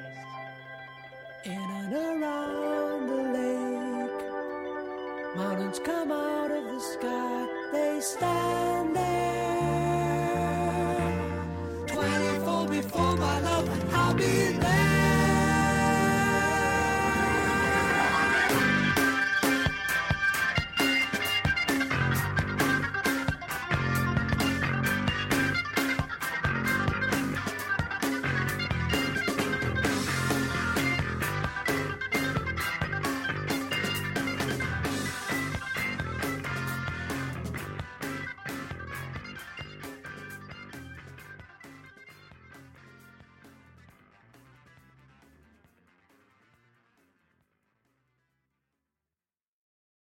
They 7.72 8.01
stand 8.01 8.95
there. 8.95 9.36